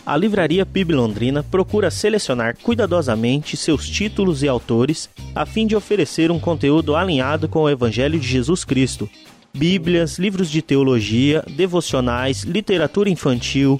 A 0.06 0.16
Livraria 0.18 0.66
PIB 0.66 0.94
Londrina 0.94 1.42
procura 1.42 1.90
selecionar 1.90 2.58
cuidadosamente 2.58 3.58
seus 3.58 3.90
títulos 3.90 4.44
e 4.44 4.48
autores 4.48 5.10
a 5.34 5.46
fim 5.46 5.66
de 5.66 5.76
oferecer 5.76 6.30
um 6.30 6.40
conteúdo 6.40 6.96
alinhado 6.96 7.48
com 7.48 7.64
o 7.64 7.70
Evangelho 7.70 8.20
de 8.20 8.28
Jesus 8.28 8.64
Cristo 8.64 9.10
bíblias, 9.54 10.18
livros 10.18 10.50
de 10.50 10.62
teologia, 10.62 11.44
devocionais, 11.48 12.42
literatura 12.42 13.10
infantil, 13.10 13.80